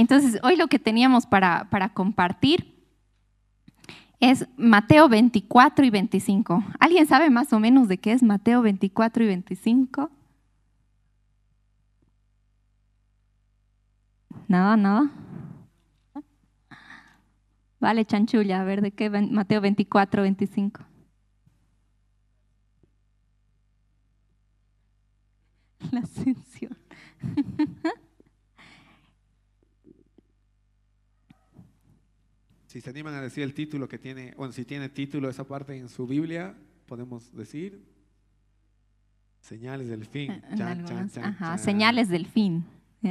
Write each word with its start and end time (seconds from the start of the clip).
Entonces, 0.00 0.40
hoy 0.42 0.56
lo 0.56 0.68
que 0.68 0.78
teníamos 0.78 1.26
para, 1.26 1.68
para 1.70 1.90
compartir 1.90 2.74
es 4.18 4.46
Mateo 4.56 5.08
24 5.08 5.84
y 5.84 5.90
25. 5.90 6.64
¿Alguien 6.78 7.06
sabe 7.06 7.30
más 7.30 7.52
o 7.52 7.60
menos 7.60 7.88
de 7.88 7.98
qué 7.98 8.12
es 8.12 8.22
Mateo 8.22 8.62
24 8.62 9.24
y 9.24 9.26
25? 9.26 10.10
Nada, 14.48 14.76
nada. 14.76 15.10
Vale, 17.78 18.04
chanchulla, 18.04 18.60
a 18.60 18.64
ver 18.64 18.82
de 18.82 18.92
qué 18.92 19.10
Mateo 19.10 19.60
24, 19.60 20.22
25. 20.22 20.80
La 25.92 26.00
ascensión. 26.00 26.76
Si 32.70 32.80
se 32.80 32.88
animan 32.88 33.14
a 33.14 33.20
decir 33.20 33.42
el 33.42 33.52
título 33.52 33.88
que 33.88 33.98
tiene, 33.98 34.32
bueno, 34.36 34.52
si 34.52 34.64
tiene 34.64 34.88
título 34.88 35.28
esa 35.28 35.42
parte 35.42 35.76
en 35.76 35.88
su 35.88 36.06
Biblia, 36.06 36.54
podemos 36.86 37.34
decir 37.34 37.82
señales 39.40 39.88
del 39.88 40.06
fin. 40.06 40.30
Eh, 40.30 41.20
ajá, 41.20 41.58
señales 41.58 42.08
del 42.08 42.26
fin. 42.26 42.64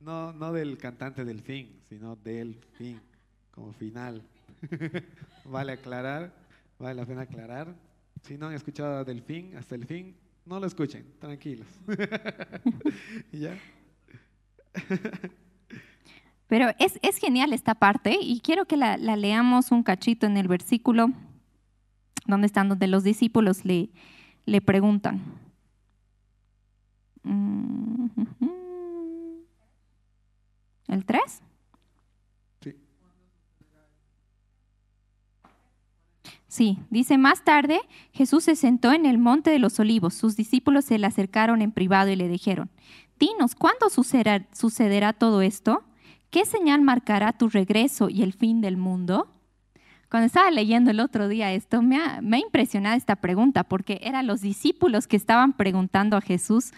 No, 0.00 0.32
no 0.34 0.52
del 0.52 0.76
cantante 0.76 1.24
del 1.24 1.40
fin, 1.40 1.80
sino 1.88 2.14
del 2.16 2.56
fin, 2.76 3.00
como 3.50 3.72
final. 3.72 4.20
vale 5.46 5.72
aclarar, 5.72 6.30
vale 6.78 6.94
la 6.96 7.06
pena 7.06 7.22
aclarar. 7.22 7.74
Si 8.20 8.36
no 8.36 8.48
han 8.48 8.52
escuchado 8.52 9.02
del 9.02 9.22
fin 9.22 9.56
hasta 9.56 9.76
el 9.76 9.86
fin, 9.86 10.14
no 10.44 10.60
lo 10.60 10.66
escuchen, 10.66 11.06
tranquilos. 11.20 11.68
¿Ya? 13.32 13.56
Pero 16.54 16.70
es, 16.78 17.18
genial 17.18 17.52
esta 17.52 17.74
parte 17.74 18.16
y 18.20 18.38
quiero 18.38 18.64
que 18.64 18.76
la, 18.76 18.96
leamos 18.96 19.72
un 19.72 19.82
cachito 19.82 20.26
en 20.26 20.36
el 20.36 20.46
versículo 20.46 21.08
donde 22.26 22.46
están, 22.46 22.68
donde 22.68 22.86
los 22.86 23.02
discípulos 23.02 23.64
le, 23.64 23.90
le 24.46 24.60
preguntan. 24.60 25.20
Mm, 27.24 28.06
¿El 30.86 31.04
3? 31.04 31.42
Sí. 32.60 32.76
Sí, 36.46 36.78
dice 36.88 37.18
más 37.18 37.42
tarde, 37.42 37.80
Jesús 38.12 38.44
se 38.44 38.54
sentó 38.54 38.92
en 38.92 39.06
el 39.06 39.18
monte 39.18 39.50
de 39.50 39.58
los 39.58 39.80
olivos. 39.80 40.14
Sus 40.14 40.36
discípulos 40.36 40.84
se 40.84 41.00
le 41.00 41.08
acercaron 41.08 41.62
en 41.62 41.72
privado 41.72 42.10
y 42.10 42.14
le 42.14 42.28
dijeron, 42.28 42.70
dinos, 43.18 43.56
¿cuándo 43.56 43.90
sucederá, 43.90 44.46
sucederá 44.52 45.14
todo 45.14 45.42
esto? 45.42 45.82
¿Qué 46.34 46.44
señal 46.46 46.80
marcará 46.80 47.32
tu 47.32 47.48
regreso 47.48 48.08
y 48.08 48.24
el 48.24 48.32
fin 48.32 48.60
del 48.60 48.76
mundo? 48.76 49.28
Cuando 50.10 50.26
estaba 50.26 50.50
leyendo 50.50 50.90
el 50.90 50.98
otro 50.98 51.28
día 51.28 51.52
esto, 51.52 51.80
me 51.80 51.96
ha, 51.96 52.20
me 52.22 52.40
impresionado 52.40 52.96
esta 52.96 53.14
pregunta, 53.14 53.62
porque 53.62 54.00
eran 54.02 54.26
los 54.26 54.40
discípulos 54.40 55.06
que 55.06 55.16
estaban 55.16 55.52
preguntando 55.52 56.16
a 56.16 56.20
Jesús, 56.20 56.72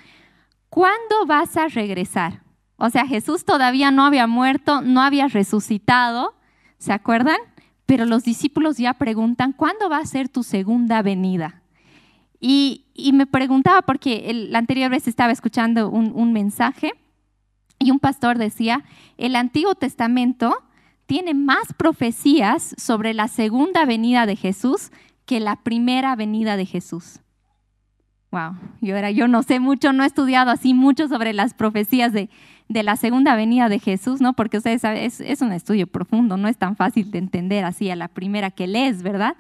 ¿cuándo 0.69 1.25
vas 1.27 1.57
a 1.57 1.69
regresar? 1.69 2.43
O 2.77 2.91
sea, 2.91 3.07
Jesús 3.07 3.47
todavía 3.47 3.91
no 3.91 4.05
había 4.05 4.27
muerto, 4.27 4.83
no 4.83 5.01
había 5.01 5.27
resucitado, 5.27 6.35
¿se 6.77 6.93
acuerdan? 6.93 7.39
Pero 7.87 8.05
los 8.05 8.25
discípulos 8.25 8.77
ya 8.77 8.93
preguntan, 8.93 9.53
¿cuándo 9.53 9.89
va 9.89 10.01
a 10.01 10.05
ser 10.05 10.29
tu 10.29 10.43
segunda 10.43 11.01
venida? 11.01 11.63
Y, 12.39 12.85
me 13.15 13.25
preguntaba, 13.27 13.81
porque 13.81 14.31
la 14.51 14.59
anterior 14.59 14.91
vez 14.91 15.09
estaba 15.09 15.33
escuchando 15.33 15.89
un 15.89 16.35
mensaje 16.35 16.93
y 17.87 17.93
un 17.93 18.01
pastor 18.01 18.37
decía, 18.37 18.83
el 19.17 19.37
Antiguo 19.37 19.77
Testamento 19.77 20.57
tiene 21.07 21.35
más 21.35 21.73
profecías 21.73 22.75
sobre 22.77 23.15
la 23.15 23.29
segunda 23.29 23.85
venida 23.85 24.27
de 24.27 24.35
Jesús 24.35 24.91
que 25.25 25.39
la 25.39 25.55
primera 25.63 26.17
venida 26.17 26.57
de 26.57 26.67
Jesús. 26.67 27.21
Wow, 28.33 28.57
yo, 28.81 29.09
yo 29.11 29.29
no 29.29 29.45
sé 29.45 29.61
mucho, 29.61 29.93
no 29.93 30.03
he 30.03 30.07
estudiado 30.09 30.51
así 30.51 30.75
mucho 30.75 31.07
sobre 31.07 31.33
las 31.33 31.55
profecías 31.55 32.13
de, 32.13 32.29
la 32.69 32.97
segunda 32.97 33.37
venida 33.37 33.69
de 33.69 33.79
Jesús, 33.79 34.21
¿no? 34.21 34.33
Porque 34.33 34.57
ustedes 34.57 34.83
saben, 34.83 35.05
es, 35.05 35.21
es, 35.21 35.41
un 35.41 35.53
estudio 35.53 35.87
profundo, 35.87 36.37
no 36.37 36.49
es 36.49 36.59
tan 36.59 36.75
fácil 36.75 37.13
de 37.13 37.19
entender 37.19 37.65
así 37.65 37.89
a 37.89 37.95
la 37.95 38.09
primera 38.09 38.51
que 38.51 38.67
lees, 38.67 39.05
¿verdad? 39.05 39.37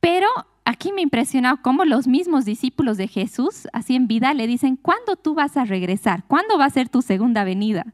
Pero 0.00 0.28
aquí 0.64 0.92
me 0.92 1.02
impresionado 1.02 1.58
cómo 1.62 1.84
los 1.84 2.06
mismos 2.06 2.44
discípulos 2.44 2.96
de 2.96 3.08
Jesús, 3.08 3.68
así 3.72 3.94
en 3.94 4.06
vida, 4.06 4.34
le 4.34 4.46
dicen, 4.46 4.76
¿cuándo 4.76 5.16
tú 5.16 5.34
vas 5.34 5.56
a 5.56 5.64
regresar? 5.64 6.24
¿Cuándo 6.26 6.58
va 6.58 6.64
a 6.64 6.70
ser 6.70 6.88
tu 6.88 7.02
segunda 7.02 7.44
venida? 7.44 7.86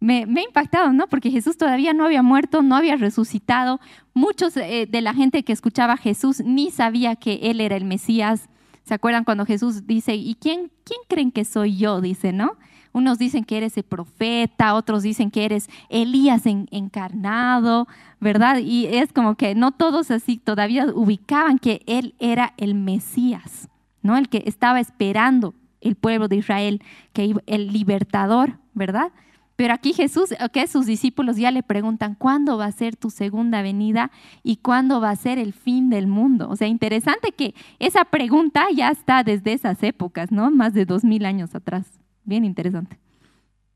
Me, 0.00 0.22
ha 0.22 0.42
impactado, 0.42 0.92
¿no? 0.92 1.08
Porque 1.08 1.30
Jesús 1.30 1.56
todavía 1.56 1.92
no 1.92 2.04
había 2.04 2.22
muerto, 2.22 2.62
no 2.62 2.76
había 2.76 2.96
resucitado. 2.96 3.80
Muchos 4.14 4.56
eh, 4.56 4.86
de 4.88 5.00
la 5.00 5.12
gente 5.12 5.42
que 5.42 5.52
escuchaba 5.52 5.94
a 5.94 5.96
Jesús 5.96 6.40
ni 6.44 6.70
sabía 6.70 7.16
que 7.16 7.40
Él 7.42 7.60
era 7.60 7.76
el 7.76 7.84
Mesías. 7.84 8.48
¿Se 8.84 8.94
acuerdan 8.94 9.24
cuando 9.24 9.44
Jesús 9.44 9.86
dice, 9.86 10.14
¿y 10.14 10.36
quién, 10.36 10.70
quién 10.84 11.00
creen 11.08 11.32
que 11.32 11.44
soy 11.44 11.76
yo? 11.76 12.00
Dice, 12.00 12.32
¿no? 12.32 12.52
Unos 12.92 13.18
dicen 13.18 13.44
que 13.44 13.56
eres 13.56 13.76
el 13.76 13.84
profeta, 13.84 14.74
otros 14.74 15.02
dicen 15.02 15.30
que 15.30 15.44
eres 15.44 15.68
Elías 15.88 16.42
encarnado, 16.46 17.86
¿verdad? 18.20 18.58
Y 18.58 18.86
es 18.86 19.12
como 19.12 19.36
que 19.36 19.54
no 19.54 19.72
todos 19.72 20.10
así 20.10 20.38
todavía 20.38 20.86
ubicaban 20.86 21.58
que 21.58 21.82
él 21.86 22.14
era 22.18 22.54
el 22.56 22.74
Mesías, 22.74 23.68
¿no? 24.02 24.16
El 24.16 24.28
que 24.28 24.42
estaba 24.46 24.80
esperando 24.80 25.54
el 25.80 25.94
pueblo 25.94 26.28
de 26.28 26.36
Israel, 26.36 26.82
que 27.12 27.34
el 27.46 27.72
libertador, 27.72 28.58
¿verdad? 28.74 29.12
Pero 29.58 29.74
aquí 29.74 29.92
Jesús, 29.92 30.32
que 30.52 30.68
sus 30.68 30.86
discípulos 30.86 31.36
ya 31.36 31.50
le 31.50 31.64
preguntan, 31.64 32.14
¿cuándo 32.14 32.58
va 32.58 32.66
a 32.66 32.72
ser 32.72 32.94
tu 32.94 33.10
segunda 33.10 33.60
venida 33.60 34.12
y 34.44 34.58
cuándo 34.58 35.00
va 35.00 35.10
a 35.10 35.16
ser 35.16 35.36
el 35.36 35.52
fin 35.52 35.90
del 35.90 36.06
mundo? 36.06 36.48
O 36.48 36.54
sea, 36.54 36.68
interesante 36.68 37.32
que 37.32 37.56
esa 37.80 38.04
pregunta 38.04 38.66
ya 38.72 38.90
está 38.90 39.24
desde 39.24 39.52
esas 39.52 39.82
épocas, 39.82 40.30
¿no? 40.30 40.48
Más 40.52 40.74
de 40.74 40.84
dos 40.84 41.02
mil 41.02 41.26
años 41.26 41.56
atrás 41.56 41.97
bien 42.28 42.44
interesante. 42.44 42.98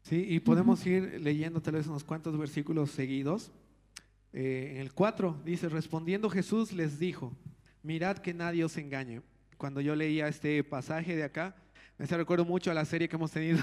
Sí, 0.02 0.26
y 0.28 0.40
podemos 0.40 0.84
ir 0.86 1.20
leyendo 1.20 1.62
tal 1.62 1.74
vez 1.74 1.86
unos 1.86 2.04
cuantos 2.04 2.36
versículos 2.36 2.90
seguidos. 2.90 3.50
Eh, 4.32 4.72
en 4.74 4.80
el 4.80 4.92
4 4.92 5.40
dice, 5.44 5.68
respondiendo 5.68 6.28
Jesús 6.28 6.72
les 6.72 6.98
dijo, 6.98 7.32
mirad 7.82 8.18
que 8.18 8.34
nadie 8.34 8.64
os 8.64 8.76
engañe. 8.76 9.22
Cuando 9.56 9.80
yo 9.80 9.96
leía 9.96 10.28
este 10.28 10.62
pasaje 10.64 11.16
de 11.16 11.24
acá, 11.24 11.56
me 11.96 12.06
recuerdo 12.06 12.44
mucho 12.44 12.70
a 12.70 12.74
la 12.74 12.84
serie 12.84 13.08
que 13.08 13.16
hemos 13.16 13.30
tenido 13.30 13.58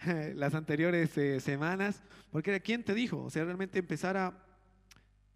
las 0.34 0.54
anteriores 0.54 1.16
eh, 1.16 1.38
semanas, 1.38 2.02
porque 2.32 2.50
era 2.50 2.60
quién 2.60 2.82
te 2.82 2.94
dijo, 2.94 3.22
o 3.22 3.30
sea, 3.30 3.44
realmente 3.44 3.78
empezar 3.78 4.16
a, 4.16 4.34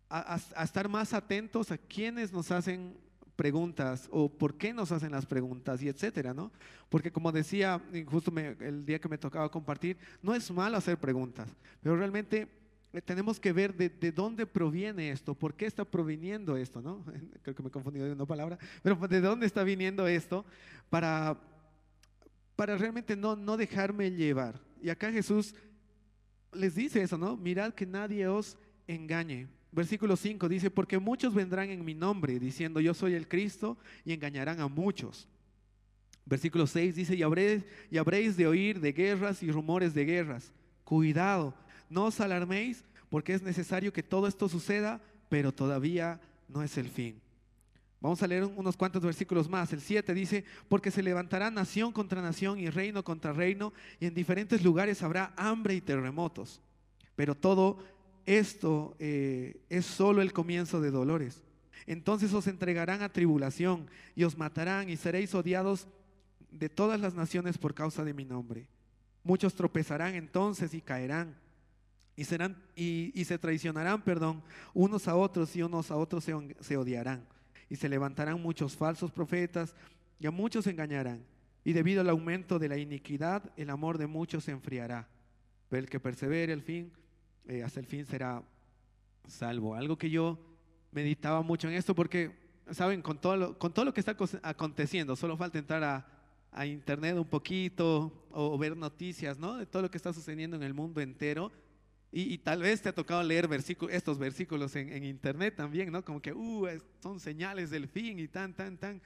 a, 0.09 0.65
estar 0.65 0.89
más 0.89 1.13
atentos 1.13 1.71
a 1.71 1.79
quienes 1.79 2.33
nos 2.33 2.51
hacen 2.51 2.97
preguntas 3.39 4.09
o 4.11 4.29
por 4.29 4.59
qué 4.59 4.75
nos 4.75 4.91
hacen 4.91 5.13
las 5.13 5.25
preguntas 5.25 5.81
y 5.81 5.89
etcétera, 5.89 6.35
¿no? 6.35 6.51
Porque 6.89 7.13
como 7.13 7.31
decía 7.31 7.81
justo 8.07 8.33
el 8.37 8.85
día 8.85 8.99
que 8.99 9.09
me 9.09 9.17
tocaba 9.17 9.49
compartir, 9.49 9.97
no 10.21 10.35
es 10.35 10.51
malo 10.51 10.77
hacer 10.77 10.99
preguntas, 10.99 11.49
pero 11.81 11.97
realmente 11.97 12.49
eh, 12.93 13.01
tenemos 13.01 13.39
que 13.39 13.53
ver 13.53 13.77
de, 13.77 14.11
dónde 14.11 14.45
proviene 14.45 15.13
esto, 15.13 15.37
por 15.37 15.55
qué 15.55 15.67
está 15.67 15.85
proviniendo 15.85 16.57
esto, 16.57 16.83
¿no? 16.83 17.05
Creo 17.43 17.55
que 17.55 17.63
me 17.63 17.69
he 17.69 17.71
confundido 17.71 18.07
de 18.07 18.13
una 18.13 18.27
palabra, 18.27 18.59
pero 18.83 18.97
de 18.97 19.21
dónde 19.21 19.47
está 19.47 19.63
viniendo 19.63 20.09
esto 20.09 20.45
para, 20.91 21.39
para 22.57 22.77
realmente 22.77 23.15
no, 23.15 23.37
no 23.37 23.57
dejarme 23.57 24.11
llevar. 24.11 24.61
Y 24.83 24.89
acá 24.91 25.13
Jesús 25.13 25.55
les 26.53 26.75
dice 26.75 27.03
eso, 27.03 27.17
¿no? 27.17 27.37
Mirad 27.37 27.73
que 27.73 27.87
nadie 27.87 28.27
os 28.27 28.59
engañe. 28.89 29.47
Versículo 29.71 30.17
5 30.17 30.49
dice, 30.49 30.71
porque 30.71 30.99
muchos 30.99 31.35
vendrán 31.35 31.71
en 31.71 31.85
mi 31.85 31.95
nombre 31.95 32.39
diciendo 32.39 32.81
yo 32.81 32.95
soy 32.95 33.15
el 33.15 33.29
Cristo 33.29 33.77
y 34.05 34.13
engañarán 34.13 34.61
a 34.61 34.69
muchos. 34.69 35.29
Versículo 36.25 36.67
6 36.67 36.95
dice, 36.95 37.15
y 37.15 37.23
habréis, 37.23 37.65
y 37.91 37.99
habréis 37.99 38.37
de 38.37 38.47
oír 38.47 38.81
de 38.81 38.93
guerras 38.93 39.43
y 39.43 39.51
rumores 39.51 39.95
de 39.95 40.05
guerras. 40.05 40.53
Cuidado, 40.85 41.55
no 41.89 42.05
os 42.05 42.21
alarméis 42.21 42.85
porque 43.11 43.35
es 43.35 43.43
necesario 43.43 43.93
que 43.93 44.03
todo 44.03 44.27
esto 44.27 44.49
suceda, 44.49 45.01
pero 45.29 45.53
todavía 45.53 46.21
no 46.49 46.63
es 46.63 46.77
el 46.77 46.89
fin. 46.89 47.21
Vamos 48.01 48.23
a 48.23 48.27
leer 48.27 48.45
unos 48.45 48.77
cuantos 48.77 49.03
versículos 49.03 49.49
más. 49.49 49.73
El 49.73 49.81
7 49.81 50.15
dice, 50.15 50.45
porque 50.69 50.91
se 50.91 51.03
levantará 51.03 51.51
nación 51.51 51.93
contra 51.93 52.23
nación 52.23 52.61
y 52.61 52.71
reino 52.71 53.03
contra 53.03 53.33
reino, 53.33 53.73
y 53.99 54.07
en 54.07 54.15
diferentes 54.15 54.63
lugares 54.63 55.03
habrá 55.03 55.33
hambre 55.37 55.75
y 55.75 55.81
terremotos. 55.81 56.61
Pero 57.17 57.35
todo 57.35 57.79
esto 58.29 58.95
eh, 58.99 59.63
es 59.71 59.87
solo 59.87 60.21
el 60.21 60.35
comienzo 60.35 60.83
de 60.83 60.91
dolores. 60.91 61.43
Entonces 61.87 62.35
os 62.35 62.47
entregarán 62.47 63.01
a 63.01 63.09
tribulación 63.09 63.89
y 64.15 64.25
os 64.25 64.37
matarán 64.37 64.91
y 64.91 64.99
seréis 64.99 65.35
odiados 65.35 65.89
de 66.51 66.69
todas 66.69 67.01
las 67.01 67.15
naciones 67.15 67.57
por 67.57 67.73
causa 67.73 68.05
de 68.05 68.13
mi 68.13 68.27
nombre. 68.27 68.69
Muchos 69.25 69.55
tropezarán 69.55 70.15
entonces 70.15 70.75
y 70.75 70.83
caerán 70.83 71.35
y 72.17 72.25
serán 72.25 72.63
y, 72.77 73.25
se 73.25 73.39
traicionarán, 73.39 74.03
perdón, 74.03 74.43
unos 74.75 75.09
a 75.09 75.17
otros 75.17 75.57
y 75.57 75.63
unos 75.63 75.91
a 75.91 75.97
otros 75.97 76.25
se, 76.25 76.35
se 76.61 76.77
odiarán 76.77 77.27
y 77.71 77.77
se 77.77 77.89
levantarán 77.89 78.43
muchos 78.43 78.77
falsos 78.77 79.11
profetas 79.11 79.75
y 80.21 80.27
a 80.27 80.31
muchos 80.31 80.67
engañarán 80.67 81.25
y 81.65 81.73
debido 81.73 82.03
al 82.03 82.11
aumento 82.11 82.59
de 82.59 82.69
la 82.69 82.77
iniquidad, 82.77 83.43
el 83.57 83.71
amor 83.71 83.97
de 83.97 84.07
muchos 84.07 84.45
se 84.45 84.53
enfriará. 84.53 85.09
Pero 85.71 85.81
el 85.81 85.89
que 85.89 86.01
persevere 86.01 86.53
el 86.53 86.63
fin, 86.63 86.93
eh, 87.49 87.63
hasta 87.63 87.81
el 87.81 87.87
fin 87.87 88.05
será 88.05 88.43
salvo. 89.27 89.75
Algo 89.75 89.97
que 89.97 90.11
yo 90.11 90.39
meditaba 90.93 91.43
mucho 91.43 91.69
en 91.69 91.75
esto 91.75 91.95
porque, 91.95 92.37
¿saben? 92.71 93.03
Con 93.03 93.19
todo 93.19 93.37
lo, 93.37 93.59
con 93.59 93.73
todo 93.73 93.87
lo 93.87 93.95
que 93.95 94.01
está 94.01 94.17
aconteciendo, 94.43 95.17
solo 95.17 95.37
falta 95.37 95.59
entrar 95.59 95.83
a, 95.83 96.07
a 96.53 96.67
internet 96.67 97.17
un 97.17 97.25
poquito 97.25 98.27
o, 98.31 98.57
ver 98.59 98.77
noticias, 98.77 99.39
¿no? 99.39 99.57
De 99.57 99.67
todo 99.67 99.83
lo 99.83 99.91
que 99.91 99.97
está 99.97 100.13
sucediendo 100.13 100.57
en 100.57 100.63
el 100.63 100.75
mundo 100.75 101.01
entero. 101.01 101.51
Y, 102.11 102.39
tal 102.39 102.63
vez 102.63 102.81
te 102.81 102.89
ha 102.89 102.95
tocado 102.95 103.23
leer 103.23 103.49
versículos, 103.49 103.95
estos 103.95 104.19
versículos 104.19 104.75
en, 104.77 104.91
en, 104.93 105.05
internet 105.05 105.57
también, 105.57 105.93
¿no? 105.93 106.03
Como 106.03 106.23
que, 106.23 106.33
uh, 106.33 106.67
son 107.03 107.21
señales 107.21 107.69
del 107.69 107.87
fin 107.87 108.19
y 108.19 108.29
tan, 108.29 108.55
tan, 108.55 108.79
tan. 108.79 109.03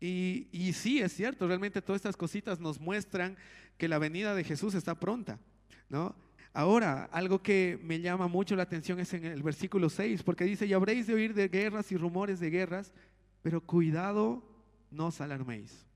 Y, 0.00 0.46
y 0.52 0.72
sí, 0.72 1.00
es 1.00 1.12
cierto, 1.12 1.48
realmente 1.48 1.82
todas 1.82 1.98
estas 1.98 2.16
cositas 2.16 2.60
nos 2.60 2.80
muestran 2.80 3.36
que 3.76 3.88
la 3.88 3.98
venida 3.98 4.36
de 4.36 4.44
Jesús 4.44 4.74
está 4.74 4.94
pronta, 4.94 5.40
¿no? 5.88 6.14
Ahora, 6.58 7.04
algo 7.12 7.40
que 7.40 7.78
me 7.84 8.00
llama 8.00 8.26
mucho 8.26 8.56
la 8.56 8.64
atención 8.64 8.98
es 8.98 9.14
en 9.14 9.24
el 9.24 9.44
versículo 9.44 9.88
6, 9.88 10.24
porque 10.24 10.42
dice, 10.42 10.66
y 10.66 10.72
habréis 10.72 11.06
de 11.06 11.14
oír 11.14 11.32
de 11.32 11.46
guerras 11.46 11.92
y 11.92 11.96
rumores 11.96 12.40
de 12.40 12.50
guerras, 12.50 12.92
pero 13.42 13.60
cuidado, 13.60 14.42
no 14.90 15.06
os 15.06 15.20
alarméis. 15.20 15.86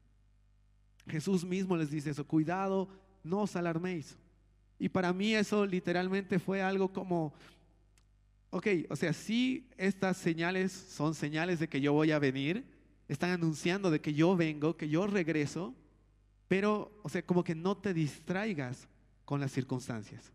Jesús 1.09 1.45
mismo 1.45 1.77
les 1.77 1.91
dice 1.91 2.11
eso, 2.11 2.25
cuidado, 2.25 2.89
no 3.25 3.41
os 3.41 3.57
alarméis. 3.57 4.17
Y 4.79 4.89
para 4.89 5.13
mí 5.13 5.35
eso 5.35 5.67
literalmente 5.67 6.39
fue 6.39 6.63
algo 6.63 6.93
como, 6.93 7.35
ok, 8.51 8.69
o 8.89 8.95
sea, 8.95 9.13
sí 9.13 9.69
estas 9.77 10.17
señales 10.17 10.71
son 10.71 11.17
señales 11.17 11.59
de 11.59 11.69
que 11.69 11.81
yo 11.81 11.93
voy 11.93 12.13
a 12.13 12.21
venir, 12.21 12.65
están 13.09 13.31
anunciando 13.31 13.91
de 13.91 14.01
que 14.01 14.15
yo 14.15 14.37
vengo, 14.37 14.77
que 14.77 14.89
yo 14.89 15.09
regreso, 15.09 15.75
pero, 16.47 17.01
o 17.03 17.09
sea, 17.09 17.27
como 17.27 17.43
que 17.43 17.57
no 17.57 17.77
te 17.77 17.93
distraigas 17.93 18.87
con 19.25 19.41
las 19.41 19.51
circunstancias. 19.51 20.33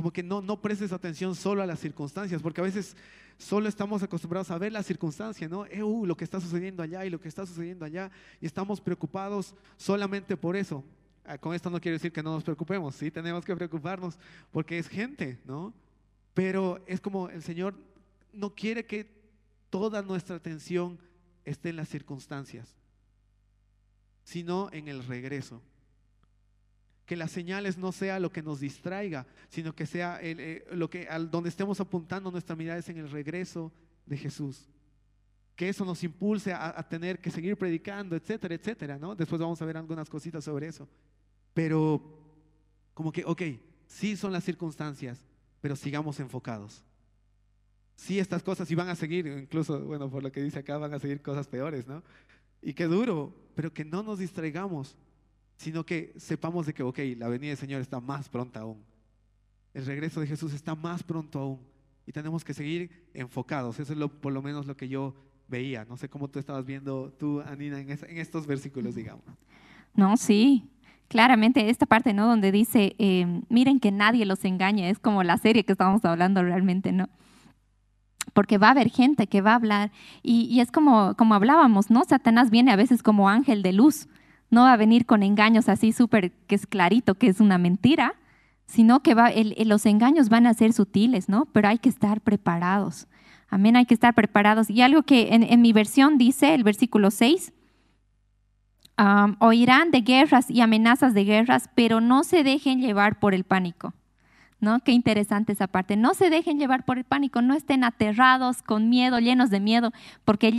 Como 0.00 0.14
que 0.14 0.22
no, 0.22 0.40
no 0.40 0.58
prestes 0.62 0.94
atención 0.94 1.34
solo 1.34 1.62
a 1.62 1.66
las 1.66 1.78
circunstancias, 1.78 2.40
porque 2.40 2.62
a 2.62 2.64
veces 2.64 2.96
solo 3.36 3.68
estamos 3.68 4.02
acostumbrados 4.02 4.50
a 4.50 4.56
ver 4.56 4.72
la 4.72 4.82
circunstancia, 4.82 5.46
¿no? 5.46 5.66
Eh, 5.66 5.82
uh, 5.82 6.06
lo 6.06 6.16
que 6.16 6.24
está 6.24 6.40
sucediendo 6.40 6.82
allá 6.82 7.04
y 7.04 7.10
lo 7.10 7.20
que 7.20 7.28
está 7.28 7.44
sucediendo 7.44 7.84
allá, 7.84 8.10
y 8.40 8.46
estamos 8.46 8.80
preocupados 8.80 9.54
solamente 9.76 10.38
por 10.38 10.56
eso. 10.56 10.82
Ah, 11.26 11.36
con 11.36 11.52
esto 11.52 11.68
no 11.68 11.82
quiero 11.82 11.96
decir 11.96 12.12
que 12.12 12.22
no 12.22 12.32
nos 12.32 12.42
preocupemos, 12.42 12.94
sí, 12.94 13.10
tenemos 13.10 13.44
que 13.44 13.54
preocuparnos 13.54 14.18
porque 14.50 14.78
es 14.78 14.88
gente, 14.88 15.38
¿no? 15.44 15.74
Pero 16.32 16.82
es 16.86 16.98
como 16.98 17.28
el 17.28 17.42
Señor 17.42 17.74
no 18.32 18.54
quiere 18.54 18.86
que 18.86 19.06
toda 19.68 20.00
nuestra 20.00 20.36
atención 20.36 20.98
esté 21.44 21.68
en 21.68 21.76
las 21.76 21.90
circunstancias, 21.90 22.74
sino 24.24 24.70
en 24.72 24.88
el 24.88 25.04
regreso 25.04 25.60
que 27.10 27.16
las 27.16 27.32
señales 27.32 27.76
no 27.76 27.90
sea 27.90 28.20
lo 28.20 28.30
que 28.30 28.40
nos 28.40 28.60
distraiga, 28.60 29.26
sino 29.48 29.74
que 29.74 29.84
sea 29.84 30.20
eh, 30.22 30.64
lo 30.70 30.88
que 30.88 31.08
al 31.08 31.28
donde 31.28 31.48
estemos 31.48 31.80
apuntando 31.80 32.30
nuestra 32.30 32.54
mirada 32.54 32.78
es 32.78 32.88
en 32.88 32.98
el 32.98 33.10
regreso 33.10 33.72
de 34.06 34.16
Jesús. 34.16 34.68
Que 35.56 35.68
eso 35.68 35.84
nos 35.84 36.04
impulse 36.04 36.52
a, 36.52 36.80
tener 36.88 37.18
que 37.18 37.32
seguir 37.32 37.56
predicando, 37.56 38.14
etcétera, 38.14 38.54
etcétera, 38.54 38.96
¿no? 38.96 39.16
Después 39.16 39.40
vamos 39.40 39.60
a 39.60 39.64
ver 39.64 39.76
algunas 39.76 40.08
cositas 40.08 40.44
sobre 40.44 40.68
eso. 40.68 40.88
Pero 41.52 42.00
como 42.94 43.10
que, 43.10 43.24
ok, 43.24 43.42
sí 43.88 44.16
son 44.16 44.32
las 44.32 44.44
circunstancias, 44.44 45.18
pero 45.60 45.74
sigamos 45.74 46.20
enfocados. 46.20 46.84
Sí, 47.96 48.20
estas 48.20 48.44
cosas 48.44 48.70
y 48.70 48.76
van 48.76 48.88
a 48.88 48.94
seguir, 48.94 49.26
incluso, 49.26 49.80
bueno, 49.80 50.08
por 50.08 50.22
lo 50.22 50.30
que 50.30 50.44
dice 50.44 50.60
acá, 50.60 50.78
van 50.78 50.94
a 50.94 51.00
seguir 51.00 51.22
cosas 51.22 51.48
peores, 51.48 51.88
¿no? 51.88 52.04
Y 52.62 52.72
qué 52.72 52.84
duro, 52.84 53.34
pero 53.56 53.72
que 53.72 53.84
no 53.84 54.04
nos 54.04 54.20
distraigamos, 54.20 54.96
sino 55.60 55.84
que 55.84 56.14
sepamos 56.16 56.64
de 56.64 56.72
que, 56.72 56.82
ok, 56.82 56.98
la 57.18 57.28
venida 57.28 57.50
del 57.50 57.58
Señor 57.58 57.82
está 57.82 58.00
más 58.00 58.30
pronta 58.30 58.60
aún. 58.60 58.82
El 59.74 59.84
regreso 59.84 60.18
de 60.20 60.26
Jesús 60.26 60.54
está 60.54 60.74
más 60.74 61.02
pronto 61.02 61.38
aún. 61.38 61.60
Y 62.06 62.12
tenemos 62.12 62.42
que 62.42 62.54
seguir 62.54 62.90
enfocados. 63.12 63.78
Eso 63.78 63.92
es 63.92 63.98
lo, 63.98 64.08
por 64.08 64.32
lo 64.32 64.40
menos 64.40 64.64
lo 64.64 64.74
que 64.74 64.88
yo 64.88 65.14
veía. 65.48 65.84
No 65.84 65.98
sé 65.98 66.08
cómo 66.08 66.28
tú 66.28 66.38
estabas 66.38 66.64
viendo 66.64 67.12
tú, 67.18 67.42
Anina, 67.42 67.78
en, 67.78 67.90
estos 67.90 68.46
versículos, 68.46 68.94
digamos. 68.94 69.22
No, 69.94 70.16
sí. 70.16 70.66
Claramente 71.08 71.68
esta 71.68 71.84
parte, 71.84 72.14
¿no? 72.14 72.26
Donde 72.26 72.52
dice, 72.52 72.96
eh, 72.98 73.42
miren 73.50 73.80
que 73.80 73.92
nadie 73.92 74.24
los 74.24 74.42
engañe. 74.46 74.88
Es 74.88 74.98
como 74.98 75.22
la 75.24 75.36
serie 75.36 75.64
que 75.64 75.72
estábamos 75.72 76.02
hablando 76.06 76.42
realmente, 76.42 76.90
¿no? 76.90 77.10
porque 78.32 78.58
va 78.58 78.68
a 78.68 78.70
haber 78.70 78.90
gente 78.90 79.26
que 79.26 79.40
va 79.40 79.52
a 79.52 79.56
hablar 79.56 79.90
y, 80.22 80.42
y, 80.42 80.60
es 80.60 80.70
como, 80.70 81.16
como 81.16 81.34
hablábamos, 81.34 81.90
¿no? 81.90 82.04
Satanás 82.04 82.50
viene 82.50 82.70
a 82.70 82.76
veces 82.76 83.02
como 83.02 83.28
ángel 83.28 83.62
de 83.62 83.72
luz, 83.72 84.06
no 84.50 84.62
va 84.62 84.72
a 84.72 84.76
venir 84.76 85.06
con 85.06 85.22
engaños 85.22 85.68
así 85.68 85.92
súper 85.92 86.32
que 86.46 86.56
es 86.56 86.66
clarito 86.66 87.14
que 87.14 87.28
es 87.28 87.40
una 87.40 87.58
mentira, 87.58 88.14
sino 88.66 89.02
que 89.02 89.14
va, 89.14 89.30
los 89.64 89.86
engaños 89.86 90.28
van 90.28 90.46
a 90.46 90.54
ser 90.54 90.72
sutiles, 90.72 91.28
¿no? 91.28 91.46
Pero 91.46 91.68
hay 91.68 91.78
que 91.78 91.88
estar 91.88 92.20
preparados. 92.20 93.08
Amén, 93.48 93.76
hay 93.76 93.84
que 93.84 93.94
estar 93.94 94.14
preparados. 94.14 94.70
Y 94.70 94.80
algo 94.80 95.02
que 95.02 95.34
en, 95.34 95.60
mi 95.60 95.72
versión 95.72 96.18
dice, 96.18 96.54
el 96.54 96.62
versículo 96.62 97.10
6, 97.10 97.52
oirán 99.40 99.90
de 99.90 100.02
guerras 100.02 100.48
y 100.50 100.60
amenazas 100.60 101.14
de 101.14 101.24
guerras, 101.24 101.68
pero 101.74 102.00
no 102.00 102.22
se 102.22 102.44
dejen 102.44 102.80
llevar 102.80 103.18
por 103.18 103.34
el 103.34 103.42
pánico. 103.42 103.92
¿No? 104.60 104.80
Qué 104.80 104.92
interesante 104.92 105.52
esa 105.52 105.66
parte. 105.66 105.96
No 105.96 106.14
se 106.14 106.30
dejen 106.30 106.58
llevar 106.58 106.84
por 106.84 106.98
el 106.98 107.04
pánico, 107.04 107.42
no 107.42 107.54
estén 107.54 107.84
aterrados, 107.84 108.62
con 108.62 108.88
miedo, 108.88 109.18
llenos 109.18 109.50
de 109.50 109.60
miedo, 109.60 109.92
porque 110.24 110.52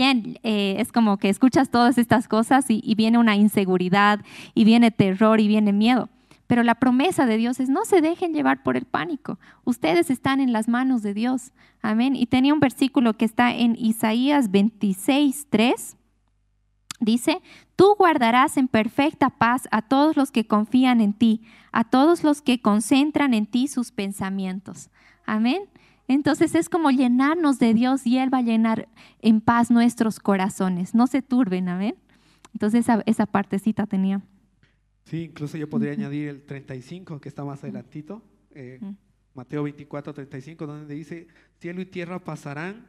eh, 0.43 0.75
es 0.79 0.91
como 0.91 1.17
que 1.17 1.29
escuchas 1.29 1.69
todas 1.69 1.97
estas 1.97 2.27
cosas 2.27 2.69
y, 2.69 2.81
y 2.83 2.95
viene 2.95 3.17
una 3.17 3.35
inseguridad, 3.35 4.21
y 4.53 4.63
viene 4.63 4.91
terror, 4.91 5.39
y 5.39 5.47
viene 5.47 5.73
miedo. 5.73 6.09
Pero 6.47 6.63
la 6.63 6.75
promesa 6.75 7.25
de 7.25 7.37
Dios 7.37 7.59
es 7.59 7.69
no 7.69 7.85
se 7.85 8.01
dejen 8.01 8.33
llevar 8.33 8.61
por 8.61 8.75
el 8.75 8.85
pánico. 8.85 9.39
Ustedes 9.63 10.09
están 10.09 10.41
en 10.41 10.51
las 10.51 10.67
manos 10.67 11.01
de 11.01 11.13
Dios. 11.13 11.51
Amén. 11.81 12.15
Y 12.15 12.25
tenía 12.25 12.53
un 12.53 12.59
versículo 12.59 13.13
que 13.13 13.23
está 13.23 13.55
en 13.55 13.77
Isaías 13.77 14.51
26, 14.51 15.47
3 15.49 15.97
Dice, 17.01 17.41
tú 17.75 17.95
guardarás 17.97 18.57
en 18.57 18.67
perfecta 18.67 19.31
paz 19.31 19.67
a 19.71 19.81
todos 19.81 20.15
los 20.15 20.29
que 20.29 20.45
confían 20.45 21.01
en 21.01 21.13
ti, 21.13 21.41
a 21.71 21.83
todos 21.83 22.23
los 22.23 22.43
que 22.43 22.61
concentran 22.61 23.33
en 23.33 23.47
ti 23.47 23.67
sus 23.67 23.91
pensamientos. 23.91 24.91
Amén. 25.25 25.63
Entonces 26.07 26.53
es 26.53 26.69
como 26.69 26.91
llenarnos 26.91 27.57
de 27.57 27.73
Dios 27.73 28.05
y 28.05 28.19
Él 28.19 28.31
va 28.31 28.37
a 28.37 28.43
llenar 28.43 28.87
en 29.19 29.41
paz 29.41 29.71
nuestros 29.71 30.19
corazones. 30.19 30.93
No 30.93 31.07
se 31.07 31.23
turben, 31.23 31.69
amén. 31.69 31.95
Entonces 32.53 32.81
esa, 32.81 33.01
esa 33.07 33.25
partecita 33.25 33.87
tenía. 33.87 34.21
Sí, 35.05 35.23
incluso 35.23 35.57
yo 35.57 35.67
podría 35.67 35.93
añadir 35.93 36.29
el 36.29 36.43
35, 36.43 37.19
que 37.19 37.29
está 37.29 37.43
más 37.43 37.63
adelantito. 37.63 38.21
Eh, 38.51 38.79
Mateo 39.33 39.63
24, 39.63 40.13
35, 40.13 40.67
donde 40.67 40.93
dice, 40.93 41.27
cielo 41.57 41.81
y 41.81 41.87
tierra 41.87 42.19
pasarán, 42.19 42.87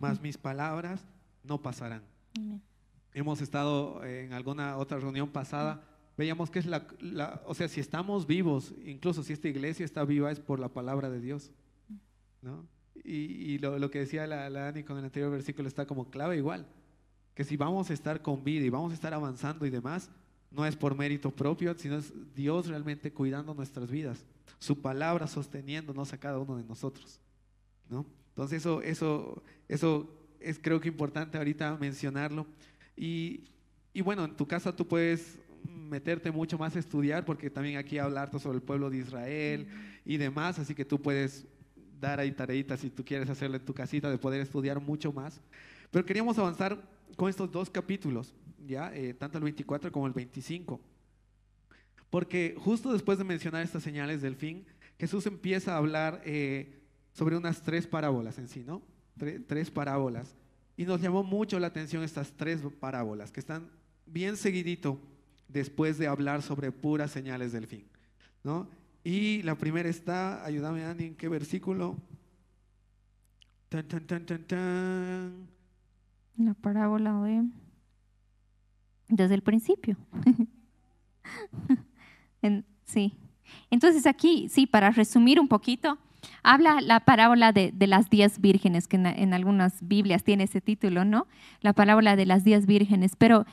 mas 0.00 0.22
mis 0.22 0.38
palabras 0.38 1.04
no 1.44 1.60
pasarán. 1.60 2.02
Amén 2.38 2.62
hemos 3.14 3.40
estado 3.40 4.04
en 4.04 4.32
alguna 4.32 4.76
otra 4.76 4.98
reunión 4.98 5.30
pasada, 5.30 5.82
veíamos 6.16 6.50
que 6.50 6.58
es 6.58 6.66
la, 6.66 6.86
o 7.46 7.54
sea, 7.54 7.68
si 7.68 7.80
estamos 7.80 8.26
vivos, 8.26 8.74
incluso 8.84 9.22
si 9.22 9.32
esta 9.32 9.48
iglesia 9.48 9.84
está 9.84 10.04
viva 10.04 10.30
es 10.30 10.40
por 10.40 10.58
la 10.60 10.68
palabra 10.68 11.10
de 11.10 11.20
Dios, 11.20 11.50
¿no? 12.40 12.66
Y, 13.04 13.58
lo, 13.58 13.90
que 13.90 14.00
decía 14.00 14.26
la, 14.26 14.48
la 14.48 14.60
Dani 14.62 14.84
con 14.84 14.96
el 14.98 15.04
anterior 15.04 15.30
versículo 15.30 15.66
está 15.66 15.86
como 15.86 16.10
clave 16.10 16.36
igual, 16.36 16.66
que 17.34 17.42
si 17.42 17.56
vamos 17.56 17.90
a 17.90 17.94
estar 17.94 18.22
con 18.22 18.44
vida 18.44 18.64
y 18.64 18.70
vamos 18.70 18.92
a 18.92 18.94
estar 18.94 19.12
avanzando 19.12 19.66
y 19.66 19.70
demás, 19.70 20.10
no 20.50 20.66
es 20.66 20.76
por 20.76 20.94
mérito 20.94 21.30
propio, 21.30 21.74
sino 21.78 21.96
es 21.96 22.12
Dios 22.34 22.66
realmente 22.66 23.12
cuidando 23.12 23.54
nuestras 23.54 23.90
vidas, 23.90 24.24
su 24.58 24.80
palabra 24.80 25.26
sosteniéndonos 25.26 26.12
a 26.12 26.18
cada 26.18 26.38
uno 26.38 26.56
de 26.56 26.64
nosotros, 26.64 27.18
¿no? 27.88 28.06
Entonces 28.28 28.60
eso, 28.60 28.82
eso, 28.82 29.42
eso 29.68 30.08
es 30.40 30.58
creo 30.58 30.80
que 30.80 30.88
importante 30.88 31.38
ahorita 31.38 31.76
mencionarlo. 31.78 32.46
Y, 32.96 33.44
bueno, 34.02 34.24
en 34.24 34.36
tu 34.36 34.46
casa 34.46 34.74
tú 34.74 34.86
puedes 34.86 35.38
meterte 35.64 36.30
mucho 36.30 36.58
más 36.58 36.74
a 36.76 36.78
estudiar, 36.78 37.24
porque 37.24 37.50
también 37.50 37.76
aquí 37.76 37.98
hablarte 37.98 38.38
sobre 38.38 38.56
el 38.56 38.62
pueblo 38.62 38.90
de 38.90 38.98
Israel 38.98 39.68
y 40.04 40.16
demás, 40.16 40.58
así 40.58 40.74
que 40.74 40.84
tú 40.84 41.00
puedes 41.00 41.46
dar 42.00 42.18
ahí 42.18 42.32
tareitas 42.32 42.80
si 42.80 42.90
tú 42.90 43.04
quieres 43.04 43.30
hacerlo 43.30 43.56
en 43.56 43.64
tu 43.64 43.74
casita, 43.74 44.10
de 44.10 44.18
poder 44.18 44.40
estudiar 44.40 44.80
mucho 44.80 45.12
más. 45.12 45.40
Pero 45.90 46.04
queríamos 46.04 46.38
avanzar 46.38 46.82
con 47.16 47.28
estos 47.28 47.50
dos 47.50 47.70
capítulos, 47.70 48.34
¿ya? 48.66 48.94
Eh, 48.94 49.14
tanto 49.14 49.38
el 49.38 49.44
24 49.44 49.92
como 49.92 50.06
el 50.06 50.12
25. 50.12 50.80
Porque 52.10 52.56
justo 52.58 52.92
después 52.92 53.18
de 53.18 53.24
mencionar 53.24 53.62
estas 53.62 53.82
señales 53.82 54.20
del 54.20 54.36
fin, 54.36 54.66
Jesús 54.98 55.26
empieza 55.26 55.74
a 55.74 55.78
hablar 55.78 56.22
eh, 56.24 56.80
sobre 57.12 57.36
unas 57.36 57.62
tres 57.62 57.86
parábolas 57.86 58.38
en 58.38 58.48
sí, 58.48 58.64
¿no? 58.64 58.82
tres 59.46 59.70
parábolas. 59.70 60.34
Y 60.76 60.84
nos 60.84 61.00
llamó 61.00 61.22
mucho 61.22 61.58
la 61.58 61.66
atención 61.68 62.02
estas 62.02 62.32
tres 62.32 62.60
parábolas 62.80 63.30
que 63.30 63.40
están 63.40 63.68
bien 64.06 64.36
seguidito 64.36 64.98
después 65.48 65.98
de 65.98 66.06
hablar 66.06 66.42
sobre 66.42 66.72
puras 66.72 67.10
señales 67.10 67.52
del 67.52 67.66
fin. 67.66 67.84
¿no? 68.42 68.68
Y 69.04 69.42
la 69.42 69.56
primera 69.56 69.88
está, 69.88 70.44
ayúdame 70.44 70.84
Andy, 70.84 71.06
¿en 71.06 71.14
qué 71.14 71.28
versículo? 71.28 71.96
Tan, 73.68 73.86
tan, 73.88 74.06
tan, 74.06 74.26
tan, 74.26 74.44
tan. 74.44 75.48
La 76.36 76.54
parábola 76.54 77.20
de 77.22 77.44
Desde 79.08 79.34
el 79.34 79.42
principio. 79.42 79.96
sí. 82.84 83.12
Entonces 83.70 84.06
aquí, 84.06 84.48
sí, 84.48 84.66
para 84.66 84.90
resumir 84.90 85.40
un 85.40 85.48
poquito, 85.48 85.98
habla 86.42 86.80
la 86.80 87.00
parábola 87.00 87.52
de, 87.52 87.72
las 87.86 88.10
diez 88.10 88.40
vírgenes, 88.40 88.88
que 88.88 88.96
en, 88.96 89.34
algunas 89.34 89.86
Biblias 89.86 90.24
tiene 90.24 90.44
ese 90.44 90.60
título, 90.60 91.04
¿no? 91.04 91.26
La 91.60 91.72
parábola 91.72 92.16
de 92.16 92.26
las 92.26 92.44
diez 92.44 92.66
vírgenes. 92.66 93.16
Pero 93.16 93.46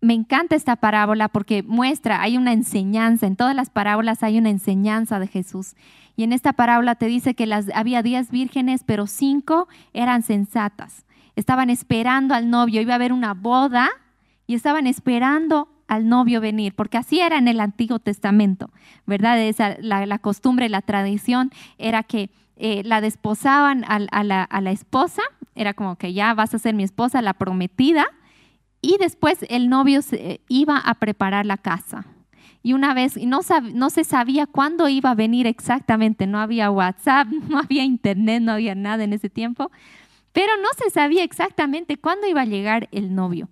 me 0.00 0.14
encanta 0.14 0.54
esta 0.56 0.76
parábola 0.76 1.28
porque 1.28 1.62
muestra, 1.62 2.22
hay 2.22 2.36
una 2.36 2.52
enseñanza, 2.52 3.26
en 3.26 3.36
todas 3.36 3.54
las 3.54 3.70
parábolas 3.70 4.22
hay 4.22 4.38
una 4.38 4.50
enseñanza 4.50 5.18
de 5.18 5.26
Jesús. 5.26 5.74
Y 6.16 6.24
en 6.24 6.32
esta 6.32 6.52
parábola 6.52 6.94
te 6.94 7.06
dice 7.06 7.34
que 7.34 7.46
las, 7.46 7.66
había 7.74 8.02
diez 8.02 8.30
vírgenes, 8.30 8.82
pero 8.84 9.06
cinco 9.06 9.68
eran 9.92 10.22
sensatas. 10.22 11.04
Estaban 11.36 11.70
esperando 11.70 12.34
al 12.34 12.50
novio, 12.50 12.80
iba 12.80 12.92
a 12.92 12.96
haber 12.96 13.12
una 13.12 13.34
boda 13.34 13.88
y 14.46 14.54
estaban 14.54 14.86
esperando 14.86 15.68
al 15.88 16.08
novio 16.08 16.40
venir, 16.40 16.74
porque 16.74 16.98
así 16.98 17.20
era 17.20 17.38
en 17.38 17.48
el 17.48 17.60
Antiguo 17.60 17.98
Testamento, 17.98 18.70
¿verdad? 19.06 19.40
Esa, 19.40 19.76
la, 19.80 20.18
costumbre, 20.18 20.68
la 20.68 20.82
tradición 20.82 21.50
era 21.78 22.02
que 22.02 22.30
eh, 22.56 22.82
la 22.84 23.00
desposaban 23.00 23.84
a, 23.88 23.98
la, 24.22 24.70
esposa, 24.70 25.22
era 25.54 25.74
como 25.74 25.96
que 25.96 26.12
ya 26.12 26.34
vas 26.34 26.54
a 26.54 26.58
ser 26.58 26.74
mi 26.74 26.84
esposa, 26.84 27.22
la 27.22 27.34
prometida, 27.34 28.06
y 28.80 28.98
después 28.98 29.38
el 29.48 29.68
novio 29.68 30.02
se, 30.02 30.40
iba 30.48 30.76
a 30.76 30.94
preparar 30.94 31.46
la 31.46 31.56
casa. 31.56 32.04
Y 32.62 32.74
una 32.74 32.92
vez, 32.92 33.16
no 33.16 33.90
se 33.90 34.04
sabía 34.04 34.46
cuándo 34.46 34.88
iba 34.88 35.10
a 35.10 35.14
venir 35.14 35.46
exactamente, 35.46 36.26
no 36.26 36.38
había 36.38 36.70
WhatsApp, 36.70 37.28
no 37.48 37.58
había 37.58 37.84
internet, 37.84 38.42
no 38.42 38.52
había 38.52 38.74
nada 38.74 39.04
en 39.04 39.14
ese 39.14 39.30
tiempo, 39.30 39.70
pero 40.32 40.52
no 40.58 40.68
se 40.76 40.90
sabía 40.90 41.24
exactamente 41.24 41.96
cuándo 41.96 42.26
iba 42.26 42.42
a 42.42 42.44
llegar 42.44 42.88
el 42.92 43.14
novio. 43.14 43.48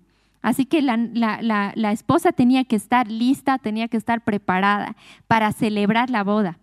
Así 0.47 0.63
que 0.63 0.81
la, 0.81 1.91
esposa 1.91 2.31
tenía 2.31 2.63
que 2.63 2.77
estar 2.77 3.11
lista, 3.11 3.57
tenía 3.57 3.89
que 3.89 3.97
estar 3.97 4.21
preparada 4.21 4.95
para 5.27 5.51
celebrar 5.51 6.09
la 6.09 6.23
boda. 6.23 6.57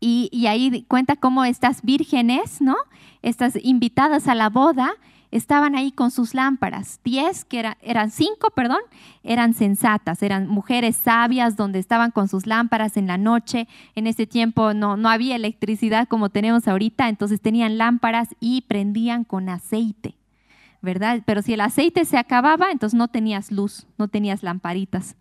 Y, 0.00 0.30
y, 0.32 0.46
ahí 0.46 0.86
cuenta 0.88 1.16
cómo 1.16 1.44
estas 1.44 1.82
vírgenes, 1.82 2.62
¿no? 2.62 2.76
Estas 3.20 3.58
invitadas 3.62 4.26
a 4.26 4.34
la 4.34 4.48
boda, 4.48 4.94
estaban 5.30 5.74
ahí 5.74 5.92
con 5.92 6.10
sus 6.10 6.32
lámparas. 6.32 6.98
Diez, 7.04 7.44
que 7.44 7.74
eran 7.82 8.10
cinco, 8.10 8.48
perdón, 8.56 8.80
eran 9.22 9.52
sensatas, 9.52 10.22
eran 10.22 10.48
mujeres 10.48 10.96
sabias 10.96 11.56
donde 11.56 11.78
estaban 11.78 12.10
con 12.10 12.26
sus 12.26 12.46
lámparas 12.46 12.96
en 12.96 13.06
la 13.06 13.18
noche. 13.18 13.68
En 13.94 14.06
ese 14.06 14.26
tiempo 14.26 14.72
no, 14.72 14.96
no 14.96 15.10
había 15.10 15.36
electricidad 15.36 16.08
como 16.08 16.30
tenemos 16.30 16.66
ahorita, 16.68 17.10
entonces 17.10 17.38
tenían 17.38 17.76
lámparas 17.76 18.28
y 18.40 18.62
prendían 18.62 19.24
con 19.24 19.50
aceite. 19.50 20.16
¿Verdad? 20.82 21.22
Pero 21.24 21.40
si 21.42 21.54
el 21.54 21.60
aceite 21.60 22.04
se 22.04 22.18
acababa, 22.18 22.70
entonces 22.70 22.98
no 22.98 23.08
tenías 23.08 23.50
luz, 23.50 23.86
no 23.96 24.08
tenías 24.08 24.42
lamparitas. 24.42 25.16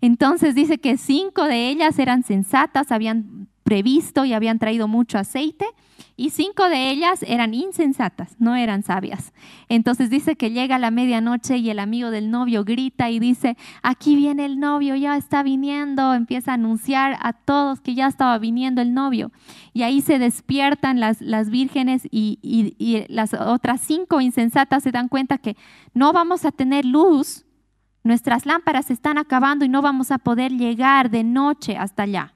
Entonces 0.00 0.54
dice 0.54 0.78
que 0.78 0.96
cinco 0.96 1.44
de 1.44 1.68
ellas 1.68 1.98
eran 1.98 2.24
sensatas, 2.24 2.90
habían 2.90 3.48
previsto 3.64 4.24
y 4.24 4.32
habían 4.32 4.58
traído 4.58 4.86
mucho 4.86 5.18
aceite 5.18 5.66
y 6.16 6.30
cinco 6.30 6.68
de 6.68 6.90
ellas 6.90 7.24
eran 7.26 7.54
insensatas, 7.54 8.36
no 8.38 8.54
eran 8.54 8.84
sabias. 8.84 9.32
Entonces 9.68 10.10
dice 10.10 10.36
que 10.36 10.52
llega 10.52 10.78
la 10.78 10.92
medianoche 10.92 11.56
y 11.56 11.70
el 11.70 11.80
amigo 11.80 12.10
del 12.10 12.30
novio 12.30 12.64
grita 12.64 13.10
y 13.10 13.18
dice, 13.18 13.56
aquí 13.82 14.14
viene 14.14 14.44
el 14.44 14.60
novio, 14.60 14.94
ya 14.94 15.16
está 15.16 15.42
viniendo, 15.42 16.14
empieza 16.14 16.52
a 16.52 16.54
anunciar 16.54 17.18
a 17.20 17.32
todos 17.32 17.80
que 17.80 17.94
ya 17.94 18.06
estaba 18.06 18.38
viniendo 18.38 18.80
el 18.80 18.94
novio. 18.94 19.32
Y 19.72 19.82
ahí 19.82 20.02
se 20.02 20.20
despiertan 20.20 21.00
las, 21.00 21.20
las 21.20 21.50
vírgenes 21.50 22.06
y, 22.10 22.38
y 22.42 23.06
las 23.12 23.34
otras 23.34 23.80
cinco 23.80 24.20
insensatas 24.20 24.84
se 24.84 24.92
dan 24.92 25.08
cuenta 25.08 25.38
que 25.38 25.56
no 25.94 26.12
vamos 26.12 26.44
a 26.44 26.52
tener 26.52 26.84
luz, 26.84 27.44
nuestras 28.04 28.46
lámparas 28.46 28.86
se 28.86 28.92
están 28.92 29.18
acabando 29.18 29.64
y 29.64 29.68
no 29.68 29.82
vamos 29.82 30.12
a 30.12 30.18
poder 30.18 30.52
llegar 30.52 31.10
de 31.10 31.24
noche 31.24 31.76
hasta 31.76 32.04
allá. 32.04 32.33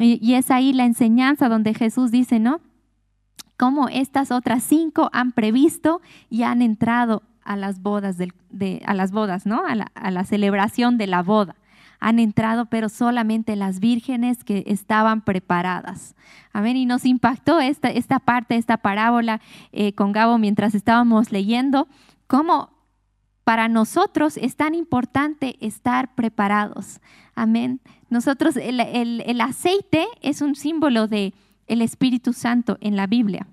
Y, 0.00 0.34
es 0.34 0.50
ahí 0.50 0.72
la 0.72 0.84
enseñanza 0.84 1.48
donde 1.48 1.74
Jesús 1.74 2.10
dice, 2.10 2.40
¿no? 2.40 2.60
Cómo 3.56 3.88
estas 3.88 4.30
otras 4.30 4.62
cinco 4.64 5.10
han 5.12 5.32
previsto 5.32 6.00
y 6.30 6.42
han 6.44 6.62
entrado 6.62 7.22
a 7.42 7.56
las 7.56 7.82
bodas, 7.82 8.16
de, 8.16 8.82
a 8.86 8.94
las 8.94 9.12
bodas, 9.12 9.44
¿no? 9.44 9.62
A 9.66 10.10
la, 10.10 10.24
celebración 10.24 10.96
de 10.98 11.06
la 11.06 11.22
boda 11.22 11.56
han 12.02 12.18
entrado, 12.18 12.64
pero 12.64 12.88
solamente 12.88 13.56
las 13.56 13.78
vírgenes 13.78 14.42
que 14.42 14.64
estaban 14.66 15.20
preparadas. 15.20 16.16
Amén. 16.50 16.78
Y 16.78 16.86
nos 16.86 17.04
impactó 17.04 17.60
esta, 17.60 17.90
esta 17.90 18.18
parte, 18.18 18.56
esta 18.56 18.78
parábola 18.78 19.42
eh, 19.72 19.92
con 19.92 20.12
Gabo 20.12 20.38
mientras 20.38 20.74
estábamos 20.74 21.30
leyendo, 21.30 21.88
cómo 22.26 22.70
para 23.44 23.68
nosotros 23.68 24.38
es 24.38 24.56
tan 24.56 24.74
importante 24.74 25.56
estar 25.60 26.14
preparados. 26.14 27.00
Amén. 27.34 27.80
Nosotros, 28.10 28.56
el, 28.56 29.40
aceite 29.40 30.06
es 30.20 30.42
un 30.42 30.56
símbolo 30.56 31.06
de 31.06 31.32
el 31.68 31.80
Espíritu 31.80 32.32
Santo 32.32 32.76
en 32.80 32.96
la 32.96 33.06
Biblia. 33.06 33.46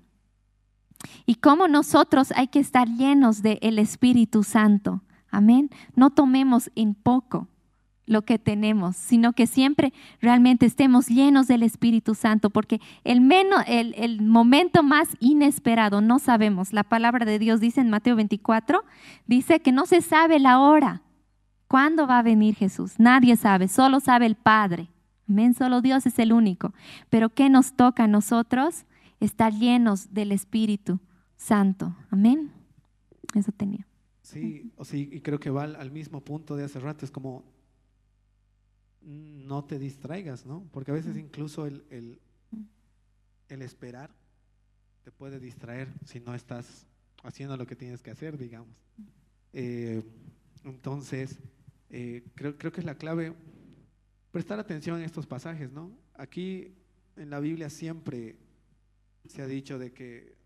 Y 1.26 1.36
como 1.36 1.68
nosotros 1.68 2.32
hay 2.34 2.48
que 2.48 2.58
estar 2.58 2.88
llenos 2.88 3.40
del 3.40 3.58
el 3.62 3.78
Espíritu 3.78 4.42
Santo. 4.42 5.02
Amén. 5.30 5.70
No 5.94 6.10
tomemos 6.10 6.72
en 6.74 6.94
poco 6.94 7.46
lo 8.04 8.22
que 8.22 8.38
tenemos, 8.38 8.96
sino 8.96 9.32
que 9.32 9.46
siempre 9.46 9.92
realmente 10.20 10.66
estemos 10.66 11.06
llenos 11.06 11.46
del 11.46 11.62
Espíritu 11.62 12.14
Santo, 12.14 12.50
porque 12.50 12.80
el, 13.04 13.20
menos, 13.20 13.62
el, 13.68 13.94
el, 13.96 14.22
momento 14.22 14.82
más 14.82 15.08
inesperado 15.20 16.00
no 16.00 16.18
sabemos. 16.18 16.72
La 16.72 16.82
palabra 16.82 17.26
de 17.26 17.38
Dios 17.38 17.60
dice 17.60 17.80
en 17.80 17.90
Mateo 17.90 18.16
24, 18.16 18.82
dice 19.26 19.60
que 19.60 19.70
no 19.70 19.86
se 19.86 20.00
sabe 20.00 20.40
la 20.40 20.58
hora. 20.58 21.02
¿Cuándo 21.68 22.06
va 22.06 22.18
a 22.18 22.22
venir 22.22 22.54
Jesús? 22.54 22.98
Nadie 22.98 23.36
sabe, 23.36 23.68
solo 23.68 24.00
sabe 24.00 24.24
el 24.26 24.36
Padre. 24.36 24.88
Amén, 25.28 25.52
solo 25.52 25.82
Dios 25.82 26.06
es 26.06 26.18
el 26.18 26.32
único. 26.32 26.72
Pero 27.10 27.28
¿qué 27.28 27.50
nos 27.50 27.74
toca 27.74 28.04
a 28.04 28.08
nosotros? 28.08 28.86
Estar 29.20 29.52
llenos 29.52 30.14
del 30.14 30.32
Espíritu 30.32 30.98
Santo. 31.36 31.94
Amén. 32.10 32.50
Eso 33.34 33.52
tenía. 33.52 33.86
Sí, 34.22 34.72
sí, 34.82 35.08
y 35.12 35.20
creo 35.20 35.38
que 35.38 35.50
va 35.50 35.64
al, 35.64 35.90
mismo 35.90 36.22
punto 36.22 36.56
de 36.56 36.64
hace 36.64 36.80
rato, 36.80 37.04
es 37.04 37.10
como 37.10 37.44
no 39.00 39.64
te 39.64 39.78
distraigas, 39.78 40.44
¿no? 40.44 40.66
Porque 40.72 40.90
a 40.90 40.94
veces 40.94 41.16
incluso 41.16 41.66
el, 41.66 41.84
el, 43.48 43.62
esperar 43.62 44.10
te 45.02 45.10
puede 45.12 45.38
distraer 45.38 45.88
si 46.04 46.20
no 46.20 46.34
estás 46.34 46.86
haciendo 47.22 47.56
lo 47.56 47.66
que 47.66 47.76
tienes 47.76 48.02
que 48.02 48.10
hacer, 48.10 48.36
digamos. 48.36 48.76
Eh, 49.54 50.02
entonces, 50.64 51.38
eh, 51.90 52.24
creo, 52.34 52.56
creo 52.56 52.72
que 52.72 52.80
es 52.80 52.86
la 52.86 52.96
clave 52.96 53.34
prestar 54.30 54.58
atención 54.60 55.00
a 55.00 55.04
estos 55.04 55.26
pasajes, 55.26 55.72
¿no? 55.72 55.90
Aquí 56.14 56.74
en 57.16 57.30
la 57.30 57.40
Biblia 57.40 57.70
siempre 57.70 58.36
se 59.26 59.42
ha 59.42 59.46
dicho 59.46 59.78
de 59.78 59.92
que 59.92 60.36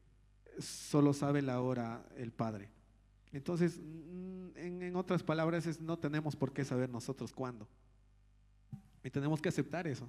solo 0.59 1.13
sabe 1.13 1.43
la 1.43 1.61
hora 1.61 2.05
el 2.17 2.33
Padre. 2.33 2.71
Entonces, 3.33 3.81
mm, 3.81 4.57
en, 4.57 4.97
otras 4.97 5.23
palabras, 5.23 5.67
es, 5.67 5.81
no 5.81 5.99
tenemos 5.99 6.37
por 6.37 6.53
qué 6.53 6.65
saber 6.65 6.91
nosotros 6.91 7.33
cuándo. 7.33 7.67
Y 9.03 9.11
tenemos 9.11 9.41
que 9.41 9.49
aceptar 9.49 9.87
eso. 9.87 10.09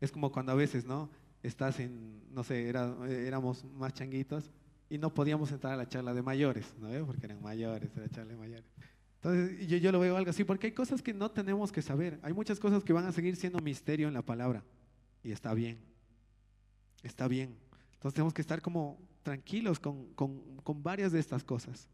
Es 0.00 0.10
como 0.10 0.32
cuando 0.32 0.52
a 0.52 0.54
veces, 0.54 0.84
¿no? 0.84 1.10
Estás 1.42 1.80
en, 1.80 2.22
no 2.32 2.44
sé, 2.44 2.68
éramos 2.68 3.64
más 3.64 3.92
changuitos 3.92 4.50
y 4.88 4.98
no 4.98 5.12
podíamos 5.12 5.50
entrar 5.52 5.74
a 5.74 5.76
la 5.76 5.88
charla 5.88 6.14
de 6.14 6.22
mayores, 6.22 6.74
¿no? 6.78 7.06
Porque 7.06 7.26
eran 7.26 7.42
mayores, 7.42 7.90
era 7.96 8.08
charla 8.08 8.32
de 8.32 8.38
mayores. 8.38 8.70
Entonces 9.24 9.68
yo, 9.80 9.92
lo 9.92 10.00
veo 10.00 10.16
algo 10.16 10.30
así, 10.30 10.42
porque 10.42 10.66
hay 10.66 10.72
cosas 10.72 11.00
que 11.00 11.14
no 11.14 11.30
tenemos 11.30 11.70
que 11.70 11.80
saber. 11.80 12.18
Hay 12.22 12.32
muchas 12.32 12.58
cosas 12.58 12.82
que 12.82 12.92
van 12.92 13.06
a 13.06 13.12
seguir 13.12 13.36
siendo 13.36 13.60
misterio 13.60 14.08
en 14.08 14.14
la 14.14 14.22
palabra. 14.22 14.64
Y 15.22 15.30
está 15.30 15.54
bien. 15.54 15.78
Está 17.04 17.28
bien. 17.28 17.56
Entonces 17.92 18.14
tenemos 18.14 18.34
que 18.34 18.42
estar 18.42 18.60
como 18.60 18.98
tranquilos 19.22 19.78
con, 19.78 20.12
con, 20.14 20.82
varias 20.82 21.12
de 21.12 21.20
estas 21.20 21.44
cosas. 21.44 21.88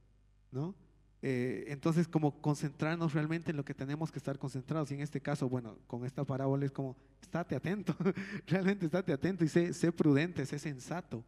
¿no? 0.51 0.75
Eh, 1.21 1.67
entonces 1.69 2.09
como 2.09 2.41
concentrarnos 2.41 3.13
realmente 3.13 3.51
en 3.51 3.59
lo 3.59 3.65
que 3.65 3.75
tenemos 3.75 4.11
que 4.11 4.19
estar 4.19 4.39
concentrados. 4.39 4.91
Y 4.91 4.95
en 4.95 5.03
este 5.03 5.21
caso, 5.21 5.51
bueno, 5.51 5.77
con 5.87 6.07
esta 6.07 6.25
parábola 6.25 6.65
es 6.65 6.73
como, 6.73 6.97
estate 7.21 7.57
atento. 7.57 7.95
realmente 8.47 8.87
estate 8.87 9.13
atento 9.13 9.45
y 9.45 9.49
sé, 9.49 9.75
sé 9.75 9.93
prudente, 9.93 10.47
sé 10.47 10.59
sensato 10.59 11.23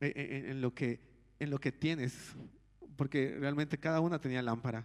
en, 0.00 0.12
en, 0.16 0.50
en, 0.50 0.60
lo 0.60 0.74
que, 0.74 0.98
en 1.38 1.50
lo 1.50 1.60
que 1.60 1.70
tienes. 1.70 2.34
Porque 2.96 3.36
realmente 3.38 3.78
cada 3.78 4.00
una 4.00 4.20
tenía 4.20 4.42
lámpara 4.42 4.84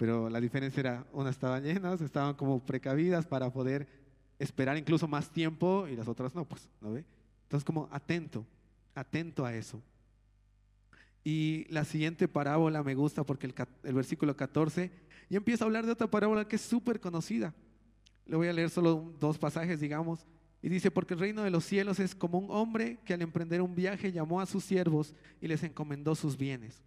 pero 0.00 0.30
la 0.30 0.40
diferencia 0.40 0.80
era, 0.80 1.06
unas 1.12 1.32
estaban 1.32 1.62
llenas, 1.62 2.00
estaban 2.00 2.34
como 2.34 2.64
precavidas 2.64 3.26
para 3.26 3.52
poder 3.52 3.86
esperar 4.38 4.78
incluso 4.78 5.06
más 5.06 5.30
tiempo 5.30 5.86
y 5.86 5.94
las 5.94 6.08
otras 6.08 6.34
no, 6.34 6.46
pues, 6.46 6.70
¿no 6.80 6.92
ve? 6.92 7.04
Entonces 7.42 7.66
como 7.66 7.86
atento, 7.92 8.46
atento 8.94 9.44
a 9.44 9.54
eso. 9.54 9.82
Y 11.22 11.66
la 11.68 11.84
siguiente 11.84 12.28
parábola 12.28 12.82
me 12.82 12.94
gusta 12.94 13.24
porque 13.24 13.52
el, 13.82 13.94
versículo 13.94 14.34
14 14.34 14.90
y 15.28 15.36
empieza 15.36 15.64
a 15.64 15.66
hablar 15.66 15.84
de 15.84 15.92
otra 15.92 16.10
parábola 16.10 16.48
que 16.48 16.56
es 16.56 16.62
súper 16.62 16.98
conocida. 16.98 17.52
Le 18.24 18.36
voy 18.36 18.48
a 18.48 18.54
leer 18.54 18.70
solo 18.70 19.12
dos 19.20 19.36
pasajes, 19.36 19.80
digamos. 19.80 20.26
Y 20.62 20.70
dice, 20.70 20.90
porque 20.90 21.12
el 21.12 21.20
reino 21.20 21.42
de 21.42 21.50
los 21.50 21.66
cielos 21.66 22.00
es 22.00 22.14
como 22.14 22.38
un 22.38 22.50
hombre 22.50 23.00
que 23.04 23.12
al 23.12 23.20
emprender 23.20 23.60
un 23.60 23.74
viaje 23.74 24.12
llamó 24.12 24.40
a 24.40 24.46
sus 24.46 24.64
siervos 24.64 25.14
y 25.42 25.46
les 25.48 25.62
encomendó 25.62 26.14
sus 26.14 26.38
bienes. 26.38 26.82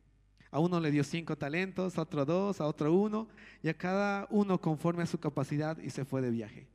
A 0.53 0.59
uno 0.59 0.79
le 0.79 0.91
dio 0.91 1.03
cinco 1.03 1.35
talentos, 1.35 1.97
a 1.97 2.03
otro 2.03 2.25
dos, 2.25 2.61
a 2.61 2.67
otro 2.67 2.93
uno, 2.93 3.27
y 3.63 3.69
a 3.69 3.73
cada 3.73 4.27
uno 4.29 4.61
conforme 4.61 5.01
a 5.01 5.07
su 5.07 5.19
capacidad 5.19 5.79
y 5.79 5.89
se 5.89 6.05
fue 6.05 6.21
de 6.21 6.29
viaje. 6.29 6.67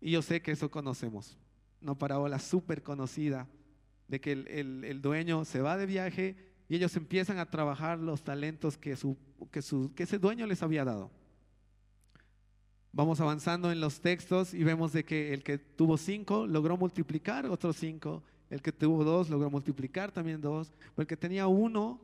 Y 0.00 0.12
yo 0.12 0.22
sé 0.22 0.40
que 0.40 0.52
eso 0.52 0.70
conocemos, 0.70 1.36
una 1.82 1.96
parábola 1.96 2.38
súper 2.38 2.84
conocida 2.84 3.48
de 4.06 4.20
que 4.20 4.30
el, 4.30 4.84
el, 4.84 5.02
dueño 5.02 5.44
se 5.44 5.60
va 5.60 5.76
de 5.76 5.86
viaje 5.86 6.36
y 6.68 6.76
ellos 6.76 6.94
empiezan 6.94 7.38
a 7.40 7.50
trabajar 7.50 7.98
los 7.98 8.22
talentos 8.22 8.78
que, 8.78 8.94
su, 8.94 9.16
que, 9.50 9.60
su, 9.60 9.92
que 9.92 10.04
ese 10.04 10.20
dueño 10.20 10.46
les 10.46 10.62
había 10.62 10.84
dado. 10.84 11.10
Vamos 12.92 13.20
avanzando 13.20 13.72
en 13.72 13.80
los 13.80 14.00
textos 14.00 14.54
y 14.54 14.62
vemos 14.62 14.92
de 14.92 15.04
que 15.04 15.34
el 15.34 15.42
que 15.42 15.58
tuvo 15.58 15.96
cinco 15.96 16.46
logró 16.46 16.76
multiplicar 16.76 17.46
otros 17.46 17.74
cinco, 17.74 18.22
el 18.50 18.62
que 18.62 18.70
tuvo 18.70 19.02
dos 19.02 19.30
logró 19.30 19.50
multiplicar 19.50 20.12
también 20.12 20.40
dos, 20.40 20.72
pero 20.94 21.02
el 21.02 21.06
que 21.08 21.16
tenía 21.16 21.48
uno, 21.48 22.00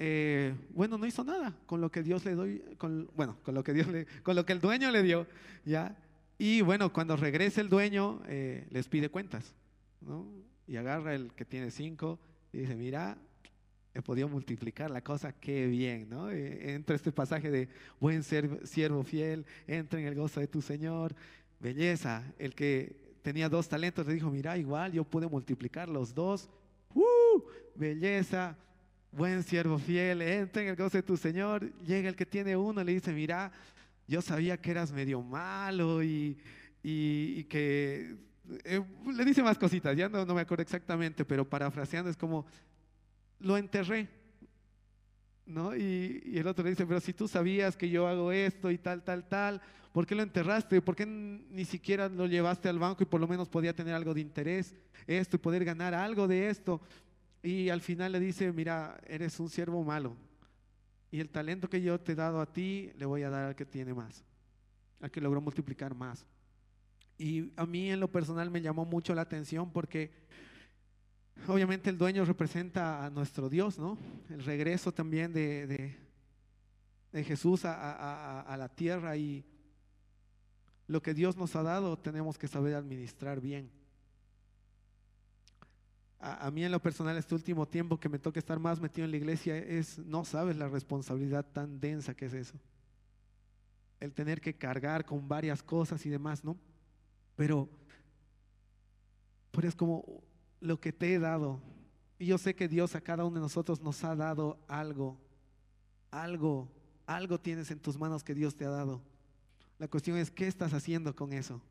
eh, 0.00 0.54
bueno, 0.70 0.96
no 0.96 1.06
hizo 1.06 1.24
nada 1.24 1.52
con 1.66 1.80
lo 1.80 1.90
que 1.90 2.04
Dios 2.04 2.24
le 2.24 2.76
con, 2.76 3.10
bueno, 3.16 3.36
con 3.42 3.54
lo 3.54 3.64
que 3.64 3.72
Dios 3.72 3.88
le, 3.88 4.06
con 4.22 4.36
lo 4.36 4.46
que 4.46 4.52
el 4.52 4.60
dueño 4.60 4.92
le 4.92 5.02
dio, 5.02 5.26
ya. 5.64 5.96
Y 6.38 6.60
bueno, 6.60 6.92
cuando 6.92 7.16
regrese 7.16 7.60
el 7.60 7.68
dueño, 7.68 8.22
eh, 8.28 8.66
les 8.70 8.86
pide 8.88 9.08
cuentas, 9.08 9.56
¿no? 10.00 10.24
Y 10.68 10.76
agarra 10.76 11.14
el 11.14 11.32
que 11.32 11.44
tiene 11.44 11.72
cinco 11.72 12.20
y 12.52 12.58
dice, 12.58 12.76
mira, 12.76 13.18
he 13.92 14.00
podido 14.00 14.28
multiplicar 14.28 14.88
la 14.88 15.02
cosa, 15.02 15.32
qué 15.32 15.66
bien, 15.66 16.08
¿no? 16.08 16.30
Eh, 16.30 16.74
entra 16.74 16.94
este 16.94 17.10
pasaje 17.10 17.50
de 17.50 17.68
buen 17.98 18.22
siervo 18.22 19.02
fiel, 19.02 19.44
entra 19.66 19.98
en 19.98 20.06
el 20.06 20.14
gozo 20.14 20.38
de 20.38 20.46
tu 20.46 20.62
Señor, 20.62 21.16
belleza. 21.58 22.22
El 22.38 22.54
que 22.54 23.18
tenía 23.22 23.48
dos 23.48 23.68
talentos 23.68 24.06
le 24.06 24.14
dijo, 24.14 24.30
mira, 24.30 24.56
igual 24.56 24.92
yo 24.92 25.02
pude 25.02 25.26
multiplicar 25.26 25.88
los 25.88 26.14
dos, 26.14 26.48
¡Uh! 26.94 27.42
belleza, 27.74 28.56
buen 29.12 29.42
siervo 29.42 29.78
fiel, 29.78 30.22
entra 30.22 30.62
en 30.62 30.68
el 30.68 30.76
gozo 30.76 30.98
de 30.98 31.02
tu 31.02 31.16
Señor. 31.16 31.72
Llega 31.82 32.08
el 32.08 32.16
que 32.16 32.26
tiene 32.26 32.56
uno, 32.56 32.82
le 32.84 32.92
dice, 32.92 33.12
mira, 33.12 33.50
yo 34.06 34.22
sabía 34.22 34.56
que 34.56 34.70
eras 34.70 34.92
medio 34.92 35.22
malo 35.22 36.02
y, 36.02 36.38
y, 36.82 37.44
que 37.44 38.16
eh, 38.64 38.82
le 39.14 39.24
dice 39.24 39.42
más 39.42 39.58
cositas, 39.58 39.96
ya 39.96 40.08
no, 40.08 40.24
no 40.24 40.34
me 40.34 40.40
acuerdo 40.40 40.62
exactamente, 40.62 41.24
pero 41.24 41.48
parafraseando 41.48 42.10
es 42.10 42.16
como, 42.16 42.46
lo 43.40 43.56
enterré. 43.56 44.08
¿No? 45.46 45.74
Y, 45.74 46.34
el 46.34 46.46
otro 46.46 46.62
le 46.62 46.70
dice, 46.70 46.86
pero 46.86 47.00
si 47.00 47.14
tú 47.14 47.26
sabías 47.26 47.76
que 47.76 47.88
yo 47.88 48.06
hago 48.06 48.32
esto 48.32 48.70
y 48.70 48.76
tal, 48.76 49.02
tal, 49.02 49.26
tal, 49.26 49.62
¿por 49.92 50.06
qué 50.06 50.14
lo 50.14 50.22
enterraste? 50.22 50.82
¿Por 50.82 50.94
qué 50.94 51.06
ni 51.06 51.64
siquiera 51.64 52.08
lo 52.08 52.26
llevaste 52.26 52.68
al 52.68 52.78
banco 52.78 53.02
y 53.02 53.06
por 53.06 53.18
lo 53.18 53.26
menos 53.26 53.48
podía 53.48 53.74
tener 53.74 53.94
algo 53.94 54.12
de 54.12 54.20
interés 54.20 54.74
esto 55.06 55.36
y 55.36 55.38
poder 55.38 55.64
ganar 55.64 55.94
algo 55.94 56.28
de 56.28 56.50
esto? 56.50 56.82
Y 57.42 57.68
al 57.68 57.80
final 57.80 58.12
le 58.12 58.20
dice, 58.20 58.52
mira, 58.52 58.98
eres 59.06 59.38
un 59.40 59.48
siervo 59.48 59.82
malo. 59.84 60.16
Y 61.10 61.20
el 61.20 61.30
talento 61.30 61.68
que 61.70 61.80
yo 61.80 61.98
te 62.00 62.12
he 62.12 62.14
dado 62.14 62.40
a 62.40 62.52
ti, 62.52 62.90
le 62.96 63.06
voy 63.06 63.22
a 63.22 63.30
dar 63.30 63.44
al 63.44 63.56
que 63.56 63.64
tiene 63.64 63.94
más, 63.94 64.24
al 65.00 65.10
que 65.10 65.20
logró 65.20 65.40
multiplicar 65.40 65.94
más. 65.94 66.26
Y 67.16 67.52
a 67.56 67.66
mí 67.66 67.90
en 67.90 68.00
lo 68.00 68.10
personal 68.10 68.50
me 68.50 68.60
llamó 68.60 68.84
mucho 68.84 69.14
la 69.14 69.22
atención 69.22 69.72
porque 69.72 70.12
Obviamente 71.46 71.88
el 71.88 71.96
dueño 71.96 72.24
representa 72.24 73.04
a 73.04 73.10
nuestro 73.10 73.48
Dios, 73.48 73.78
¿no? 73.78 73.96
El 74.28 74.44
regreso 74.44 74.92
también 74.92 75.32
de, 75.32 75.66
de, 77.12 77.24
Jesús 77.24 77.64
a, 77.64 78.54
la 78.58 78.68
tierra 78.68 79.16
y 79.16 79.44
lo 80.86 81.02
que 81.02 81.14
Dios 81.14 81.36
nos 81.36 81.56
ha 81.56 81.62
dado 81.62 81.98
tenemos 81.98 82.38
que 82.38 82.48
saber 82.48 82.74
administrar 82.74 83.40
bien. 83.40 83.70
A, 86.20 86.50
mí 86.50 86.64
en 86.64 86.72
lo 86.72 86.82
personal 86.82 87.16
este 87.16 87.34
último 87.34 87.66
tiempo 87.66 88.00
que 88.00 88.08
me 88.08 88.18
toca 88.18 88.40
estar 88.40 88.58
más 88.58 88.80
metido 88.80 89.04
en 89.04 89.12
la 89.12 89.16
iglesia 89.16 89.56
es, 89.56 89.98
no 89.98 90.24
sabes 90.24 90.56
la 90.56 90.66
responsabilidad 90.66 91.44
tan 91.44 91.78
densa 91.78 92.14
que 92.14 92.26
es 92.26 92.32
eso. 92.34 92.58
El 94.00 94.12
tener 94.12 94.40
que 94.40 94.54
cargar 94.54 95.04
con 95.04 95.28
varias 95.28 95.62
cosas 95.62 96.04
y 96.06 96.10
demás, 96.10 96.42
¿no? 96.42 96.56
Pero, 97.36 97.68
pero 99.52 99.68
es 99.68 99.76
como 99.76 100.24
lo 100.60 100.80
que 100.80 100.92
te 100.92 101.14
he 101.14 101.20
dado. 101.20 101.60
Y 102.18 102.26
yo 102.26 102.38
sé 102.38 102.56
que 102.56 102.66
Dios 102.66 102.96
a 102.96 103.00
cada 103.00 103.24
uno 103.24 103.36
de 103.36 103.42
nosotros 103.42 103.80
nos 103.80 104.02
ha 104.02 104.16
dado 104.16 104.58
algo, 104.66 105.16
algo, 106.10 106.68
algo 107.06 107.38
tienes 107.38 107.70
en 107.70 107.78
tus 107.78 107.96
manos 107.96 108.24
que 108.24 108.34
Dios 108.34 108.56
te 108.56 108.64
ha 108.64 108.70
dado. 108.70 109.00
La 109.78 109.86
cuestión 109.86 110.16
es, 110.16 110.32
¿qué 110.32 110.48
estás 110.48 110.74
haciendo 110.74 111.14
con 111.14 111.32
eso? 111.32 111.62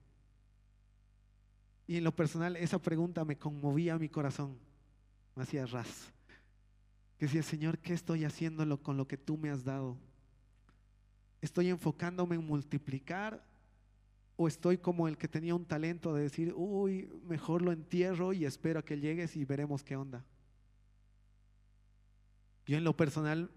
Y 1.88 1.98
en 1.98 2.04
lo 2.04 2.16
personal, 2.16 2.56
esa 2.58 2.80
pregunta 2.80 3.26
me 3.26 3.38
conmovía 3.38 3.98
mi 3.98 4.10
corazón, 4.10 4.58
me 5.36 5.44
hacía 5.44 5.66
ras. 5.66 6.12
Que 7.18 7.26
decía, 7.26 7.42
Señor, 7.42 7.80
¿qué 7.80 7.94
estoy 7.94 8.26
haciendo 8.26 8.82
con 8.84 8.98
lo 8.98 9.08
que 9.08 9.18
tú 9.18 9.38
me 9.38 9.50
has 9.50 9.64
dado? 9.64 9.98
¿Estoy 11.42 11.70
enfocándome 11.70 12.36
en 12.36 12.46
multiplicar 12.46 13.44
¿O 14.40 14.48
estoy 14.48 14.78
como 14.78 15.08
el 15.08 15.18
que 15.18 15.28
tenía 15.28 15.56
un 15.56 15.66
talento 15.66 16.14
de 16.14 16.22
decir, 16.22 16.54
uy, 16.56 17.10
mejor 17.28 17.64
lo 17.64 17.72
entierro 17.72 18.34
y 18.34 18.46
espero 18.46 18.80
a 18.80 18.86
que 18.86 19.00
llegues 19.00 19.36
y 19.36 19.44
veremos 19.46 19.84
qué 19.84 19.96
onda? 19.96 20.24
Yo 22.68 22.78
en 22.78 22.84
lo 22.84 22.96
personal, 22.96 23.50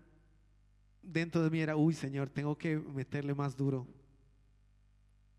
dentro 1.02 1.42
de 1.42 1.50
mí 1.50 1.60
era, 1.60 1.76
uy, 1.76 1.92
Señor, 1.92 2.30
tengo 2.30 2.56
que 2.56 2.78
meterle 2.78 3.34
más 3.34 3.58
duro 3.58 3.86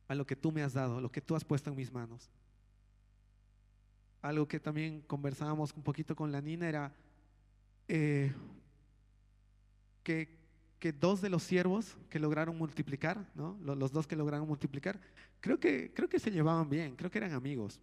a 0.08 0.14
lo 0.14 0.28
que 0.28 0.36
tú 0.36 0.52
me 0.52 0.62
has 0.62 0.74
dado, 0.74 1.02
lo 1.02 1.12
que 1.12 1.22
tú 1.22 1.36
has 1.36 1.44
puesto 1.44 1.72
en 1.72 1.76
mis 1.76 1.92
manos. 1.92 2.30
Algo 4.22 4.48
que 4.48 4.60
también 4.60 5.02
conversábamos 5.02 5.74
un 5.76 5.84
poquito 5.84 6.16
con 6.16 6.32
la 6.32 6.42
Nina 6.42 6.70
era 6.70 6.94
eh, 7.88 8.34
que 10.04 10.42
que 10.82 10.92
dos 10.92 11.22
de 11.22 11.30
los 11.30 11.44
siervos 11.44 11.96
que 12.10 12.18
lograron 12.18 12.58
multiplicar, 12.58 13.24
¿no? 13.36 13.56
los, 13.64 13.92
dos 13.92 14.08
que 14.08 14.16
lograron 14.16 14.48
multiplicar, 14.48 15.00
creo 15.40 15.60
que, 15.60 15.94
creo 15.94 16.10
que 16.10 16.20
se 16.20 16.32
llevaban 16.32 16.68
bien, 16.68 16.96
creo 16.96 17.12
que 17.12 17.20
eran 17.20 17.34
amigos. 17.34 17.80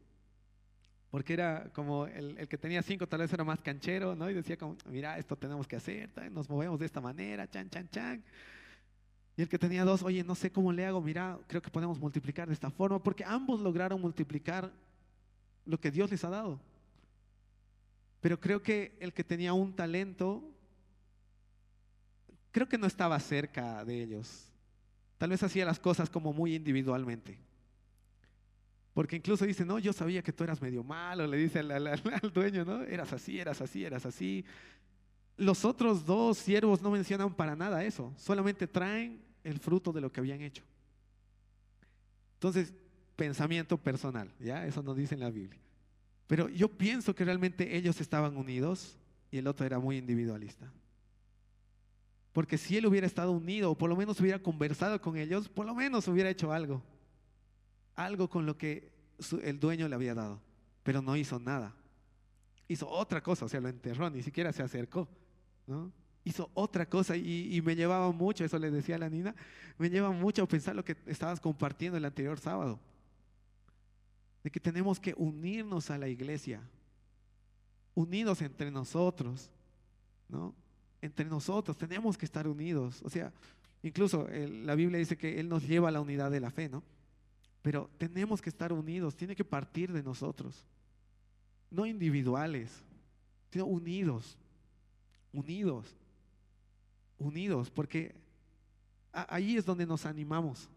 Porque 1.08 1.32
era 1.32 1.70
como 1.72 2.08
el, 2.08 2.48
que 2.48 2.58
tenía 2.58 2.82
cinco 2.82 3.06
tal 3.06 3.20
vez 3.20 3.32
era 3.32 3.44
más 3.44 3.62
canchero, 3.62 4.16
¿no? 4.16 4.28
Y 4.28 4.34
decía 4.34 4.58
como, 4.58 4.76
mira, 4.90 5.16
esto 5.16 5.36
tenemos 5.36 5.68
que 5.68 5.76
hacer, 5.76 6.10
nos 6.32 6.50
movemos 6.50 6.80
de 6.80 6.86
esta 6.86 7.00
manera, 7.00 7.48
chan, 7.48 7.70
chan, 7.70 7.88
chan. 7.88 8.24
Y 9.36 9.42
el 9.42 9.48
que 9.48 9.60
tenía 9.60 9.84
dos, 9.84 10.02
oye, 10.02 10.24
no 10.24 10.34
sé 10.34 10.50
cómo 10.50 10.72
le 10.72 10.84
hago, 10.84 11.00
mira, 11.00 11.38
creo 11.46 11.62
que 11.62 11.70
podemos 11.70 12.00
multiplicar 12.00 12.48
de 12.48 12.54
esta 12.54 12.68
forma, 12.68 13.00
porque 13.00 13.24
ambos 13.24 13.60
lograron 13.60 14.00
multiplicar 14.00 14.72
lo 15.68 15.78
que 15.78 15.90
Dios 15.90 16.10
les 16.10 16.24
ha 16.24 16.30
dado. 16.30 16.58
Pero 18.20 18.40
creo 18.40 18.62
que 18.62 18.96
el 19.00 19.12
que 19.12 19.22
tenía 19.22 19.52
un 19.52 19.76
talento 19.76 20.42
creo 22.50 22.68
que 22.68 22.78
no 22.78 22.86
estaba 22.86 23.20
cerca 23.20 23.84
de 23.84 24.02
ellos. 24.02 24.50
Tal 25.18 25.30
vez 25.30 25.42
hacía 25.42 25.66
las 25.66 25.78
cosas 25.78 26.08
como 26.08 26.32
muy 26.32 26.54
individualmente. 26.54 27.38
Porque 28.94 29.16
incluso 29.16 29.44
dice, 29.44 29.64
no, 29.64 29.78
yo 29.78 29.92
sabía 29.92 30.22
que 30.22 30.32
tú 30.32 30.42
eras 30.42 30.60
medio 30.62 30.82
malo, 30.82 31.26
le 31.26 31.36
dice 31.36 31.58
al, 31.60 32.02
dueño, 32.34 32.64
¿no? 32.64 32.82
Eras 32.82 33.12
así, 33.12 33.38
eras 33.38 33.60
así, 33.60 33.84
eras 33.84 34.06
así. 34.06 34.44
Los 35.36 35.64
otros 35.66 36.04
dos 36.04 36.38
siervos 36.38 36.80
no 36.80 36.90
mencionan 36.90 37.32
para 37.34 37.54
nada 37.54 37.84
eso, 37.84 38.12
solamente 38.16 38.66
traen 38.66 39.22
el 39.44 39.58
fruto 39.60 39.92
de 39.92 40.00
lo 40.00 40.10
que 40.10 40.20
habían 40.20 40.40
hecho. 40.40 40.64
Entonces, 42.34 42.72
pensamiento 43.18 43.76
personal, 43.76 44.30
¿ya? 44.38 44.64
Eso 44.64 44.80
nos 44.80 44.96
dice 44.96 45.14
en 45.14 45.20
la 45.20 45.30
Biblia. 45.30 45.60
Pero 46.28 46.48
yo 46.48 46.68
pienso 46.68 47.16
que 47.16 47.24
realmente 47.24 47.76
ellos 47.76 48.00
estaban 48.00 48.36
unidos 48.36 48.96
y 49.32 49.38
el 49.38 49.48
otro 49.48 49.66
era 49.66 49.80
muy 49.80 49.96
individualista. 49.96 50.70
Porque 52.32 52.56
si 52.56 52.76
él 52.76 52.86
hubiera 52.86 53.08
estado 53.08 53.32
unido, 53.32 53.72
o 53.72 53.74
por 53.76 53.90
lo 53.90 53.96
menos 53.96 54.20
hubiera 54.20 54.38
conversado 54.38 55.00
con 55.00 55.16
ellos, 55.16 55.48
por 55.48 55.66
lo 55.66 55.74
menos 55.74 56.06
hubiera 56.06 56.30
hecho 56.30 56.52
algo. 56.52 56.80
Algo 57.96 58.30
con 58.30 58.46
lo 58.46 58.56
que 58.56 58.92
el 59.42 59.58
dueño 59.58 59.88
le 59.88 59.96
había 59.96 60.14
dado. 60.14 60.40
Pero 60.84 61.02
no 61.02 61.16
hizo 61.16 61.40
nada. 61.40 61.74
Hizo 62.68 62.88
otra 62.88 63.20
cosa, 63.20 63.46
o 63.46 63.48
sea, 63.48 63.60
lo 63.60 63.68
enterró, 63.68 64.08
ni 64.10 64.22
siquiera 64.22 64.52
se 64.52 64.62
acercó. 64.62 65.08
¿no? 65.66 65.90
Hizo 66.22 66.52
otra 66.54 66.88
cosa 66.88 67.16
y, 67.16 67.60
me 67.64 67.74
llevaba 67.74 68.12
mucho, 68.12 68.44
eso 68.44 68.60
le 68.60 68.70
decía 68.70 68.94
a 68.94 68.98
la 68.98 69.08
Nina, 69.08 69.34
me 69.76 69.90
lleva 69.90 70.12
mucho 70.12 70.44
a 70.44 70.46
pensar 70.46 70.76
lo 70.76 70.84
que 70.84 70.96
estabas 71.06 71.40
compartiendo 71.40 71.98
el 71.98 72.04
anterior 72.04 72.38
sábado. 72.38 72.78
De 74.42 74.50
que 74.50 74.60
tenemos 74.60 75.00
que 75.00 75.14
unirnos 75.16 75.90
a 75.90 75.98
la 75.98 76.08
iglesia, 76.08 76.62
unidos 77.94 78.42
entre 78.42 78.70
nosotros, 78.70 79.50
¿no? 80.28 80.54
entre 81.00 81.26
nosotros, 81.26 81.76
tenemos 81.76 82.16
que 82.16 82.24
estar 82.24 82.46
unidos. 82.46 83.00
O 83.04 83.10
sea, 83.10 83.32
incluso 83.82 84.28
la 84.28 84.74
Biblia 84.74 84.98
dice 84.98 85.16
que 85.16 85.38
Él 85.40 85.48
nos 85.48 85.66
lleva 85.66 85.88
a 85.88 85.92
la 85.92 86.00
unidad 86.00 86.30
de 86.30 86.40
la 86.40 86.50
fe, 86.50 86.68
¿no? 86.68 86.82
Pero 87.62 87.90
tenemos 87.98 88.40
que 88.40 88.50
estar 88.50 88.72
unidos, 88.72 89.16
tiene 89.16 89.36
que 89.36 89.44
partir 89.44 89.92
de 89.92 90.02
nosotros. 90.02 90.64
No 91.70 91.86
individuales, 91.86 92.82
sino 93.50 93.66
unidos, 93.66 94.38
unidos, 95.32 95.94
unidos, 97.18 97.70
porque 97.70 98.14
ahí 99.12 99.56
es 99.56 99.64
donde 99.64 99.86
nos 99.86 100.06
animamos. 100.06 100.68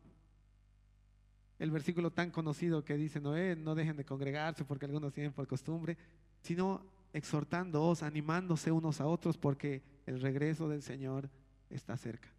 El 1.62 1.69
versículo 1.69 2.10
tan 2.10 2.32
conocido 2.32 2.84
que 2.84 2.97
dice, 2.97 3.21
no, 3.21 3.34
no 3.58 3.76
dejen 3.76 3.95
de 3.95 4.04
congregarse 4.04 4.65
porque 4.65 4.88
algunos 4.88 5.13
tienen 5.13 5.32
por 5.32 5.45
costumbre, 5.45 5.95
sino 6.41 6.84
exhortándoos, 7.13 8.02
animándose 8.02 8.71
unos 8.71 9.00
a 9.00 9.06
otros, 9.06 9.38
porque 9.38 9.84
el 10.08 10.21
regreso 10.21 10.67
del 10.67 10.82
Señor 10.82 11.30
está 11.69 11.95
cerca. 11.97 12.30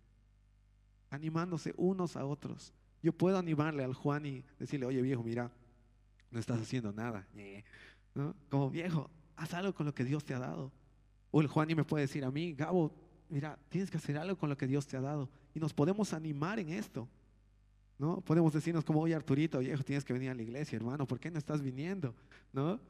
Animándose 1.08 1.72
unos 1.76 2.16
a 2.16 2.24
otros. 2.24 2.74
Yo 3.00 3.12
puedo 3.12 3.38
animarle 3.38 3.84
al 3.84 3.94
Juan 3.94 4.26
y 4.26 4.44
decirle, 4.58 4.86
oye 4.86 5.00
viejo, 5.00 5.22
mira, 5.22 5.52
no 6.32 6.40
estás 6.40 6.60
haciendo 6.60 6.92
nada. 6.92 7.24
Como 8.50 8.70
viejo, 8.70 9.08
haz 9.36 9.54
algo 9.54 9.72
con 9.72 9.86
lo 9.86 9.94
que 9.94 10.02
Dios 10.02 10.24
te 10.24 10.34
ha 10.34 10.40
dado. 10.40 10.72
O 11.30 11.40
el 11.40 11.46
Juan 11.46 11.70
y 11.70 11.76
me 11.76 11.84
puede 11.84 12.06
decir 12.06 12.24
a 12.24 12.32
mí, 12.32 12.54
Gabo, 12.54 12.92
mira, 13.28 13.56
tienes 13.68 13.88
que 13.88 13.98
hacer 13.98 14.18
algo 14.18 14.36
con 14.36 14.48
lo 14.48 14.56
que 14.56 14.66
Dios 14.66 14.88
te 14.88 14.96
ha 14.96 15.00
dado. 15.00 15.30
Y 15.54 15.60
nos 15.60 15.72
podemos 15.72 16.12
animar 16.12 16.58
en 16.58 16.70
esto. 16.70 17.08
¿No? 17.98 18.20
Podemos 18.20 18.52
decirnos 18.52 18.84
como, 18.84 19.00
oye 19.00 19.14
Arturito, 19.14 19.58
viejo, 19.60 19.82
tienes 19.82 20.04
que 20.04 20.12
venir 20.12 20.30
a 20.30 20.34
la 20.34 20.42
iglesia, 20.42 20.76
hermano, 20.76 21.06
¿por 21.06 21.20
qué 21.20 21.30
no 21.30 21.38
estás 21.38 21.60
viniendo? 21.62 22.14
¿No? 22.52 22.80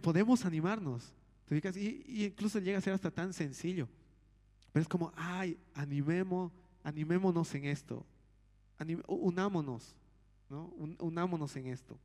podemos 0.00 0.44
animarnos. 0.44 1.12
Y, 1.50 2.24
incluso 2.24 2.58
llega 2.58 2.78
a 2.78 2.80
ser 2.80 2.94
hasta 2.94 3.10
tan 3.10 3.32
sencillo. 3.32 3.88
Pero 4.72 4.82
es 4.82 4.88
como, 4.88 5.12
ay, 5.16 5.58
animemos, 5.74 6.52
animémonos 6.82 7.54
en 7.54 7.66
esto. 7.66 8.04
unámonos, 9.06 9.94
¿no? 10.48 10.72
unámonos 10.98 11.54
en 11.56 11.68
esto. 11.68 11.98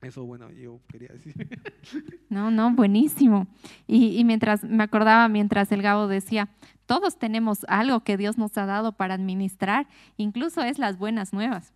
Eso, 0.00 0.24
bueno, 0.24 0.50
yo 0.50 0.80
quería 0.88 1.08
decir. 1.08 1.34
No, 2.30 2.50
no, 2.50 2.70
buenísimo. 2.72 3.46
Y, 3.86 4.18
y, 4.18 4.24
mientras 4.24 4.62
me 4.62 4.84
acordaba, 4.84 5.28
mientras 5.28 5.72
el 5.72 5.80
Gabo 5.80 6.08
decía, 6.08 6.50
todos 6.84 7.18
tenemos 7.18 7.64
algo 7.68 8.00
que 8.00 8.18
Dios 8.18 8.36
nos 8.36 8.56
ha 8.58 8.66
dado 8.66 8.92
para 8.92 9.14
administrar, 9.14 9.88
incluso 10.18 10.62
es 10.62 10.78
las 10.78 10.98
buenas 10.98 11.32
nuevas. 11.32 11.72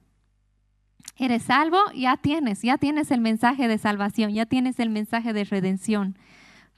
Eres 1.17 1.45
salvo, 1.45 1.79
ya 1.95 2.17
tienes, 2.17 2.63
ya 2.63 2.79
tienes 2.79 3.11
el 3.11 3.21
mensaje 3.21 3.67
de 3.67 3.79
salvación, 3.79 4.33
ya 4.33 4.47
tienes 4.47 4.79
el 4.79 4.91
mensaje 4.91 5.33
de 5.33 5.45
redención. 5.45 6.17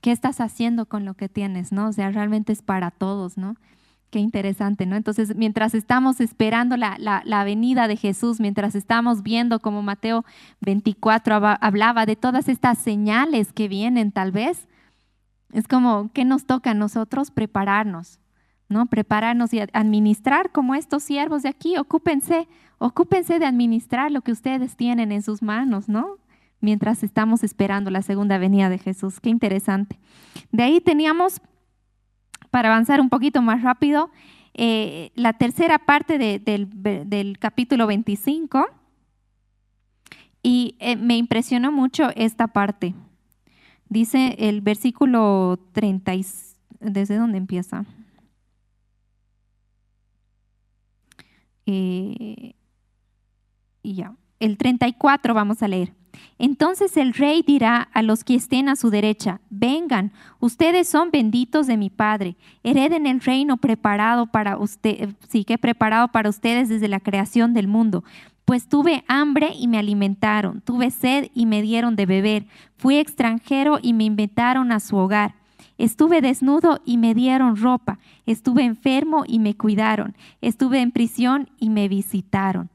¿Qué 0.01 0.13
estás 0.13 0.41
haciendo 0.41 0.87
con 0.87 1.05
lo 1.05 1.15
que 1.15 1.29
tienes? 1.29 1.73
¿No? 1.73 1.89
O 1.89 1.93
sea, 1.93 2.11
realmente 2.11 2.53
es 2.53 2.63
para 2.63 2.91
todos, 2.91 3.37
¿no? 3.39 3.57
Qué 4.15 4.21
interesante, 4.21 4.87
¿no? 4.87 4.95
Entonces, 4.95 5.35
mientras 5.35 5.75
estamos 5.75 6.21
esperando 6.21 6.77
la, 6.77 6.97
la, 7.01 7.43
venida 7.43 7.89
de 7.89 7.97
Jesús, 7.97 8.39
mientras 8.39 8.77
estamos 8.77 9.25
viendo 9.25 9.59
como 9.59 9.83
Mateo 9.83 10.25
24 10.61 11.35
hablaba 11.61 12.07
de 12.07 12.15
todas 12.15 12.49
estas 12.49 12.79
señales 12.79 13.53
que 13.53 13.67
vienen 13.67 14.13
tal 14.13 14.31
vez, 14.31 14.69
es 15.53 15.67
como, 15.67 16.13
¿qué 16.15 16.25
nos 16.25 16.47
toca 16.47 16.71
a 16.71 16.75
nosotros? 16.75 17.33
Prepararnos, 17.33 18.21
¿no? 18.69 18.87
Prepararnos 18.87 19.53
y 19.53 19.59
administrar 19.73 20.53
como 20.53 20.77
estos 20.77 21.03
siervos 21.03 21.43
de 21.43 21.49
aquí, 21.49 21.77
ocúpense, 21.77 22.47
ocúpense 22.79 23.41
de 23.41 23.47
administrar 23.47 24.13
lo 24.13 24.21
que 24.21 24.31
ustedes 24.31 24.77
tienen 24.77 25.11
en 25.11 25.23
sus 25.25 25.43
manos, 25.43 25.89
¿no? 25.89 26.19
Mientras 26.61 27.03
estamos 27.03 27.43
esperando 27.43 27.91
la 27.91 28.03
segunda 28.03 28.39
venida 28.39 28.69
de 28.69 28.79
Jesús. 28.79 29.19
Qué 29.19 29.31
interesante. 29.31 29.99
De 30.53 30.63
ahí 30.63 30.81
teníamos 30.81 31.41
para 32.55 32.69
avanzar 32.69 33.01
un 33.01 33.09
poquito 33.09 33.43
más 33.43 33.63
rápido, 33.63 34.13
eh, 34.53 35.11
la 35.17 35.33
tercera 35.33 35.81
parte 35.81 36.19
del, 36.39 37.37
capítulo 37.41 37.89
25. 37.89 38.69
Y 40.41 40.77
eh, 40.79 40.95
me 40.95 41.17
impresionó 41.17 41.73
mucho 41.73 42.11
esta 42.15 42.47
parte. 42.47 42.95
Dice 43.89 44.37
el 44.39 44.61
versículo 44.61 45.59
30, 45.73 46.13
¿desde 46.79 47.17
dónde 47.17 47.39
empieza? 47.39 47.87
Eh, 51.67 52.55
y 53.83 53.95
ya, 53.95 54.15
el 54.39 54.59
34 54.59 55.35
vamos 55.35 55.61
a 55.61 55.67
leer. 55.67 55.93
Entonces 56.39 56.97
el 56.97 57.15
rey 57.15 57.43
dirá 57.47 57.89
a 57.93 58.03
los 58.03 58.25
que 58.25 58.35
estén 58.35 58.69
a 58.69 58.77
su 58.77 58.91
derecha, 58.91 59.41
vengan, 59.51 60.13
ustedes 60.41 60.89
son 60.89 61.11
benditos 61.11 61.67
de 61.67 61.77
mi 61.77 61.91
Padre, 61.91 62.37
hereden 62.63 63.07
el 63.07 63.21
reino 63.21 63.57
preparado 63.57 64.27
para 64.27 64.59
usted, 64.59 65.11
sí 65.29 65.45
que 65.45 65.59
preparado 65.59 66.09
para 66.09 66.29
ustedes 66.29 66.69
desde 66.69 66.89
la 66.89 67.01
creación 67.01 67.55
del 67.55 67.69
mundo. 67.69 68.05
Pues 68.45 68.69
tuve 68.69 69.05
hambre 69.09 69.53
y 69.59 69.69
me 69.69 69.79
alimentaron, 69.79 70.61
tuve 70.61 70.91
sed 70.91 71.31
y 71.35 71.47
me 71.47 71.63
dieron 71.63 71.97
de 71.97 72.05
beber, 72.05 72.47
fui 72.77 72.97
extranjero 72.97 73.79
y 73.81 73.95
me 73.95 74.05
invitaron 74.05 74.71
a 74.71 74.81
su 74.81 74.97
hogar. 74.97 75.35
Estuve 75.79 76.21
desnudo 76.21 76.81
y 76.85 76.99
me 76.99 77.15
dieron 77.15 77.57
ropa, 77.57 77.99
estuve 78.27 78.65
enfermo 78.65 79.25
y 79.27 79.39
me 79.39 79.57
cuidaron, 79.57 80.15
estuve 80.41 80.81
en 80.81 80.93
prisión 80.93 81.49
y 81.59 81.71
me 81.71 81.89
visitaron. 81.89 82.71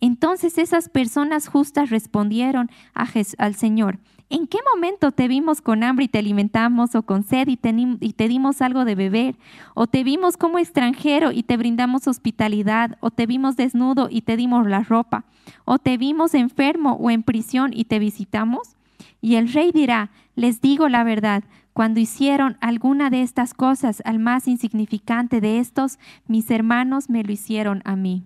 Entonces 0.00 0.58
esas 0.58 0.88
personas 0.88 1.48
justas 1.48 1.90
respondieron 1.90 2.70
al 2.94 3.54
Señor, 3.54 3.98
¿en 4.28 4.46
qué 4.46 4.58
momento 4.74 5.12
te 5.12 5.26
vimos 5.26 5.62
con 5.62 5.82
hambre 5.82 6.04
y 6.04 6.08
te 6.08 6.18
alimentamos 6.18 6.94
o 6.94 7.02
con 7.02 7.22
sed 7.22 7.48
y 7.48 7.56
te, 7.56 7.74
y 8.00 8.12
te 8.12 8.28
dimos 8.28 8.60
algo 8.60 8.84
de 8.84 8.94
beber? 8.94 9.36
¿O 9.74 9.86
te 9.86 10.04
vimos 10.04 10.36
como 10.36 10.58
extranjero 10.58 11.32
y 11.32 11.42
te 11.42 11.56
brindamos 11.56 12.08
hospitalidad? 12.08 12.98
¿O 13.00 13.10
te 13.10 13.26
vimos 13.26 13.56
desnudo 13.56 14.08
y 14.10 14.22
te 14.22 14.36
dimos 14.36 14.66
la 14.66 14.82
ropa? 14.82 15.24
¿O 15.64 15.78
te 15.78 15.96
vimos 15.96 16.34
enfermo 16.34 16.94
o 17.00 17.10
en 17.10 17.22
prisión 17.22 17.72
y 17.72 17.84
te 17.84 17.98
visitamos? 17.98 18.76
Y 19.22 19.36
el 19.36 19.52
rey 19.52 19.72
dirá, 19.72 20.10
les 20.34 20.60
digo 20.60 20.88
la 20.88 21.04
verdad, 21.04 21.42
cuando 21.72 22.00
hicieron 22.00 22.56
alguna 22.60 23.10
de 23.10 23.22
estas 23.22 23.54
cosas 23.54 24.02
al 24.04 24.18
más 24.18 24.46
insignificante 24.46 25.40
de 25.40 25.58
estos, 25.58 25.98
mis 26.26 26.50
hermanos 26.50 27.10
me 27.10 27.22
lo 27.22 27.32
hicieron 27.32 27.82
a 27.84 27.96
mí. 27.96 28.24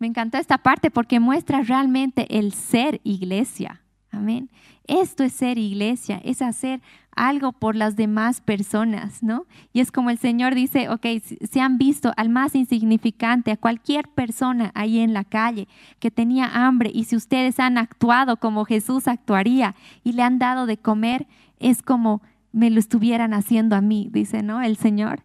Me 0.00 0.06
encantó 0.06 0.38
esta 0.38 0.58
parte 0.58 0.90
porque 0.90 1.20
muestra 1.20 1.60
realmente 1.62 2.38
el 2.38 2.54
ser 2.54 3.00
iglesia. 3.04 3.82
Amén. 4.10 4.50
Esto 4.88 5.22
es 5.22 5.34
ser 5.34 5.58
iglesia, 5.58 6.20
es 6.24 6.40
hacer 6.42 6.80
algo 7.14 7.52
por 7.52 7.76
las 7.76 7.96
demás 7.96 8.40
personas, 8.40 9.22
¿no? 9.22 9.46
Y 9.74 9.80
es 9.80 9.92
como 9.92 10.08
el 10.08 10.16
Señor 10.16 10.54
dice, 10.54 10.88
ok, 10.88 11.06
se 11.48 11.60
han 11.60 11.76
visto 11.76 12.12
al 12.16 12.30
más 12.30 12.54
insignificante, 12.54 13.52
a 13.52 13.58
cualquier 13.58 14.08
persona 14.08 14.72
ahí 14.74 15.00
en 15.00 15.12
la 15.12 15.24
calle 15.24 15.68
que 15.98 16.10
tenía 16.10 16.66
hambre 16.66 16.90
y 16.92 17.04
si 17.04 17.14
ustedes 17.14 17.60
han 17.60 17.76
actuado 17.76 18.38
como 18.38 18.64
Jesús 18.64 19.06
actuaría 19.06 19.74
y 20.02 20.14
le 20.14 20.22
han 20.22 20.38
dado 20.38 20.64
de 20.64 20.78
comer, 20.78 21.26
es 21.58 21.82
como 21.82 22.22
me 22.52 22.70
lo 22.70 22.80
estuvieran 22.80 23.34
haciendo 23.34 23.76
a 23.76 23.82
mí, 23.82 24.08
dice, 24.10 24.42
¿no? 24.42 24.62
El 24.62 24.76
Señor. 24.78 25.22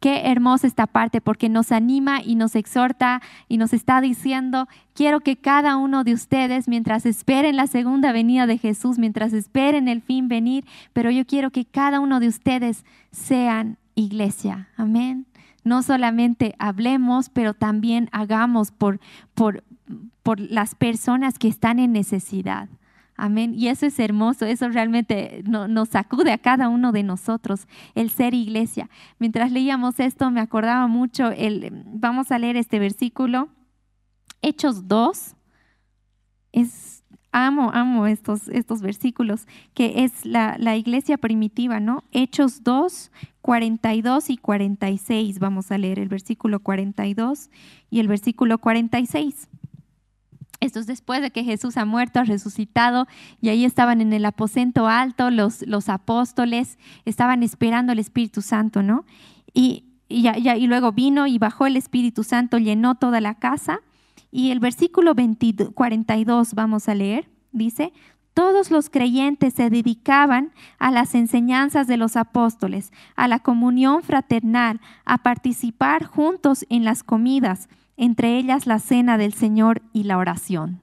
Qué 0.00 0.30
hermosa 0.30 0.66
esta 0.66 0.86
parte 0.86 1.20
porque 1.20 1.50
nos 1.50 1.72
anima 1.72 2.22
y 2.22 2.34
nos 2.34 2.56
exhorta 2.56 3.20
y 3.48 3.58
nos 3.58 3.74
está 3.74 4.00
diciendo, 4.00 4.66
quiero 4.94 5.20
que 5.20 5.36
cada 5.36 5.76
uno 5.76 6.04
de 6.04 6.14
ustedes, 6.14 6.68
mientras 6.68 7.04
esperen 7.04 7.56
la 7.56 7.66
segunda 7.66 8.10
venida 8.10 8.46
de 8.46 8.56
Jesús, 8.56 8.98
mientras 8.98 9.34
esperen 9.34 9.88
el 9.88 10.00
fin 10.00 10.26
venir, 10.26 10.64
pero 10.94 11.10
yo 11.10 11.26
quiero 11.26 11.50
que 11.50 11.66
cada 11.66 12.00
uno 12.00 12.18
de 12.18 12.28
ustedes 12.28 12.86
sean 13.12 13.76
iglesia. 13.94 14.68
Amén. 14.78 15.26
No 15.64 15.82
solamente 15.82 16.54
hablemos, 16.58 17.28
pero 17.28 17.52
también 17.52 18.08
hagamos 18.10 18.70
por, 18.70 19.00
por, 19.34 19.64
por 20.22 20.40
las 20.40 20.74
personas 20.74 21.38
que 21.38 21.48
están 21.48 21.78
en 21.78 21.92
necesidad. 21.92 22.70
Amén. 23.20 23.52
Y 23.54 23.68
eso 23.68 23.84
es 23.84 23.98
hermoso, 23.98 24.46
eso 24.46 24.68
realmente 24.70 25.42
nos 25.44 25.90
sacude 25.90 26.32
a 26.32 26.38
cada 26.38 26.70
uno 26.70 26.90
de 26.90 27.02
nosotros, 27.02 27.68
el 27.94 28.08
ser 28.08 28.32
iglesia. 28.32 28.88
Mientras 29.18 29.52
leíamos 29.52 30.00
esto, 30.00 30.30
me 30.30 30.40
acordaba 30.40 30.86
mucho, 30.86 31.30
el, 31.30 31.70
vamos 31.86 32.32
a 32.32 32.38
leer 32.38 32.56
este 32.56 32.78
versículo, 32.78 33.50
Hechos 34.40 34.88
2. 34.88 35.36
Es, 36.52 37.04
amo, 37.30 37.70
amo 37.74 38.06
estos, 38.06 38.48
estos 38.48 38.80
versículos, 38.80 39.46
que 39.74 40.04
es 40.04 40.24
la, 40.24 40.56
la 40.58 40.76
iglesia 40.76 41.18
primitiva, 41.18 41.78
¿no? 41.78 42.04
Hechos 42.12 42.64
2, 42.64 43.12
42 43.42 44.30
y 44.30 44.38
46. 44.38 45.38
Vamos 45.40 45.70
a 45.70 45.76
leer 45.76 45.98
el 45.98 46.08
versículo 46.08 46.60
42 46.60 47.50
y 47.90 48.00
el 48.00 48.08
versículo 48.08 48.56
46. 48.56 49.49
Esto 50.60 50.78
es 50.78 50.86
después 50.86 51.22
de 51.22 51.30
que 51.30 51.42
Jesús 51.42 51.78
ha 51.78 51.86
muerto, 51.86 52.20
ha 52.20 52.24
resucitado, 52.24 53.06
y 53.40 53.48
ahí 53.48 53.64
estaban 53.64 54.02
en 54.02 54.12
el 54.12 54.26
aposento 54.26 54.86
alto 54.86 55.30
los, 55.30 55.62
los 55.66 55.88
apóstoles, 55.88 56.78
estaban 57.06 57.42
esperando 57.42 57.92
el 57.92 57.98
Espíritu 57.98 58.42
Santo, 58.42 58.82
¿no? 58.82 59.06
Y, 59.54 59.84
y, 60.08 60.28
y, 60.28 60.66
luego 60.66 60.92
vino 60.92 61.26
y 61.26 61.38
bajó 61.38 61.66
el 61.66 61.76
Espíritu 61.76 62.24
Santo, 62.24 62.58
llenó 62.58 62.96
toda 62.96 63.20
la 63.20 63.36
casa. 63.36 63.80
Y 64.30 64.50
el 64.50 64.60
versículo 64.60 65.14
42 65.14 66.54
vamos 66.54 66.88
a 66.88 66.94
leer, 66.94 67.28
dice, 67.52 67.92
todos 68.34 68.70
los 68.70 68.90
creyentes 68.90 69.54
se 69.54 69.70
dedicaban 69.70 70.52
a 70.78 70.90
las 70.90 71.14
enseñanzas 71.14 71.86
de 71.86 71.96
los 71.96 72.16
apóstoles, 72.16 72.92
a 73.16 73.28
la 73.28 73.40
comunión 73.40 74.02
fraternal, 74.02 74.80
a 75.04 75.18
participar 75.18 76.04
juntos 76.04 76.64
en 76.68 76.84
las 76.84 77.02
comidas 77.02 77.68
entre 78.00 78.38
ellas 78.38 78.66
la 78.66 78.78
cena 78.78 79.18
del 79.18 79.34
Señor 79.34 79.82
y 79.92 80.04
la 80.04 80.16
oración. 80.16 80.80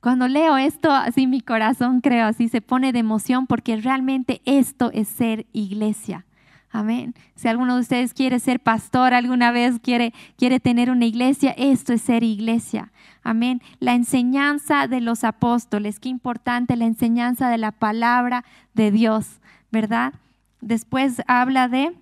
Cuando 0.00 0.28
leo 0.28 0.58
esto, 0.58 0.92
así 0.92 1.26
mi 1.26 1.40
corazón 1.40 2.02
creo, 2.02 2.26
así 2.26 2.50
se 2.50 2.60
pone 2.60 2.92
de 2.92 2.98
emoción 2.98 3.46
porque 3.46 3.74
realmente 3.76 4.42
esto 4.44 4.90
es 4.92 5.08
ser 5.08 5.46
iglesia. 5.54 6.26
Amén. 6.70 7.14
Si 7.36 7.48
alguno 7.48 7.76
de 7.76 7.80
ustedes 7.80 8.12
quiere 8.12 8.38
ser 8.38 8.60
pastor 8.60 9.14
alguna 9.14 9.50
vez, 9.50 9.78
quiere, 9.80 10.12
quiere 10.36 10.60
tener 10.60 10.90
una 10.90 11.06
iglesia, 11.06 11.54
esto 11.56 11.94
es 11.94 12.02
ser 12.02 12.22
iglesia. 12.22 12.92
Amén. 13.22 13.62
La 13.80 13.94
enseñanza 13.94 14.86
de 14.88 15.00
los 15.00 15.24
apóstoles, 15.24 16.00
qué 16.00 16.10
importante 16.10 16.76
la 16.76 16.84
enseñanza 16.84 17.48
de 17.48 17.56
la 17.56 17.72
palabra 17.72 18.44
de 18.74 18.90
Dios, 18.90 19.40
¿verdad? 19.72 20.12
Después 20.60 21.22
habla 21.26 21.68
de 21.68 21.94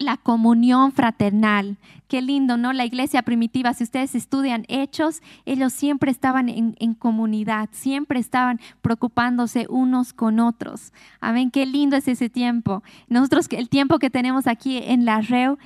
la 0.00 0.16
comunión 0.16 0.92
fraternal. 0.92 1.76
Qué 2.08 2.22
lindo, 2.22 2.56
¿no? 2.56 2.72
La 2.72 2.86
iglesia 2.86 3.22
primitiva, 3.22 3.74
si 3.74 3.84
ustedes 3.84 4.14
estudian 4.14 4.64
hechos, 4.68 5.22
ellos 5.44 5.72
siempre 5.72 6.10
estaban 6.10 6.48
en, 6.48 6.94
comunidad, 6.94 7.68
siempre 7.70 8.18
estaban 8.18 8.60
preocupándose 8.80 9.66
unos 9.68 10.12
con 10.12 10.40
otros. 10.40 10.92
Amén, 11.20 11.50
qué 11.50 11.66
lindo 11.66 11.96
es 11.96 12.08
ese 12.08 12.28
tiempo. 12.30 12.82
Nosotros, 13.08 13.46
el 13.50 13.68
tiempo 13.68 13.98
que 13.98 14.10
tenemos 14.10 14.46
aquí 14.46 14.78
en 14.78 15.04
la 15.04 15.20
REU, 15.20 15.58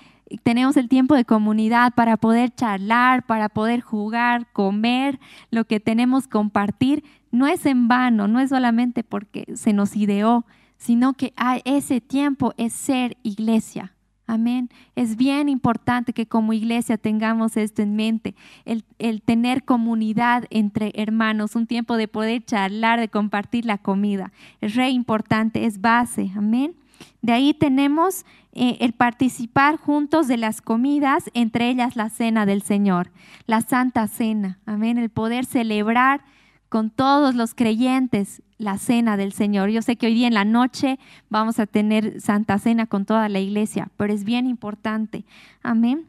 tenemos 0.42 0.76
el 0.76 0.88
tiempo 0.88 1.14
de 1.14 1.24
comunidad 1.24 1.94
para 1.94 2.16
poder 2.16 2.50
charlar, 2.54 3.24
para 3.24 3.48
poder 3.48 3.80
jugar, 3.80 4.48
comer, 4.52 5.20
lo 5.50 5.64
que 5.64 5.78
tenemos 5.80 6.26
compartir. 6.26 7.04
No 7.30 7.46
es 7.46 7.64
en 7.66 7.88
vano, 7.88 8.26
no 8.26 8.40
es 8.40 8.50
solamente 8.50 9.04
porque 9.04 9.46
se 9.54 9.72
nos 9.72 9.94
ideó, 9.96 10.44
sino 10.76 11.14
que 11.14 11.32
ese 11.64 12.00
tiempo 12.00 12.52
es 12.56 12.72
ser 12.72 13.16
iglesia. 13.22 13.93
Amén. 14.26 14.70
Es 14.96 15.16
bien 15.16 15.50
importante 15.50 16.14
que 16.14 16.26
como 16.26 16.54
iglesia 16.54 16.96
tengamos 16.96 17.58
esto 17.58 17.82
en 17.82 17.94
mente, 17.94 18.34
el, 18.64 18.82
tener 19.22 19.64
comunidad 19.64 20.44
entre 20.48 20.92
hermanos, 20.94 21.54
un 21.56 21.66
tiempo 21.66 21.96
de 21.96 22.08
poder 22.08 22.42
charlar, 22.44 23.00
de 23.00 23.08
compartir 23.08 23.66
la 23.66 23.76
comida. 23.76 24.32
Es 24.62 24.74
re 24.76 24.88
importante, 24.90 25.66
es 25.66 25.80
base. 25.80 26.30
Amén. 26.36 26.74
De 27.20 27.32
ahí 27.32 27.52
tenemos 27.52 28.24
eh, 28.52 28.78
el 28.80 28.94
participar 28.94 29.76
juntos 29.76 30.26
de 30.26 30.38
las 30.38 30.62
comidas, 30.62 31.30
entre 31.34 31.68
ellas 31.68 31.96
la 31.96 32.08
cena 32.08 32.46
del 32.46 32.62
Señor, 32.62 33.10
la 33.46 33.60
Santa 33.60 34.08
Cena. 34.08 34.58
Amén. 34.64 34.96
El 34.96 35.10
poder 35.10 35.44
celebrar 35.44 36.22
con 36.70 36.90
todos 36.90 37.34
los 37.34 37.54
creyentes 37.54 38.42
la 38.58 38.78
cena 38.78 39.16
del 39.16 39.32
Señor. 39.32 39.70
Yo 39.70 39.82
sé 39.82 39.96
que 39.96 40.06
hoy 40.06 40.14
día 40.14 40.28
en 40.28 40.34
la 40.34 40.44
noche 40.44 40.98
vamos 41.28 41.58
a 41.58 41.66
tener 41.66 42.20
Santa 42.20 42.58
Cena 42.58 42.86
con 42.86 43.04
toda 43.04 43.28
la 43.28 43.40
iglesia, 43.40 43.90
pero 43.96 44.12
es 44.12 44.24
bien 44.24 44.46
importante. 44.46 45.24
Amén. 45.62 46.08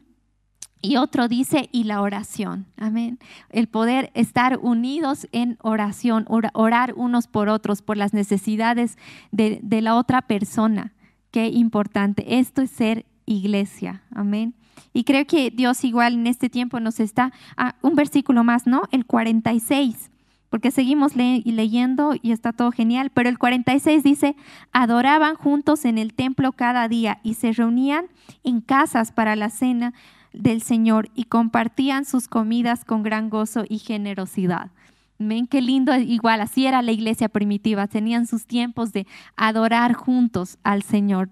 Y 0.82 0.96
otro 0.96 1.26
dice, 1.26 1.68
y 1.72 1.84
la 1.84 2.00
oración. 2.00 2.66
Amén. 2.76 3.18
El 3.50 3.66
poder 3.66 4.10
estar 4.14 4.58
unidos 4.62 5.26
en 5.32 5.58
oración, 5.62 6.26
orar 6.28 6.94
unos 6.96 7.26
por 7.26 7.48
otros, 7.48 7.82
por 7.82 7.96
las 7.96 8.12
necesidades 8.12 8.96
de, 9.32 9.60
la 9.80 9.96
otra 9.96 10.22
persona. 10.22 10.92
Qué 11.30 11.48
importante. 11.48 12.38
Esto 12.38 12.62
es 12.62 12.70
ser 12.70 13.06
iglesia. 13.24 14.02
Amén. 14.14 14.54
Y 14.92 15.04
creo 15.04 15.26
que 15.26 15.50
Dios 15.50 15.82
igual 15.82 16.14
en 16.14 16.26
este 16.26 16.48
tiempo 16.48 16.78
nos 16.78 17.00
está, 17.00 17.32
ah, 17.56 17.74
un 17.82 17.96
versículo 17.96 18.44
más, 18.44 18.66
¿no? 18.66 18.82
El 18.92 19.06
46 19.06 20.10
porque 20.50 20.70
seguimos 20.70 21.16
leyendo 21.16 22.14
y 22.20 22.32
está 22.32 22.52
todo 22.52 22.72
genial, 22.72 23.10
pero 23.12 23.28
el 23.28 23.38
46 23.38 24.02
dice, 24.02 24.36
adoraban 24.72 25.34
juntos 25.34 25.84
en 25.84 25.98
el 25.98 26.14
templo 26.14 26.52
cada 26.52 26.88
día 26.88 27.18
y 27.22 27.34
se 27.34 27.52
reunían 27.52 28.06
en 28.44 28.60
casas 28.60 29.12
para 29.12 29.36
la 29.36 29.50
cena 29.50 29.92
del 30.32 30.62
Señor 30.62 31.10
y 31.14 31.24
compartían 31.24 32.04
sus 32.04 32.28
comidas 32.28 32.84
con 32.84 33.02
gran 33.02 33.30
gozo 33.30 33.64
y 33.68 33.78
generosidad. 33.78 34.70
Ven 35.18 35.46
qué 35.46 35.62
lindo, 35.62 35.96
igual 35.96 36.40
así 36.40 36.66
era 36.66 36.82
la 36.82 36.92
iglesia 36.92 37.28
primitiva, 37.28 37.86
tenían 37.86 38.26
sus 38.26 38.46
tiempos 38.46 38.92
de 38.92 39.06
adorar 39.34 39.94
juntos 39.94 40.58
al 40.62 40.82
Señor. 40.82 41.30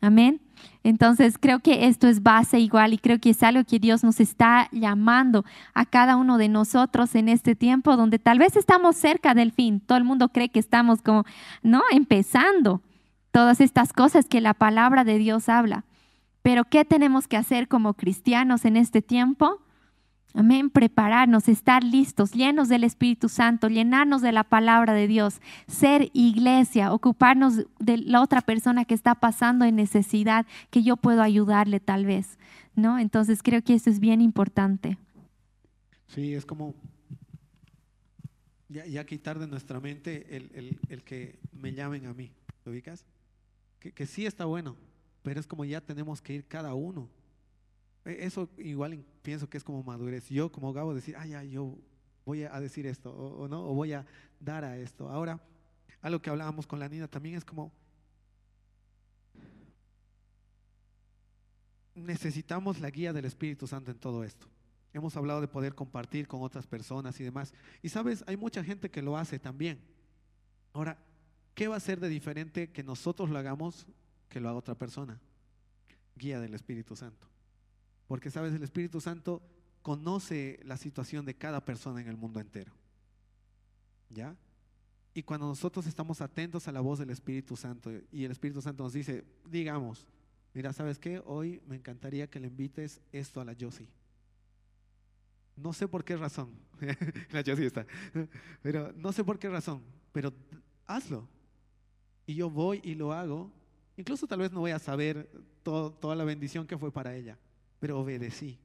Amén. 0.00 0.40
Entonces 0.88 1.36
creo 1.38 1.58
que 1.58 1.86
esto 1.86 2.08
es 2.08 2.22
base 2.22 2.60
igual 2.60 2.94
y 2.94 2.98
creo 2.98 3.18
que 3.18 3.28
es 3.28 3.42
algo 3.42 3.62
que 3.62 3.78
Dios 3.78 4.02
nos 4.02 4.20
está 4.20 4.70
llamando 4.72 5.44
a 5.74 5.84
cada 5.84 6.16
uno 6.16 6.38
de 6.38 6.48
nosotros 6.48 7.14
en 7.14 7.28
este 7.28 7.54
tiempo 7.54 7.94
donde 7.94 8.18
tal 8.18 8.38
vez 8.38 8.56
estamos 8.56 8.96
cerca 8.96 9.34
del 9.34 9.52
fin. 9.52 9.80
Todo 9.80 9.98
el 9.98 10.04
mundo 10.04 10.30
cree 10.30 10.48
que 10.48 10.58
estamos 10.58 11.02
como, 11.02 11.26
¿no? 11.62 11.82
Empezando 11.90 12.80
todas 13.32 13.60
estas 13.60 13.92
cosas 13.92 14.28
que 14.28 14.40
la 14.40 14.54
palabra 14.54 15.04
de 15.04 15.18
Dios 15.18 15.50
habla. 15.50 15.84
Pero 16.40 16.64
¿qué 16.64 16.86
tenemos 16.86 17.28
que 17.28 17.36
hacer 17.36 17.68
como 17.68 17.92
cristianos 17.92 18.64
en 18.64 18.78
este 18.78 19.02
tiempo? 19.02 19.60
Amén, 20.34 20.68
prepararnos, 20.68 21.48
estar 21.48 21.82
listos, 21.82 22.32
llenos 22.32 22.68
del 22.68 22.84
Espíritu 22.84 23.28
Santo, 23.30 23.68
llenarnos 23.68 24.20
de 24.20 24.32
la 24.32 24.44
palabra 24.44 24.92
de 24.92 25.06
Dios, 25.06 25.40
ser 25.66 26.10
iglesia, 26.12 26.92
ocuparnos 26.92 27.64
de 27.78 27.96
la 27.96 28.20
otra 28.20 28.42
persona 28.42 28.84
que 28.84 28.94
está 28.94 29.14
pasando 29.14 29.64
en 29.64 29.76
necesidad, 29.76 30.46
que 30.70 30.82
yo 30.82 30.96
puedo 30.98 31.22
ayudarle 31.22 31.80
tal 31.80 32.04
vez, 32.04 32.38
¿no? 32.76 32.98
Entonces 32.98 33.42
creo 33.42 33.62
que 33.62 33.74
eso 33.74 33.88
es 33.88 34.00
bien 34.00 34.20
importante. 34.20 34.98
Sí, 36.08 36.34
es 36.34 36.44
como 36.44 36.74
ya, 38.68 39.04
quitar 39.06 39.38
de 39.38 39.46
nuestra 39.46 39.80
mente 39.80 40.36
el, 40.36 41.02
que 41.04 41.38
me 41.52 41.72
llamen 41.72 42.04
a 42.06 42.12
mí, 42.12 42.30
¿lo 42.66 42.72
ubicas? 42.72 43.06
Que, 43.80 43.92
que 43.92 44.06
sí 44.06 44.26
está 44.26 44.44
bueno, 44.44 44.76
pero 45.22 45.40
es 45.40 45.46
como 45.46 45.64
ya 45.64 45.80
tenemos 45.80 46.20
que 46.20 46.34
ir 46.34 46.44
cada 46.44 46.74
uno 46.74 47.08
eso 48.08 48.48
igual 48.58 49.04
pienso 49.22 49.48
que 49.48 49.58
es 49.58 49.64
como 49.64 49.82
madurez. 49.82 50.28
Yo 50.28 50.50
como 50.50 50.72
Gabo 50.72 50.94
decir, 50.94 51.16
ah, 51.16 51.26
ya, 51.26 51.42
yo 51.44 51.78
voy 52.24 52.44
a 52.44 52.60
decir 52.60 52.86
esto, 52.86 53.10
o, 53.10 53.48
no, 53.48 53.66
o 53.68 53.74
voy 53.74 53.92
a 53.92 54.06
dar 54.38 54.64
a 54.64 54.76
esto. 54.76 55.08
Ahora, 55.08 55.40
algo 56.00 56.20
que 56.20 56.30
hablábamos 56.30 56.66
con 56.66 56.78
la 56.78 56.88
Nina 56.88 57.08
también 57.08 57.36
es 57.36 57.44
como, 57.44 57.72
necesitamos 61.94 62.80
la 62.80 62.90
guía 62.90 63.12
del 63.12 63.24
Espíritu 63.24 63.66
Santo 63.66 63.90
en 63.90 63.98
todo 63.98 64.24
esto. 64.24 64.46
Hemos 64.92 65.16
hablado 65.16 65.40
de 65.40 65.48
poder 65.48 65.74
compartir 65.74 66.26
con 66.26 66.42
otras 66.42 66.66
personas 66.66 67.18
y 67.20 67.24
demás. 67.24 67.52
Y 67.82 67.88
sabes, 67.88 68.24
hay 68.26 68.36
mucha 68.36 68.64
gente 68.64 68.90
que 68.90 69.02
lo 69.02 69.16
hace 69.16 69.38
también. 69.38 69.80
Ahora, 70.72 70.98
¿qué 71.54 71.68
va 71.68 71.76
a 71.76 71.80
ser 71.80 72.00
de 72.00 72.08
diferente 72.08 72.70
que 72.70 72.82
nosotros 72.82 73.30
lo 73.30 73.38
hagamos 73.38 73.86
que 74.28 74.40
lo 74.40 74.48
haga 74.48 74.58
otra 74.58 74.74
persona? 74.74 75.20
Guía 76.16 76.40
del 76.40 76.54
Espíritu 76.54 76.96
Santo. 76.96 77.26
Porque, 78.08 78.30
sabes, 78.30 78.54
el 78.54 78.62
Espíritu 78.62 79.00
Santo 79.00 79.42
conoce 79.82 80.58
la 80.64 80.76
situación 80.76 81.24
de 81.24 81.34
cada 81.34 81.64
persona 81.64 82.00
en 82.00 82.08
el 82.08 82.16
mundo 82.16 82.40
entero. 82.40 82.72
¿Ya? 84.08 84.34
Y 85.12 85.22
cuando 85.22 85.46
nosotros 85.46 85.86
estamos 85.86 86.20
atentos 86.22 86.66
a 86.66 86.72
la 86.72 86.80
voz 86.80 86.98
del 86.98 87.10
Espíritu 87.10 87.54
Santo 87.54 87.90
y 88.10 88.24
el 88.24 88.32
Espíritu 88.32 88.62
Santo 88.62 88.82
nos 88.82 88.94
dice, 88.94 89.24
digamos, 89.46 90.06
mira, 90.54 90.72
¿sabes 90.72 90.98
qué? 90.98 91.22
Hoy 91.26 91.60
me 91.66 91.76
encantaría 91.76 92.28
que 92.28 92.40
le 92.40 92.46
invites 92.46 93.00
esto 93.12 93.42
a 93.42 93.44
la 93.44 93.54
Josie. 93.58 93.88
No 95.54 95.72
sé 95.72 95.86
por 95.86 96.04
qué 96.04 96.16
razón. 96.16 96.50
la 97.30 97.42
Josie 97.44 97.66
está. 97.66 97.86
Pero 98.62 98.92
no 98.92 99.12
sé 99.12 99.22
por 99.22 99.38
qué 99.38 99.50
razón, 99.50 99.82
pero 100.12 100.32
hazlo. 100.86 101.28
Y 102.26 102.34
yo 102.36 102.48
voy 102.48 102.80
y 102.82 102.94
lo 102.94 103.12
hago. 103.12 103.52
Incluso 103.96 104.26
tal 104.26 104.38
vez 104.38 104.52
no 104.52 104.60
voy 104.60 104.70
a 104.70 104.78
saber 104.78 105.28
toda 105.62 106.16
la 106.16 106.24
bendición 106.24 106.66
que 106.66 106.78
fue 106.78 106.90
para 106.90 107.14
ella 107.14 107.36
pero 107.78 107.98
obedecí. 108.00 108.58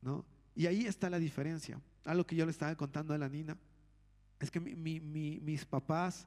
¿No? 0.00 0.24
Y 0.54 0.66
ahí 0.66 0.86
está 0.86 1.08
la 1.08 1.18
diferencia. 1.18 1.80
Algo 2.04 2.26
que 2.26 2.36
yo 2.36 2.44
le 2.44 2.50
estaba 2.50 2.74
contando 2.74 3.14
a 3.14 3.18
la 3.18 3.28
Nina 3.28 3.56
es 4.40 4.50
que 4.50 4.60
mis 4.60 5.64
papás, 5.64 6.26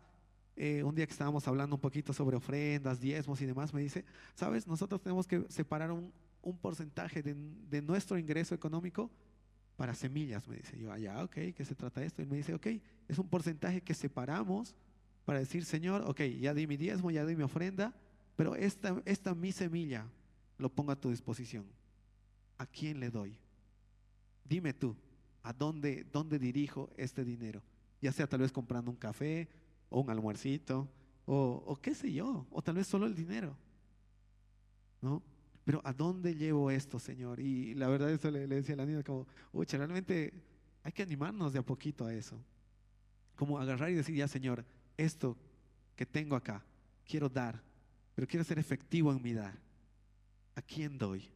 eh, 0.55 0.81
un 0.83 0.95
día 0.95 1.05
que 1.05 1.11
estábamos 1.11 1.47
hablando 1.47 1.75
un 1.75 1.81
poquito 1.81 2.13
sobre 2.13 2.37
ofrendas, 2.37 2.99
diezmos 2.99 3.41
y 3.41 3.45
demás, 3.45 3.73
me 3.73 3.81
dice, 3.81 4.05
sabes, 4.35 4.65
nosotros 4.67 5.01
tenemos 5.01 5.27
que 5.27 5.45
separar 5.49 5.91
un, 5.91 6.13
porcentaje 6.61 7.23
de, 7.23 7.81
nuestro 7.81 8.17
ingreso 8.19 8.53
económico 8.53 9.09
para 9.75 9.93
semillas, 9.93 10.47
me 10.47 10.57
dice. 10.57 10.79
Yo, 10.79 10.91
allá, 10.91 11.19
ah, 11.19 11.23
ok, 11.23 11.33
¿qué 11.55 11.65
se 11.65 11.75
trata 11.75 12.03
esto? 12.03 12.21
Y 12.21 12.25
me 12.25 12.37
dice, 12.37 12.53
ok, 12.53 12.67
es 13.07 13.17
un 13.17 13.27
porcentaje 13.27 13.81
que 13.81 13.93
separamos 13.93 14.75
para 15.25 15.39
decir, 15.39 15.65
Señor, 15.65 16.03
ok, 16.05 16.21
ya 16.39 16.53
di 16.53 16.67
mi 16.67 16.77
diezmo, 16.77 17.11
ya 17.11 17.25
di 17.25 17.35
mi 17.35 17.43
ofrenda, 17.43 17.93
pero 18.35 18.55
esta, 18.55 19.01
esta 19.05 19.33
mi 19.33 19.51
semilla, 19.51 20.05
lo 20.57 20.69
pongo 20.69 20.91
a 20.91 20.99
tu 20.99 21.09
disposición. 21.09 21.65
¿A 22.57 22.65
quién 22.65 22.99
le 22.99 23.09
doy? 23.09 23.37
Dime 24.43 24.73
tú, 24.73 24.95
¿a 25.43 25.53
dónde, 25.53 26.05
dónde 26.11 26.39
dirijo 26.39 26.89
este 26.97 27.23
dinero? 27.23 27.61
Ya 28.01 28.11
sea 28.11 28.27
tal 28.27 28.41
vez 28.41 28.51
comprando 28.51 28.91
un 28.91 28.97
café 28.97 29.49
o 29.89 30.01
un 30.01 30.09
almuercito 30.09 30.89
o, 31.25 31.79
qué 31.81 31.95
sé 31.95 32.13
yo, 32.13 32.45
o 32.51 32.61
tal 32.61 32.75
vez 32.75 32.87
solo 32.87 33.07
el 33.07 33.15
dinero. 33.15 33.57
¿No? 35.01 35.23
Pero 35.63 35.81
¿a 35.83 35.91
dónde 35.91 36.35
llevo 36.35 36.69
esto, 36.69 36.99
Señor? 36.99 37.39
Y 37.39 37.73
la 37.73 37.87
verdad 37.87 38.11
eso 38.11 38.29
le, 38.29 38.47
decía 38.47 38.75
a 38.75 38.77
la 38.77 38.85
niña 38.85 39.03
como, 39.03 39.27
uy, 39.51 39.65
realmente 39.65 40.33
hay 40.83 40.91
que 40.91 41.01
animarnos 41.01 41.53
de 41.53 41.59
a 41.59 41.63
poquito 41.63 42.05
a 42.05 42.13
eso. 42.13 42.39
Como 43.35 43.59
agarrar 43.59 43.89
y 43.89 43.95
decir, 43.95 44.15
ya, 44.15 44.27
Señor, 44.27 44.63
esto 44.97 45.35
que 45.95 46.05
tengo 46.05 46.35
acá, 46.35 46.63
quiero 47.05 47.27
dar, 47.27 47.61
pero 48.13 48.27
quiero 48.27 48.43
ser 48.43 48.59
efectivo 48.59 49.11
en 49.11 49.21
mi 49.21 49.33
dar. 49.33 49.64
¿A 50.55 50.61
quién 50.61 50.97
doy? 50.97 51.29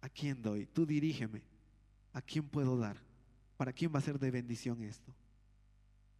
¿A 0.00 0.08
quién 0.08 0.40
doy? 0.42 0.66
Tú 0.66 0.84
dirígeme. 0.86 1.42
¿A 2.12 2.22
quién 2.22 2.46
puedo 2.46 2.78
dar? 2.78 2.96
¿Para 3.56 3.72
quién 3.72 3.92
va 3.92 3.98
a 3.98 4.02
ser 4.02 4.18
de 4.18 4.30
bendición 4.30 4.82
esto? 4.82 5.14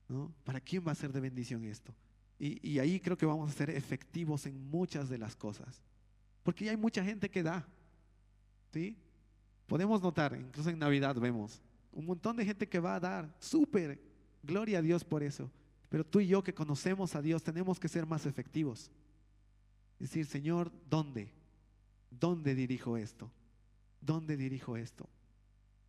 ¿No? 0.08 0.32
¿Para 0.42 0.60
quién 0.60 0.84
va 0.86 0.92
a 0.92 0.96
ser 0.96 1.12
de 1.12 1.20
bendición 1.20 1.64
esto? 1.64 1.94
Y, 2.38 2.78
ahí 2.78 2.98
creo 2.98 3.16
que 3.16 3.26
vamos 3.26 3.48
a 3.48 3.54
ser 3.54 3.70
efectivos 3.70 4.44
en 4.46 4.68
muchas 4.68 5.08
de 5.08 5.18
las 5.18 5.36
cosas. 5.36 5.80
Porque 6.42 6.64
ya 6.64 6.72
hay 6.72 6.76
mucha 6.76 7.02
gente 7.04 7.30
que 7.30 7.42
da. 7.42 7.66
¿Sí? 8.72 8.96
Podemos 9.66 10.02
notar, 10.02 10.36
incluso 10.38 10.68
en 10.68 10.78
Navidad 10.78 11.14
vemos, 11.16 11.62
un 11.92 12.06
montón 12.06 12.36
de 12.36 12.44
gente 12.44 12.68
que 12.68 12.80
va 12.80 12.96
a 12.96 13.00
dar. 13.00 13.34
Súper. 13.38 14.00
Gloria 14.42 14.78
a 14.78 14.82
Dios 14.82 15.04
por 15.04 15.22
eso. 15.22 15.50
Pero 15.88 16.04
tú 16.04 16.20
y 16.20 16.26
yo 16.26 16.42
que 16.42 16.52
conocemos 16.52 17.14
a 17.14 17.22
Dios 17.22 17.42
tenemos 17.42 17.78
que 17.78 17.88
ser 17.88 18.04
más 18.04 18.26
efectivos. 18.26 18.90
Decir, 19.98 20.26
Señor, 20.26 20.72
¿dónde? 20.90 21.32
¿Dónde 22.18 22.54
dirijo 22.54 22.96
esto? 22.96 23.30
¿Dónde 24.00 24.36
dirijo 24.36 24.76
esto? 24.76 25.08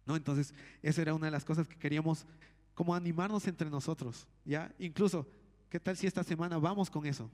¿No? 0.05 0.15
Entonces, 0.15 0.53
esa 0.81 1.01
era 1.01 1.13
una 1.13 1.27
de 1.27 1.31
las 1.31 1.45
cosas 1.45 1.67
que 1.67 1.77
queríamos 1.77 2.25
como 2.73 2.93
animarnos 2.93 3.47
entre 3.47 3.69
nosotros, 3.69 4.27
¿ya? 4.43 4.73
Incluso, 4.77 5.25
¿qué 5.69 5.79
tal 5.79 5.95
si 5.95 6.07
esta 6.07 6.23
semana 6.23 6.57
vamos 6.57 6.89
con 6.89 7.05
eso? 7.05 7.31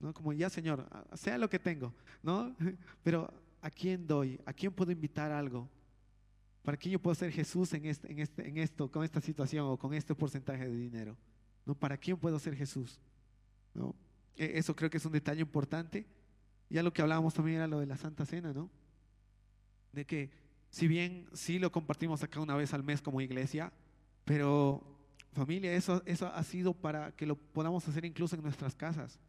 ¿No? 0.00 0.12
Como 0.12 0.32
ya, 0.32 0.50
Señor, 0.50 0.86
sea 1.14 1.38
lo 1.38 1.48
que 1.48 1.58
tengo, 1.58 1.94
¿no? 2.22 2.54
Pero 3.02 3.32
¿a 3.60 3.70
quién 3.70 4.06
doy? 4.06 4.40
¿A 4.44 4.52
quién 4.52 4.72
puedo 4.72 4.90
invitar 4.90 5.30
algo? 5.30 5.68
¿Para 6.62 6.76
quién 6.76 6.92
yo 6.92 6.98
puedo 6.98 7.14
ser 7.14 7.32
Jesús 7.32 7.72
en, 7.72 7.86
este, 7.86 8.10
en, 8.10 8.18
este, 8.18 8.48
en 8.48 8.58
esto, 8.58 8.90
con 8.90 9.04
esta 9.04 9.20
situación 9.20 9.66
o 9.66 9.76
con 9.76 9.94
este 9.94 10.14
porcentaje 10.14 10.68
de 10.68 10.76
dinero? 10.76 11.16
¿No? 11.64 11.74
¿Para 11.74 11.96
quién 11.96 12.16
puedo 12.16 12.38
ser 12.38 12.56
Jesús? 12.56 13.00
¿No? 13.74 13.94
E, 14.36 14.58
eso 14.58 14.74
creo 14.74 14.90
que 14.90 14.96
es 14.96 15.06
un 15.06 15.12
detalle 15.12 15.40
importante. 15.40 16.06
Ya 16.72 16.82
lo 16.82 16.92
que 16.92 17.02
hablábamos 17.02 17.34
también 17.34 17.58
era 17.58 17.66
lo 17.66 17.80
de 17.80 17.86
la 17.86 17.98
Santa 17.98 18.24
Cena, 18.24 18.54
¿no? 18.54 18.70
De 19.92 20.06
que 20.06 20.30
si 20.70 20.88
bien 20.88 21.28
sí 21.34 21.58
lo 21.58 21.70
compartimos 21.70 22.22
acá 22.22 22.40
una 22.40 22.56
vez 22.56 22.72
al 22.72 22.82
mes 22.82 23.02
como 23.02 23.20
iglesia, 23.20 23.70
pero 24.24 24.82
familia, 25.34 25.74
eso, 25.74 26.02
eso 26.06 26.28
ha 26.28 26.42
sido 26.42 26.72
para 26.72 27.12
que 27.12 27.26
lo 27.26 27.36
podamos 27.36 27.86
hacer 27.86 28.06
incluso 28.06 28.36
en 28.36 28.42
nuestras 28.42 28.74
casas. 28.74 29.20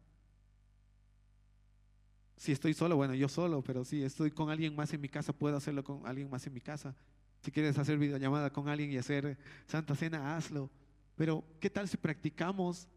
Si 2.38 2.50
estoy 2.50 2.72
solo, 2.72 2.96
bueno, 2.96 3.14
yo 3.14 3.28
solo, 3.28 3.62
pero 3.62 3.84
si 3.84 4.02
estoy 4.02 4.30
con 4.30 4.48
alguien 4.48 4.74
más 4.74 4.94
en 4.94 5.02
mi 5.02 5.10
casa, 5.10 5.34
puedo 5.34 5.58
hacerlo 5.58 5.84
con 5.84 6.06
alguien 6.06 6.30
más 6.30 6.46
en 6.46 6.54
mi 6.54 6.62
casa. 6.62 6.96
Si 7.42 7.50
quieres 7.50 7.76
hacer 7.76 7.98
videollamada 7.98 8.50
con 8.50 8.70
alguien 8.70 8.90
y 8.90 8.96
hacer 8.96 9.36
Santa 9.66 9.94
Cena, 9.94 10.34
hazlo. 10.34 10.70
Pero, 11.14 11.44
¿qué 11.60 11.68
tal 11.68 11.88
si 11.88 11.98
practicamos 11.98 12.88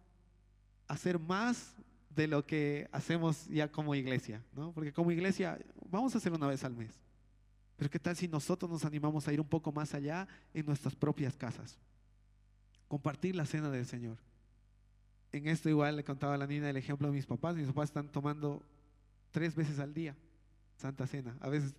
hacer 0.87 1.19
más 1.19 1.75
de 2.17 2.27
lo 2.27 2.45
que 2.45 2.89
hacemos 2.91 3.47
ya 3.47 3.71
como 3.71 3.95
iglesia? 3.95 4.43
¿no? 4.53 4.73
Porque 4.73 4.91
como 4.91 5.11
iglesia, 5.11 5.57
vamos 5.89 6.13
a 6.13 6.17
hacer 6.17 6.33
una 6.33 6.47
vez 6.47 6.63
al 6.63 6.73
mes. 6.73 6.99
Pero 7.77 7.89
¿qué 7.89 7.99
tal 7.99 8.15
si 8.15 8.27
nosotros 8.27 8.69
nos 8.69 8.83
animamos 8.83 9.27
a 9.27 9.33
ir 9.33 9.39
un 9.39 9.47
poco 9.47 9.71
más 9.71 9.93
allá 9.93 10.27
en 10.53 10.65
nuestras 10.65 10.95
propias 10.95 11.37
casas? 11.37 11.77
Compartir 12.87 13.35
la 13.35 13.45
cena 13.45 13.69
del 13.69 13.85
Señor. 13.85 14.17
En 15.31 15.47
esto 15.47 15.69
igual 15.69 15.95
le 15.95 16.03
contaba 16.03 16.33
a 16.33 16.37
la 16.37 16.47
niña 16.47 16.69
el 16.69 16.77
ejemplo 16.77 17.07
de 17.07 17.13
mis 17.13 17.27
papás. 17.27 17.55
Mis 17.55 17.67
papás 17.67 17.89
están 17.89 18.09
tomando 18.09 18.63
tres 19.31 19.55
veces 19.55 19.77
al 19.77 19.93
día 19.93 20.15
Santa 20.77 21.05
Cena. 21.05 21.37
A 21.39 21.49
veces 21.49 21.75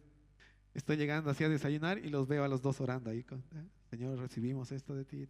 estoy 0.72 0.96
llegando 0.96 1.30
así 1.30 1.42
a 1.42 1.48
desayunar 1.48 1.98
y 1.98 2.08
los 2.10 2.28
veo 2.28 2.44
a 2.44 2.48
los 2.48 2.62
dos 2.62 2.80
orando 2.80 3.10
ahí. 3.10 3.24
Con, 3.24 3.40
eh, 3.40 3.68
Señor, 3.90 4.18
recibimos 4.18 4.70
esto 4.70 4.94
de 4.94 5.04
ti. 5.04 5.26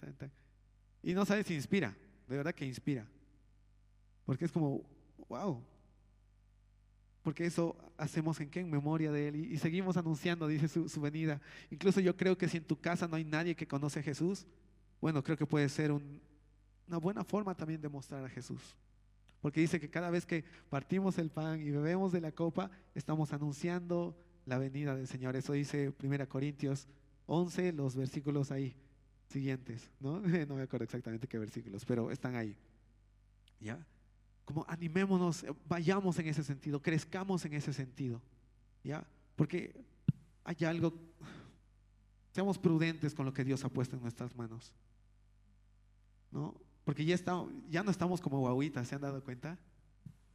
Y 1.03 1.15
no 1.15 1.25
sabes 1.25 1.47
si 1.47 1.55
inspira, 1.55 1.97
de 2.29 2.37
verdad 2.37 2.55
que 2.55 2.67
inspira. 2.67 3.07
Porque 4.27 4.45
es 4.45 4.53
como, 4.53 4.83
wow, 5.29 5.63
porque 7.29 7.45
eso 7.45 7.77
hacemos 7.99 8.41
en 8.41 8.71
memoria 8.71 9.13
de 9.13 9.29
Él. 9.29 9.37
Y, 9.37 9.59
seguimos 9.59 9.99
anunciando, 9.99 10.47
dice 10.47 10.67
su, 10.67 11.01
venida. 11.01 11.41
Incluso 11.71 12.01
yo 12.01 12.17
creo 12.17 12.39
que 12.39 12.49
si 12.49 12.57
en 12.57 12.65
tu 12.65 12.81
casa 12.81 13.07
no 13.07 13.17
hay 13.17 13.25
nadie 13.25 13.55
que 13.55 13.69
conoce 13.69 14.01
a 14.01 14.03
Jesús, 14.03 14.47
bueno, 14.99 15.23
creo 15.23 15.37
que 15.37 15.45
puede 15.45 15.69
ser 15.69 15.93
una 15.93 16.97
buena 16.97 17.25
forma 17.25 17.55
también 17.55 17.83
de 17.83 17.89
mostrar 17.91 18.25
a 18.25 18.31
Jesús. 18.31 18.75
Porque 19.43 19.61
dice 19.61 19.79
que 19.79 19.91
cada 19.91 20.09
vez 20.09 20.25
que 20.25 20.43
partimos 20.71 21.19
el 21.19 21.29
pan 21.29 21.61
y 21.61 21.71
bebemos 21.71 22.13
de 22.13 22.23
la 22.23 22.33
copa, 22.33 22.71
estamos 22.95 23.31
anunciando 23.35 24.17
la 24.47 24.57
venida 24.57 24.97
del 24.97 25.07
Señor. 25.07 25.37
Eso 25.37 25.53
dice 25.53 25.93
1 26.03 26.29
Corintios 26.31 26.89
11, 27.27 27.73
los 27.73 27.95
versículos 27.95 28.51
ahí 28.51 28.75
siguientes, 29.29 29.91
¿no? 30.01 30.21
No 30.49 30.55
me 30.55 30.63
acuerdo 30.63 30.85
exactamente 30.85 31.29
qué 31.29 31.39
versículos, 31.39 31.85
pero 31.85 32.11
están 32.11 32.37
ahí. 32.37 32.57
¿Ya? 33.61 33.87
Como 34.49 34.65
animémonos, 34.67 35.45
eh, 35.45 35.53
vayamos 35.69 36.19
en 36.19 36.27
ese 36.27 36.43
sentido, 36.43 36.81
crezcamos 36.81 37.45
en 37.45 37.53
ese 37.53 37.71
sentido, 37.75 38.23
¿ya? 38.83 39.07
Porque 39.37 39.79
hay 40.43 40.57
algo, 40.65 40.95
seamos 42.33 42.57
prudentes 42.57 43.15
con 43.15 43.27
lo 43.27 43.35
que 43.35 43.45
Dios 43.45 43.63
ha 43.67 43.69
puesto 43.69 43.97
en 43.97 44.01
nuestras 44.01 44.35
manos, 44.35 44.73
¿no? 46.31 46.59
Porque 46.83 47.05
ya, 47.05 47.15
estamos, 47.15 47.53
ya 47.69 47.83
no 47.83 47.91
estamos 47.91 48.23
como 48.23 48.39
guaguitas, 48.39 48.89
¿se 48.89 48.95
han 48.95 49.03
dado 49.03 49.23
cuenta? 49.23 49.59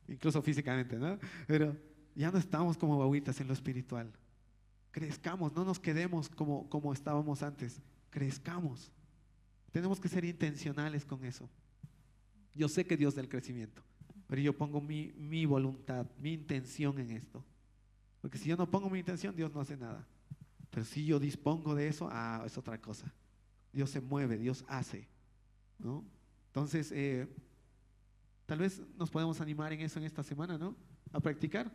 Incluso 0.07 0.43
físicamente, 0.43 0.99
¿no? 0.99 1.17
Pero 1.47 1.75
ya 2.13 2.29
no 2.29 2.37
estamos 2.37 2.77
como 2.77 2.97
guaguitas 2.97 3.41
en 3.41 3.47
lo 3.47 3.53
espiritual. 3.53 4.13
Crezcamos, 4.91 5.55
no 5.55 5.65
nos 5.65 5.79
quedemos 5.79 6.29
como, 6.29 6.69
como 6.69 6.93
estábamos 6.93 7.41
antes, 7.41 7.81
crezcamos. 8.11 8.91
Tenemos 9.71 9.99
que 9.99 10.07
ser 10.07 10.23
intencionales 10.23 11.03
con 11.03 11.25
eso. 11.25 11.49
Yo 12.53 12.69
sé 12.69 12.85
que 12.85 12.95
Dios 12.95 13.15
da 13.15 13.21
el 13.21 13.29
crecimiento. 13.29 13.81
Pero 14.33 14.41
yo 14.41 14.57
pongo 14.57 14.81
mi, 14.81 15.13
mi 15.15 15.45
voluntad, 15.45 16.07
mi 16.19 16.33
intención 16.33 16.97
en 16.97 17.11
esto. 17.11 17.45
Porque 18.19 18.39
si 18.39 18.49
yo 18.49 18.57
no 18.57 18.67
pongo 18.67 18.89
mi 18.89 18.97
intención, 18.97 19.35
Dios 19.35 19.53
no 19.53 19.61
hace 19.61 19.77
nada. 19.77 20.07
Pero 20.71 20.83
si 20.85 21.05
yo 21.05 21.19
dispongo 21.19 21.75
de 21.75 21.87
eso, 21.87 22.09
ah, 22.11 22.41
es 22.43 22.57
otra 22.57 22.81
cosa. 22.81 23.13
Dios 23.71 23.91
se 23.91 24.01
mueve, 24.01 24.39
Dios 24.39 24.65
hace. 24.67 25.07
¿no? 25.77 26.03
Entonces, 26.47 26.91
eh, 26.93 27.27
tal 28.47 28.57
vez 28.57 28.81
nos 28.97 29.11
podemos 29.11 29.39
animar 29.39 29.71
en 29.71 29.81
eso 29.81 29.99
en 29.99 30.05
esta 30.05 30.23
semana, 30.23 30.57
¿no? 30.57 30.75
A 31.11 31.19
practicar. 31.19 31.71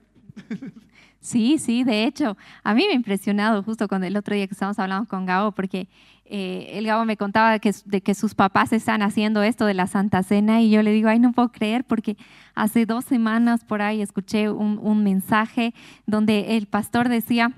Sí, 1.20 1.58
sí, 1.58 1.82
de 1.82 2.04
hecho, 2.04 2.36
a 2.62 2.74
mí 2.74 2.84
me 2.86 2.92
ha 2.92 2.94
impresionado 2.94 3.62
justo 3.62 3.88
cuando 3.88 4.06
el 4.06 4.16
otro 4.16 4.36
día 4.36 4.46
que 4.46 4.54
estábamos 4.54 4.78
hablando 4.78 5.08
con 5.08 5.26
Gabo, 5.26 5.50
porque 5.50 5.88
eh, 6.24 6.70
el 6.74 6.86
Gabo 6.86 7.04
me 7.04 7.16
contaba 7.16 7.58
que, 7.58 7.74
de 7.84 8.00
que 8.02 8.14
sus 8.14 8.34
papás 8.34 8.72
están 8.72 9.02
haciendo 9.02 9.42
esto 9.42 9.66
de 9.66 9.74
la 9.74 9.88
Santa 9.88 10.22
Cena 10.22 10.62
y 10.62 10.70
yo 10.70 10.82
le 10.82 10.92
digo, 10.92 11.08
ay, 11.08 11.18
no 11.18 11.32
puedo 11.32 11.50
creer, 11.50 11.84
porque 11.84 12.16
hace 12.54 12.86
dos 12.86 13.04
semanas 13.04 13.64
por 13.64 13.82
ahí 13.82 14.00
escuché 14.00 14.48
un, 14.48 14.78
un 14.80 15.02
mensaje 15.02 15.74
donde 16.06 16.56
el 16.56 16.66
pastor 16.66 17.08
decía, 17.08 17.52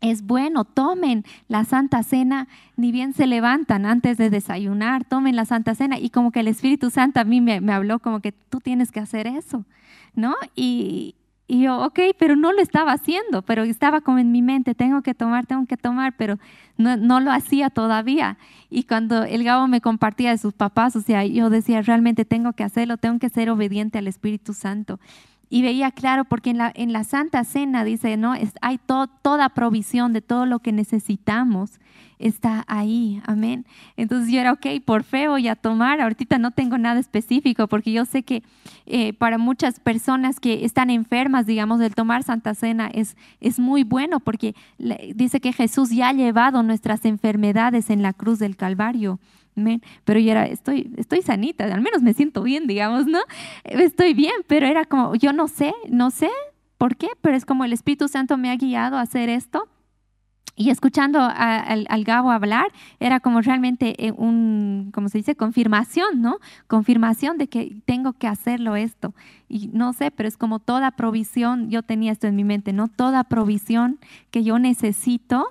es 0.00 0.22
bueno, 0.22 0.64
tomen 0.64 1.24
la 1.48 1.64
Santa 1.64 2.02
Cena, 2.04 2.46
ni 2.76 2.92
bien 2.92 3.12
se 3.12 3.26
levantan 3.26 3.86
antes 3.86 4.18
de 4.18 4.30
desayunar, 4.30 5.04
tomen 5.04 5.34
la 5.34 5.46
Santa 5.46 5.74
Cena. 5.74 5.98
Y 5.98 6.10
como 6.10 6.30
que 6.30 6.40
el 6.40 6.48
Espíritu 6.48 6.90
Santo 6.90 7.20
a 7.20 7.24
mí 7.24 7.40
me, 7.40 7.60
me 7.60 7.72
habló 7.72 7.98
como 7.98 8.20
que 8.20 8.32
tú 8.32 8.60
tienes 8.60 8.92
que 8.92 9.00
hacer 9.00 9.26
eso, 9.26 9.64
¿no? 10.14 10.34
Y, 10.54 11.16
y 11.48 11.62
yo, 11.62 11.84
ok, 11.84 12.00
pero 12.18 12.36
no 12.36 12.52
lo 12.52 12.62
estaba 12.62 12.92
haciendo, 12.92 13.42
pero 13.42 13.64
estaba 13.64 14.00
como 14.00 14.18
en 14.18 14.32
mi 14.32 14.42
mente, 14.42 14.74
tengo 14.74 15.02
que 15.02 15.12
tomar, 15.12 15.44
tengo 15.44 15.66
que 15.66 15.76
tomar, 15.76 16.14
pero 16.16 16.38
no, 16.78 16.96
no, 16.96 17.20
lo 17.20 17.30
hacía 17.30 17.68
todavía. 17.68 18.38
Y 18.70 18.84
cuando 18.84 19.24
el 19.24 19.44
Gabo 19.44 19.66
me 19.66 19.80
compartía 19.80 20.30
de 20.30 20.38
sus 20.38 20.54
papás, 20.54 20.96
o 20.96 21.00
sea, 21.00 21.26
yo 21.26 21.50
decía, 21.50 21.82
realmente 21.82 22.24
tengo 22.24 22.52
que 22.52 22.64
hacerlo, 22.64 22.96
tengo 22.96 23.18
que 23.18 23.28
ser 23.28 23.50
obediente 23.50 23.98
al 23.98 24.06
Espíritu 24.06 24.54
Santo. 24.54 24.98
Y 25.52 25.60
veía 25.60 25.90
claro, 25.90 26.24
porque 26.24 26.48
en 26.48 26.56
la, 26.56 26.72
en 26.74 26.94
la 26.94 27.04
Santa 27.04 27.44
Cena 27.44 27.84
dice, 27.84 28.16
¿no? 28.16 28.32
Es, 28.32 28.54
hay 28.62 28.78
toda 28.78 29.50
provisión 29.50 30.14
de 30.14 30.22
todo 30.22 30.46
lo 30.46 30.60
que 30.60 30.72
necesitamos 30.72 31.78
está 32.18 32.64
ahí, 32.68 33.20
amén. 33.26 33.66
Entonces 33.98 34.32
yo 34.32 34.40
era, 34.40 34.52
ok, 34.52 34.66
por 34.82 35.02
fe 35.02 35.28
voy 35.28 35.48
a 35.48 35.54
tomar, 35.54 36.00
ahorita 36.00 36.38
no 36.38 36.52
tengo 36.52 36.78
nada 36.78 36.98
específico, 36.98 37.66
porque 37.66 37.92
yo 37.92 38.06
sé 38.06 38.22
que 38.22 38.42
eh, 38.86 39.12
para 39.12 39.36
muchas 39.36 39.78
personas 39.78 40.40
que 40.40 40.64
están 40.64 40.88
enfermas, 40.88 41.44
digamos, 41.44 41.82
el 41.82 41.94
tomar 41.94 42.22
Santa 42.22 42.54
Cena 42.54 42.86
es, 42.86 43.14
es 43.40 43.58
muy 43.58 43.84
bueno, 43.84 44.20
porque 44.20 44.54
dice 45.14 45.38
que 45.40 45.52
Jesús 45.52 45.90
ya 45.90 46.08
ha 46.08 46.12
llevado 46.14 46.62
nuestras 46.62 47.04
enfermedades 47.04 47.90
en 47.90 48.00
la 48.00 48.14
cruz 48.14 48.38
del 48.38 48.56
Calvario. 48.56 49.18
Pero 50.04 50.20
yo 50.20 50.30
era, 50.30 50.46
estoy, 50.46 50.92
estoy 50.96 51.22
sanita, 51.22 51.64
al 51.64 51.80
menos 51.80 52.02
me 52.02 52.14
siento 52.14 52.42
bien, 52.42 52.66
digamos, 52.66 53.06
¿no? 53.06 53.20
Estoy 53.64 54.14
bien, 54.14 54.34
pero 54.46 54.66
era 54.66 54.84
como, 54.84 55.14
yo 55.14 55.32
no 55.32 55.48
sé, 55.48 55.72
no 55.88 56.10
sé 56.10 56.30
por 56.78 56.96
qué, 56.96 57.08
pero 57.20 57.36
es 57.36 57.44
como 57.44 57.64
el 57.64 57.72
Espíritu 57.72 58.08
Santo 58.08 58.38
me 58.38 58.50
ha 58.50 58.56
guiado 58.56 58.96
a 58.96 59.02
hacer 59.02 59.28
esto 59.28 59.68
y 60.54 60.70
escuchando 60.70 61.20
al, 61.20 62.04
Gabo 62.04 62.30
hablar, 62.30 62.66
era 63.00 63.20
como 63.20 63.40
realmente 63.40 64.06
eh, 64.06 64.12
un, 64.12 64.90
como 64.92 65.08
se 65.08 65.18
dice, 65.18 65.34
confirmación, 65.34 66.20
¿no? 66.20 66.38
Confirmación 66.66 67.38
de 67.38 67.48
que 67.48 67.80
tengo 67.86 68.12
que 68.12 68.26
hacerlo 68.26 68.76
esto. 68.76 69.14
Y 69.48 69.68
no 69.68 69.94
sé, 69.94 70.10
pero 70.10 70.28
es 70.28 70.36
como 70.36 70.58
toda 70.58 70.90
provisión, 70.90 71.70
yo 71.70 71.82
tenía 71.82 72.12
esto 72.12 72.26
en 72.26 72.36
mi 72.36 72.44
mente, 72.44 72.74
¿no? 72.74 72.88
Toda 72.88 73.24
provisión 73.24 73.98
que 74.30 74.44
yo 74.44 74.58
necesito 74.58 75.46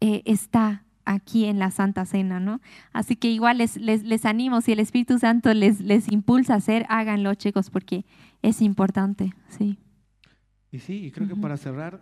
eh, 0.00 0.22
está 0.24 0.84
aquí 1.08 1.46
en 1.46 1.58
la 1.58 1.70
Santa 1.70 2.04
Cena, 2.04 2.38
¿no? 2.38 2.60
Así 2.92 3.16
que 3.16 3.30
igual 3.30 3.58
les, 3.58 3.76
les, 3.76 4.24
animo, 4.26 4.60
si 4.60 4.72
el 4.72 4.80
Espíritu 4.80 5.18
Santo 5.18 5.52
les, 5.54 5.80
les 5.80 6.12
impulsa 6.12 6.52
a 6.52 6.56
hacer, 6.58 6.84
háganlo, 6.90 7.34
chicos, 7.34 7.70
porque 7.70 8.04
es 8.42 8.60
importante, 8.60 9.32
sí. 9.48 9.78
Y 10.70 10.80
sí, 10.80 11.10
creo 11.14 11.26
que 11.26 11.34
para 11.34 11.56
cerrar, 11.56 12.00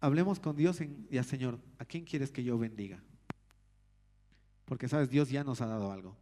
hablemos 0.00 0.38
con 0.38 0.54
Dios 0.54 0.82
y 0.82 1.08
ya, 1.10 1.22
Señor, 1.22 1.58
¿a 1.78 1.86
quién 1.86 2.04
quieres 2.04 2.30
que 2.30 2.44
yo 2.44 2.58
bendiga? 2.58 3.02
Porque, 4.66 4.86
sabes, 4.86 5.08
Dios 5.08 5.30
ya 5.30 5.42
nos 5.42 5.62
ha 5.62 5.66
dado 5.66 5.90
algo. 5.90 6.14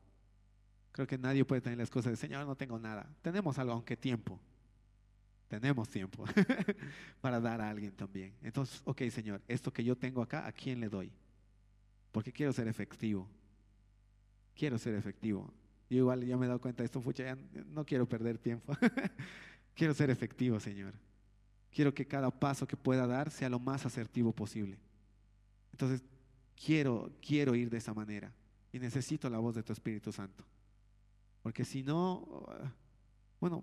Creo 0.93 1.09
que 1.09 1.19
nadie 1.19 1.45
puede 1.45 1.61
tener 1.61 1.79
las 1.79 1.91
cosas 1.91 2.13
de, 2.13 2.17
Señor, 2.17 2.47
no 2.47 2.55
tengo 2.55 2.79
nada. 2.79 3.11
Tenemos 3.23 3.59
algo, 3.59 3.73
aunque 3.73 3.97
tiempo. 3.97 4.39
Tenemos 5.49 5.89
tiempo 5.89 6.25
para 7.21 7.41
dar 7.41 7.61
a 7.61 7.71
alguien 7.71 7.91
también. 7.91 8.35
Entonces, 8.41 8.83
ok, 8.85 9.03
Señor, 9.11 9.43
esto 9.49 9.73
que 9.73 9.83
yo 9.83 9.97
tengo 9.97 10.23
acá, 10.23 10.47
¿a 10.47 10.53
quién 10.53 10.79
le 10.79 10.89
doy? 10.89 11.13
Porque 12.17 12.33
quiero 12.33 12.51
ser 12.51 12.67
efectivo. 12.67 13.29
Quiero 14.55 14.79
ser 14.79 14.95
efectivo. 14.95 15.53
Yo 15.91 15.99
igual 15.99 16.25
ya 16.25 16.39
me 16.39 16.47
he 16.47 16.49
dado 16.49 16.63
cuenta 16.63 16.83
de 16.83 16.87
esto, 16.87 17.03
ya 17.13 17.37
no 17.67 17.85
quiero 17.85 18.09
perder 18.09 18.39
tiempo. 18.39 18.75
quiero 19.75 19.93
ser 19.93 20.09
efectivo, 20.09 20.59
Señor. 20.59 20.95
Quiero 21.71 21.93
que 21.93 22.07
cada 22.07 22.31
paso 22.31 22.67
que 22.67 22.75
pueda 22.75 23.07
dar 23.07 23.31
sea 23.31 23.51
lo 23.51 23.59
más 23.59 23.85
asertivo 23.85 24.33
posible. 24.33 24.79
Entonces, 25.73 26.03
quiero, 26.57 27.13
quiero 27.21 27.55
ir 27.55 27.69
de 27.69 27.77
esa 27.77 27.93
manera 27.93 28.33
y 28.73 28.79
necesito 28.79 29.29
la 29.29 29.37
voz 29.37 29.55
de 29.55 29.63
tu 29.63 29.75
Espíritu 29.75 30.11
Santo. 30.11 30.43
Porque 31.43 31.67
si 31.67 31.83
no, 31.83 32.47
bueno, 33.39 33.63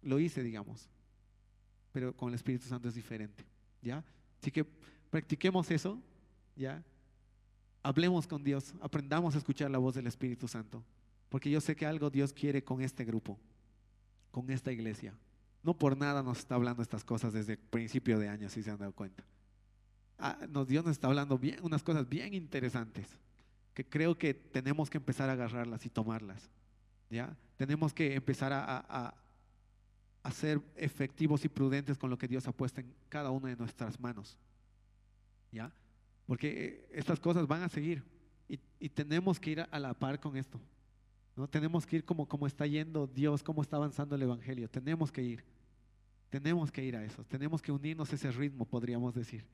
lo 0.00 0.18
hice, 0.18 0.42
digamos, 0.42 0.88
pero 1.92 2.16
con 2.16 2.30
el 2.30 2.36
Espíritu 2.36 2.68
Santo 2.68 2.88
es 2.88 2.94
diferente, 2.94 3.44
¿ya? 3.82 4.02
Así 4.40 4.50
que 4.50 4.64
practiquemos 5.10 5.70
eso, 5.70 6.02
¿ya? 6.60 6.84
Hablemos 7.82 8.26
con 8.26 8.44
Dios, 8.44 8.74
aprendamos 8.80 9.34
a 9.34 9.38
escuchar 9.38 9.70
la 9.70 9.78
voz 9.78 9.94
del 9.94 10.06
Espíritu 10.06 10.46
Santo, 10.46 10.84
porque 11.30 11.50
yo 11.50 11.60
sé 11.60 11.74
que 11.74 11.86
algo 11.86 12.10
Dios 12.10 12.32
quiere 12.34 12.62
con 12.62 12.82
este 12.82 13.04
grupo, 13.04 13.38
con 14.30 14.50
esta 14.50 14.70
iglesia. 14.70 15.14
No 15.62 15.74
por 15.74 15.96
nada 15.96 16.22
nos 16.22 16.40
está 16.40 16.56
hablando 16.56 16.82
estas 16.82 17.02
cosas 17.02 17.32
desde 17.32 17.56
principio 17.56 18.18
de 18.18 18.28
año, 18.28 18.50
si 18.50 18.62
se 18.62 18.70
han 18.70 18.78
dado 18.78 18.92
cuenta. 18.92 19.24
Ah, 20.18 20.38
Dios 20.68 20.84
nos 20.84 20.92
está 20.92 21.06
hablando 21.06 21.40
unas 21.62 21.82
cosas 21.82 22.06
bien 22.06 22.34
interesantes, 22.34 23.06
que 23.72 23.84
creo 23.84 24.18
que 24.18 24.34
tenemos 24.34 24.90
que 24.90 24.98
empezar 24.98 25.30
a 25.30 25.32
agarrarlas 25.32 25.86
y 25.86 25.88
tomarlas. 25.88 26.50
¿ya? 27.08 27.34
Tenemos 27.56 27.94
que 27.94 28.14
empezar 28.14 28.52
a, 28.52 29.14
a 30.22 30.30
ser 30.30 30.60
efectivos 30.76 31.42
y 31.46 31.48
prudentes 31.48 31.96
con 31.96 32.10
lo 32.10 32.18
que 32.18 32.28
Dios 32.28 32.46
ha 32.46 32.52
puesto 32.52 32.82
en 32.82 32.94
cada 33.08 33.30
una 33.30 33.48
de 33.48 33.56
nuestras 33.56 33.98
manos. 33.98 34.36
¿Ya? 35.50 35.72
Porque 36.30 36.64
eh, 36.64 36.88
estas 36.92 37.18
cosas 37.18 37.44
van 37.48 37.64
a 37.64 37.68
seguir 37.68 38.04
y, 38.48 38.88
tenemos 38.88 39.40
que 39.40 39.50
ir 39.50 39.66
a, 39.68 39.78
la 39.80 39.94
par 39.94 40.20
con 40.20 40.36
esto. 40.36 40.60
¿no? 41.34 41.48
Tenemos 41.48 41.84
que 41.84 41.96
ir 41.96 42.04
como, 42.04 42.24
como 42.24 42.46
está 42.46 42.68
yendo 42.68 43.08
Dios, 43.08 43.42
cómo 43.42 43.62
está 43.62 43.78
avanzando 43.78 44.14
el 44.14 44.22
Evangelio. 44.22 44.70
Tenemos 44.70 45.10
que 45.10 45.24
ir. 45.24 45.42
Tenemos 46.28 46.70
que 46.70 46.84
ir 46.84 46.94
a 46.94 47.04
eso. 47.04 47.24
Tenemos 47.24 47.60
que 47.60 47.72
unirnos 47.72 48.12
a 48.12 48.14
ese 48.14 48.30
ritmo, 48.30 48.64
podríamos 48.64 49.12
decir. 49.12 49.44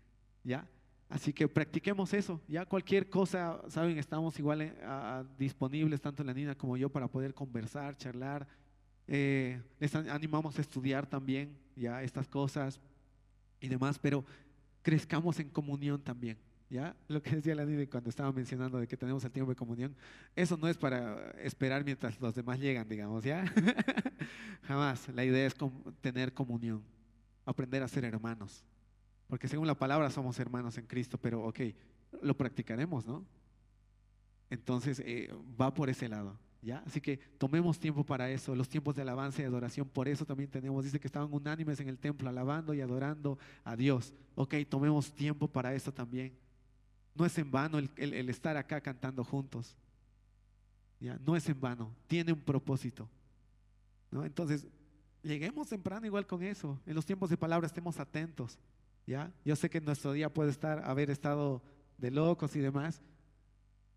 ¿Ya? 0.45 0.69
Así 1.09 1.33
que 1.33 1.49
practiquemos 1.49 2.13
eso. 2.13 2.43
Ya 2.47 2.67
cualquier 2.67 3.09
cosa, 3.09 3.59
saben, 3.69 3.97
estamos 3.97 4.39
igual 4.39 4.61
eh, 4.61 4.75
disponibles, 5.39 5.99
tanto 6.03 6.23
la 6.25 6.35
niña 6.35 6.55
como 6.55 6.77
yo, 6.77 6.91
para 6.91 7.09
poder 7.09 7.33
conversar, 7.33 7.97
charlar 7.97 8.47
eh, 9.09 9.63
les 9.79 9.95
animamos 9.95 10.59
a 10.59 10.61
estudiar 10.61 11.07
también 11.07 11.57
ya 11.75 12.03
estas 12.03 12.29
cosas 12.29 12.79
y 13.61 13.69
demás, 13.69 13.99
pero 13.99 14.27
crezcamos 14.83 15.41
en 15.41 15.49
comunión 15.49 16.03
también. 16.03 16.37
¿Ya? 16.69 16.97
Lo 17.07 17.23
que 17.23 17.37
decía 17.37 17.55
la 17.55 17.65
Nini 17.65 17.87
cuando 17.87 18.11
estaba 18.11 18.33
mencionando 18.33 18.79
de 18.79 18.89
que 18.89 18.97
tenemos 18.97 19.25
el 19.25 19.31
tiempo 19.31 19.51
de 19.51 19.57
comunión, 19.57 19.95
eso 20.35 20.57
no 20.57 20.67
es 20.69 20.77
para 20.77 21.31
esperar 21.43 21.85
mientras 21.85 22.21
los 22.21 22.35
demás 22.35 22.59
llegan, 22.59 22.89
digamos, 22.89 23.23
¿ya? 23.23 23.45
Jamás. 24.63 25.09
La 25.11 25.25
idea 25.25 25.47
es 25.47 25.55
tener 26.01 26.35
comunión, 26.35 26.83
aprender 27.45 27.83
a 27.83 27.89
ser 27.89 28.05
hermanos. 28.05 28.65
Porque 29.29 29.47
según 29.47 29.67
la 29.67 29.77
palabra 29.77 30.11
somos 30.11 30.39
hermanos 30.41 30.77
en 30.79 30.87
Cristo, 30.87 31.19
pero 31.19 31.45
ok, 31.45 31.61
lo 32.23 32.37
practicaremos, 32.37 33.07
¿no? 33.07 33.25
Entonces 34.51 35.01
eh, 35.05 35.33
va 35.61 35.73
por 35.73 35.89
ese 35.89 36.09
lado. 36.09 36.37
Así 36.85 37.01
que 37.01 37.19
tomemos 37.39 37.79
tiempo 37.79 38.05
para 38.05 38.29
eso, 38.31 38.55
los 38.55 38.69
tiempos 38.69 38.97
de 38.97 39.03
alabanza 39.03 39.41
y 39.41 39.45
adoración, 39.45 39.89
por 39.89 40.09
eso 40.09 40.25
también 40.25 40.51
tenemos, 40.51 40.85
dice 40.85 40.99
que 40.99 41.07
estaban 41.07 41.33
unánimes 41.33 41.79
en 41.79 41.89
el 41.89 41.99
templo, 41.99 42.29
alabando 42.29 42.75
y 42.75 42.81
adorando 42.81 43.39
a 43.63 43.77
Dios. 43.77 44.13
Ok, 44.35 44.55
tomemos 44.69 45.13
tiempo 45.13 45.47
para 45.47 45.75
eso 45.75 45.93
también. 45.93 46.33
No 47.17 47.25
es 47.25 47.37
en 47.39 47.51
vano 47.51 47.79
el, 47.79 48.29
estar 48.29 48.57
acá 48.57 48.81
cantando 48.81 49.25
juntos. 49.25 49.75
¿ya? 51.01 51.19
No 51.25 51.37
es 51.37 51.49
en 51.49 51.61
vano, 51.61 51.95
tiene 52.07 52.33
un 52.33 52.41
propósito. 52.41 53.09
¿no? 54.11 54.25
Entonces, 54.25 54.67
lleguemos 55.23 55.69
temprano 55.69 56.07
igual 56.07 56.27
con 56.27 56.43
eso. 56.43 56.81
En 56.87 56.95
los 56.95 57.07
tiempos 57.07 57.31
de 57.31 57.37
palabra 57.37 57.67
estemos 57.67 57.99
atentos. 57.99 58.59
¿ya? 59.07 59.33
Yo 59.45 59.57
sé 59.57 59.71
que 59.71 59.81
nuestro 59.81 60.13
día 60.13 60.33
puede 60.33 60.51
estar, 60.51 60.85
haber 60.85 61.11
estado 61.11 61.63
de 61.99 62.11
locos 62.11 62.55
y 62.57 62.61
demás, 62.61 63.01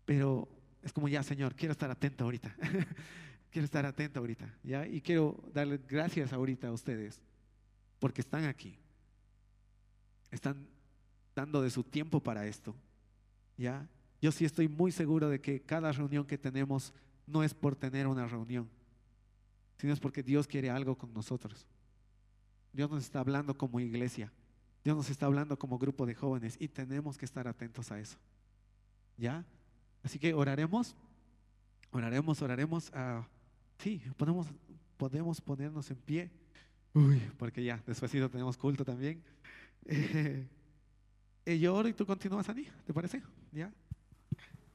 pero 0.04 0.48
es 0.82 0.92
como 0.92 1.08
ya, 1.08 1.22
Señor, 1.22 1.54
quiero 1.54 1.72
estar 1.72 1.90
atento 1.90 2.24
ahorita. 2.24 2.54
quiero 3.50 3.64
estar 3.64 3.84
atento 3.84 4.20
ahorita, 4.20 4.54
¿ya? 4.62 4.86
Y 4.86 5.00
quiero 5.00 5.42
darle 5.52 5.80
gracias 5.88 6.32
ahorita 6.32 6.68
a 6.68 6.72
ustedes 6.72 7.20
porque 7.98 8.20
están 8.20 8.44
aquí. 8.44 8.78
Están 10.30 10.66
dando 11.34 11.62
de 11.62 11.70
su 11.70 11.84
tiempo 11.84 12.20
para 12.20 12.46
esto, 12.46 12.74
¿ya? 13.60 13.86
Yo 14.22 14.32
sí 14.32 14.44
estoy 14.44 14.68
muy 14.68 14.90
seguro 14.90 15.28
de 15.28 15.40
que 15.40 15.60
cada 15.60 15.92
reunión 15.92 16.26
que 16.26 16.38
tenemos 16.38 16.92
no 17.26 17.42
es 17.44 17.54
por 17.54 17.76
tener 17.76 18.06
una 18.06 18.26
reunión, 18.26 18.68
sino 19.76 19.92
es 19.92 20.00
porque 20.00 20.22
Dios 20.22 20.46
quiere 20.46 20.70
algo 20.70 20.96
con 20.96 21.12
nosotros. 21.12 21.66
Dios 22.72 22.90
nos 22.90 23.04
está 23.04 23.20
hablando 23.20 23.56
como 23.56 23.78
iglesia. 23.78 24.32
Dios 24.82 24.96
nos 24.96 25.10
está 25.10 25.26
hablando 25.26 25.58
como 25.58 25.78
grupo 25.78 26.06
de 26.06 26.14
jóvenes 26.14 26.56
y 26.58 26.68
tenemos 26.68 27.18
que 27.18 27.26
estar 27.26 27.46
atentos 27.46 27.92
a 27.92 28.00
eso. 28.00 28.16
¿Ya? 29.18 29.44
Así 30.02 30.18
que 30.18 30.32
oraremos, 30.32 30.96
oraremos, 31.90 32.40
oraremos. 32.40 32.90
Uh, 32.90 33.22
sí, 33.78 34.02
podemos, 34.16 34.46
podemos 34.96 35.40
ponernos 35.40 35.90
en 35.90 35.98
pie. 35.98 36.30
Uy, 36.94 37.20
porque 37.36 37.62
ya, 37.62 37.82
después 37.86 38.10
tenemos 38.10 38.56
culto 38.56 38.84
también. 38.84 39.22
Eh, 41.46 41.58
yo 41.58 41.74
oro 41.74 41.88
y 41.88 41.94
tú 41.94 42.04
continúas, 42.04 42.46
Ani, 42.50 42.66
¿te 42.86 42.92
parece? 42.92 43.22
¿Ya? 43.52 43.72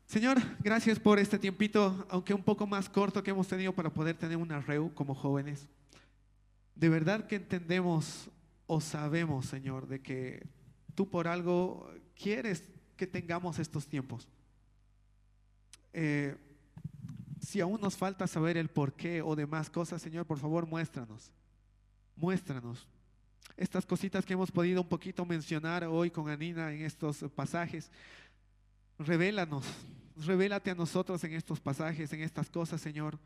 Señor, 0.05 0.37
gracias 0.59 0.99
por 0.99 1.17
este 1.17 1.39
tiempito, 1.39 2.05
aunque 2.09 2.33
un 2.33 2.43
poco 2.43 2.67
más 2.67 2.89
corto 2.89 3.23
que 3.23 3.31
hemos 3.31 3.47
tenido 3.47 3.73
para 3.73 3.89
poder 3.89 4.15
tener 4.15 4.37
una 4.37 4.59
reu 4.59 4.93
como 4.93 5.15
jóvenes. 5.15 5.67
De 6.75 6.89
verdad 6.89 7.25
que 7.25 7.37
entendemos 7.37 8.29
o 8.67 8.81
sabemos, 8.81 9.45
Señor, 9.45 9.87
de 9.87 10.01
que 10.01 10.45
tú 10.93 11.09
por 11.09 11.27
algo 11.27 11.89
quieres 12.15 12.63
que 12.97 13.07
tengamos 13.07 13.59
estos 13.59 13.87
tiempos. 13.87 14.27
Eh, 15.93 16.35
si 17.39 17.61
aún 17.61 17.79
nos 17.79 17.95
falta 17.95 18.27
saber 18.27 18.57
el 18.57 18.69
por 18.69 18.93
qué 18.93 19.21
o 19.21 19.35
demás 19.35 19.69
cosas, 19.69 20.01
Señor, 20.01 20.25
por 20.25 20.39
favor, 20.39 20.65
muéstranos. 20.65 21.31
Muéstranos. 22.15 22.87
Estas 23.57 23.85
cositas 23.85 24.25
que 24.25 24.33
hemos 24.33 24.51
podido 24.51 24.81
un 24.81 24.87
poquito 24.87 25.25
mencionar 25.25 25.85
hoy 25.85 26.09
con 26.09 26.29
Anina 26.29 26.73
en 26.73 26.81
estos 26.81 27.23
pasajes, 27.35 27.89
revélanos, 28.99 29.65
revélate 30.17 30.71
a 30.71 30.75
nosotros 30.75 31.23
en 31.23 31.33
estos 31.33 31.59
pasajes, 31.59 32.11
en 32.13 32.21
estas 32.21 32.49
cosas, 32.49 32.81
Señor. 32.81 33.19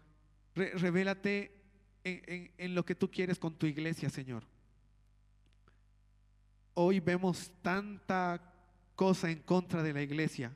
revélate 0.56 1.56
en, 2.04 2.52
en 2.58 2.76
lo 2.76 2.84
que 2.86 2.96
tú 2.96 3.10
quieres 3.10 3.38
con 3.40 3.58
tu 3.58 3.66
iglesia, 3.66 4.10
Señor. 4.10 4.44
Hoy 6.74 7.00
vemos 7.00 7.52
tanta 7.62 8.42
cosa 8.96 9.30
en 9.30 9.40
contra 9.40 9.84
de 9.84 9.94
la 9.94 10.02
iglesia. 10.02 10.56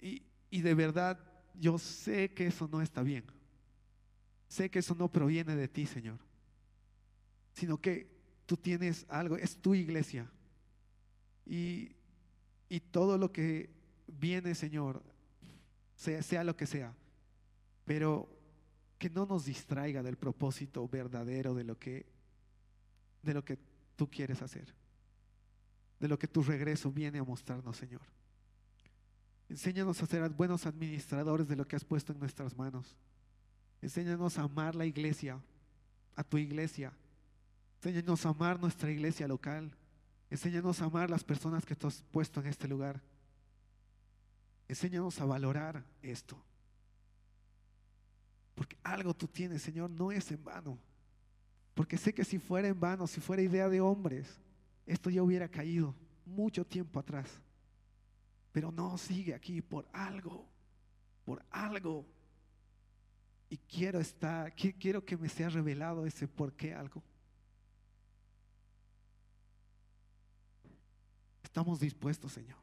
Y, 0.00 0.22
y 0.50 0.60
de 0.60 0.74
verdad, 0.74 1.18
yo 1.54 1.78
sé 1.78 2.32
que 2.34 2.46
eso 2.46 2.68
no 2.70 2.82
está 2.82 3.02
bien. 3.02 3.24
Sé 4.48 4.70
que 4.70 4.80
eso 4.80 4.94
no 4.94 5.10
proviene 5.10 5.56
de 5.56 5.68
ti, 5.68 5.86
Señor. 5.86 6.18
Sino 7.52 7.80
que 7.80 8.10
tú 8.46 8.56
tienes 8.56 9.06
algo, 9.08 9.36
es 9.36 9.56
tu 9.56 9.74
iglesia. 9.74 10.30
Y, 11.46 11.92
y 12.68 12.80
todo 12.80 13.18
lo 13.18 13.32
que 13.32 13.70
viene, 14.06 14.54
Señor, 14.54 15.02
sea, 15.94 16.22
sea 16.22 16.44
lo 16.44 16.56
que 16.56 16.66
sea, 16.66 16.94
pero 17.84 18.28
que 18.98 19.10
no 19.10 19.26
nos 19.26 19.44
distraiga 19.44 20.02
del 20.02 20.16
propósito 20.16 20.86
verdadero 20.88 21.54
de 21.54 21.64
lo 21.64 21.78
que, 21.78 22.06
de 23.22 23.34
lo 23.34 23.44
que 23.44 23.58
tú 23.96 24.08
quieres 24.08 24.42
hacer, 24.42 24.74
de 25.98 26.08
lo 26.08 26.18
que 26.18 26.28
tu 26.28 26.42
regreso 26.42 26.90
viene 26.90 27.18
a 27.18 27.24
mostrarnos, 27.24 27.76
Señor. 27.76 28.02
Enséñanos 29.48 30.02
a 30.02 30.06
ser 30.06 30.28
buenos 30.30 30.66
administradores 30.66 31.46
de 31.46 31.56
lo 31.56 31.66
que 31.66 31.76
has 31.76 31.84
puesto 31.84 32.12
en 32.12 32.18
nuestras 32.18 32.56
manos. 32.56 32.96
Enséñanos 33.82 34.38
a 34.38 34.42
amar 34.42 34.74
la 34.74 34.86
iglesia, 34.86 35.38
a 36.16 36.24
tu 36.24 36.38
iglesia. 36.38 36.92
Enséñanos 37.76 38.24
a 38.24 38.30
amar 38.30 38.60
nuestra 38.60 38.90
iglesia 38.90 39.28
local. 39.28 39.76
Enséñanos 40.30 40.80
a 40.80 40.84
amar 40.86 41.10
las 41.10 41.24
personas 41.24 41.66
que 41.66 41.76
tú 41.76 41.88
has 41.88 42.02
puesto 42.10 42.40
en 42.40 42.46
este 42.46 42.66
lugar. 42.66 43.02
Enséñanos 44.72 45.20
a 45.20 45.26
valorar 45.26 45.84
esto. 46.00 46.42
Porque 48.54 48.74
algo 48.82 49.12
tú 49.12 49.28
tienes, 49.28 49.60
Señor, 49.60 49.90
no 49.90 50.10
es 50.10 50.30
en 50.32 50.42
vano. 50.42 50.78
Porque 51.74 51.98
sé 51.98 52.14
que 52.14 52.24
si 52.24 52.38
fuera 52.38 52.68
en 52.68 52.80
vano, 52.80 53.06
si 53.06 53.20
fuera 53.20 53.42
idea 53.42 53.68
de 53.68 53.82
hombres, 53.82 54.40
esto 54.86 55.10
ya 55.10 55.22
hubiera 55.22 55.46
caído 55.46 55.94
mucho 56.24 56.64
tiempo 56.64 56.98
atrás. 56.98 57.28
Pero 58.50 58.72
no, 58.72 58.96
sigue 58.96 59.34
aquí 59.34 59.60
por 59.60 59.86
algo, 59.92 60.48
por 61.26 61.44
algo. 61.50 62.06
Y 63.50 63.58
quiero 63.58 64.00
estar, 64.00 64.54
quiero 64.54 65.04
que 65.04 65.18
me 65.18 65.28
sea 65.28 65.50
revelado 65.50 66.06
ese 66.06 66.26
por 66.26 66.54
qué 66.54 66.72
algo. 66.72 67.02
Estamos 71.42 71.78
dispuestos, 71.78 72.32
Señor. 72.32 72.61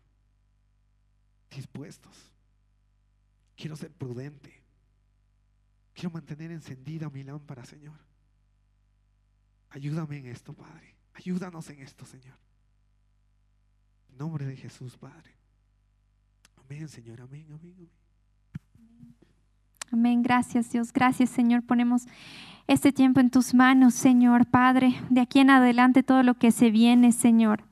Dispuestos. 1.49 2.31
Quiero 3.55 3.75
ser 3.75 3.91
prudente. 3.91 4.61
Quiero 5.93 6.11
mantener 6.11 6.51
encendida 6.51 7.09
mi 7.09 7.23
lámpara, 7.23 7.65
Señor. 7.65 7.97
Ayúdame 9.71 10.17
en 10.17 10.27
esto, 10.27 10.53
Padre. 10.53 10.95
Ayúdanos 11.13 11.69
en 11.69 11.81
esto, 11.81 12.05
Señor. 12.05 12.37
En 14.09 14.17
nombre 14.17 14.45
de 14.45 14.55
Jesús, 14.55 14.97
Padre. 14.97 15.35
Amén, 16.57 16.87
Señor. 16.87 17.21
Amén, 17.21 17.45
amén, 17.51 17.75
amén. 17.77 17.89
Amén. 19.91 20.23
Gracias, 20.23 20.71
Dios. 20.71 20.93
Gracias, 20.93 21.29
Señor. 21.29 21.63
Ponemos 21.63 22.05
este 22.67 22.91
tiempo 22.91 23.19
en 23.19 23.29
tus 23.29 23.53
manos, 23.53 23.93
Señor. 23.93 24.45
Padre, 24.45 24.93
de 25.09 25.21
aquí 25.21 25.39
en 25.39 25.49
adelante 25.49 26.03
todo 26.03 26.23
lo 26.23 26.35
que 26.35 26.51
se 26.51 26.71
viene, 26.71 27.11
Señor. 27.11 27.63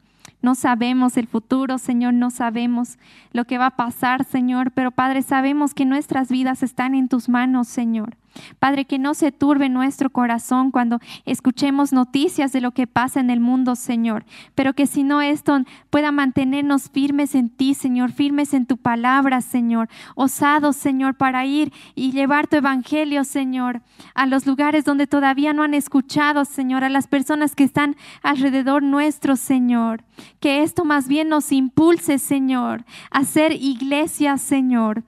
No 0.42 0.56
sabemos 0.56 1.18
el 1.18 1.28
futuro, 1.28 1.78
Señor, 1.78 2.14
no 2.14 2.30
sabemos 2.30 2.98
lo 3.32 3.46
que 3.46 3.58
va 3.58 3.68
a 3.68 3.76
pasar, 3.76 4.24
Señor, 4.24 4.72
pero 4.72 4.92
Padre, 4.92 5.22
sabemos 5.24 5.74
que 5.74 5.86
nuestras 5.86 6.30
vidas 6.30 6.64
están 6.64 6.96
en 6.96 7.08
tus 7.08 7.28
manos, 7.28 7.68
Señor. 7.68 8.16
Padre, 8.60 8.86
que 8.86 9.00
no 9.00 9.14
se 9.14 9.32
turbe 9.32 9.70
nuestro 9.70 10.10
corazón 10.10 10.72
cuando 10.72 11.00
escuchemos 11.26 11.94
noticias 11.94 12.52
de 12.52 12.62
lo 12.62 12.72
que 12.72 12.88
pasa 12.88 13.20
en 13.20 13.30
el 13.30 13.40
mundo, 13.40 13.76
Señor, 13.76 14.26
pero 14.56 14.74
que 14.74 14.88
si 14.88 15.04
no 15.04 15.22
esto 15.22 15.60
pueda 15.90 16.12
mantenernos 16.12 16.90
firmes 16.90 17.36
en 17.36 17.50
ti, 17.50 17.74
Señor, 17.74 18.12
firmes 18.12 18.54
en 18.54 18.66
tu 18.66 18.78
palabra, 18.78 19.42
Señor, 19.42 19.90
osados, 20.16 20.76
Señor, 20.76 21.16
para 21.16 21.46
ir 21.46 21.72
y 21.96 22.12
llevar 22.12 22.48
tu 22.48 22.58
evangelio, 22.58 23.24
Señor, 23.24 23.82
a 24.14 24.26
los 24.26 24.46
lugares 24.46 24.86
donde 24.86 25.08
todavía 25.08 25.54
no 25.54 25.64
han 25.64 25.74
escuchado, 25.74 26.46
Señor, 26.46 26.84
a 26.84 26.90
las 26.90 27.08
personas 27.08 27.56
que 27.56 27.64
están 27.64 27.96
alrededor 28.22 28.84
nuestro, 28.84 29.36
Señor. 29.36 30.04
Que 30.40 30.64
esto 30.64 30.86
más 30.86 31.08
bien 31.08 31.30
nos 31.30 31.52
impulse, 31.52 32.18
Señor, 32.18 32.86
a 33.12 33.24
ser 33.24 33.52
iglesia, 33.52 34.38
Señor 34.38 35.04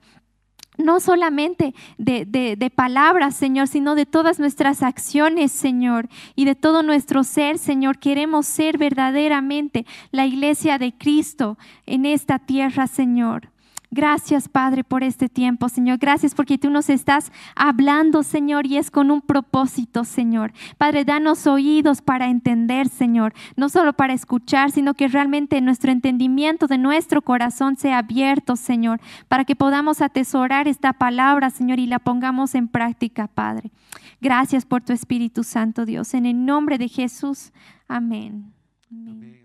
no 0.80 1.00
solamente 1.00 1.74
de, 1.98 2.72
palabras, 2.74 3.36
Señor, 3.36 3.68
sino 3.68 3.94
de 3.94 4.06
todas 4.06 4.38
nuestras 4.38 4.82
acciones, 4.82 5.52
Señor, 5.52 6.08
y 6.34 6.44
de 6.44 6.54
todo 6.54 6.82
nuestro 6.82 7.24
ser, 7.24 7.58
Señor. 7.58 7.98
Queremos 7.98 8.46
ser 8.46 8.78
verdaderamente 8.78 9.86
la 10.10 10.26
iglesia 10.26 10.78
de 10.78 10.92
Cristo 10.92 11.58
en 11.86 12.06
esta 12.06 12.38
tierra, 12.38 12.86
Señor. 12.86 13.49
Gracias, 13.92 14.48
Padre, 14.48 14.84
por 14.84 15.02
este 15.02 15.28
tiempo, 15.28 15.68
Señor. 15.68 15.98
Gracias 15.98 16.36
porque 16.36 16.58
tú 16.58 16.70
nos 16.70 16.88
estás 16.88 17.32
hablando, 17.56 18.22
Señor, 18.22 18.64
y 18.66 18.76
es 18.76 18.88
con 18.88 19.10
un 19.10 19.20
propósito, 19.20 20.04
Señor. 20.04 20.52
Padre, 20.78 21.04
danos 21.04 21.48
oídos 21.48 22.00
para 22.00 22.28
entender, 22.28 22.88
Señor. 22.88 23.34
No 23.56 23.68
solo 23.68 23.92
para 23.92 24.12
escuchar, 24.12 24.70
sino 24.70 24.94
que 24.94 25.08
realmente 25.08 25.60
nuestro 25.60 25.90
entendimiento 25.90 26.68
de 26.68 26.78
nuestro 26.78 27.22
corazón 27.22 27.74
sea 27.74 27.98
abierto, 27.98 28.54
Señor, 28.54 29.00
para 29.26 29.44
que 29.44 29.56
podamos 29.56 30.02
atesorar 30.02 30.68
esta 30.68 30.92
palabra, 30.92 31.50
Señor, 31.50 31.80
y 31.80 31.86
la 31.86 31.98
pongamos 31.98 32.54
en 32.54 32.68
práctica, 32.68 33.26
Padre. 33.26 33.72
Gracias 34.20 34.64
por 34.66 34.82
tu 34.82 34.92
Espíritu 34.92 35.42
Santo, 35.42 35.84
Dios. 35.84 36.14
En 36.14 36.26
el 36.26 36.44
nombre 36.44 36.78
de 36.78 36.86
Jesús. 36.86 37.52
Amén. 37.88 38.52
Amén. 38.88 39.39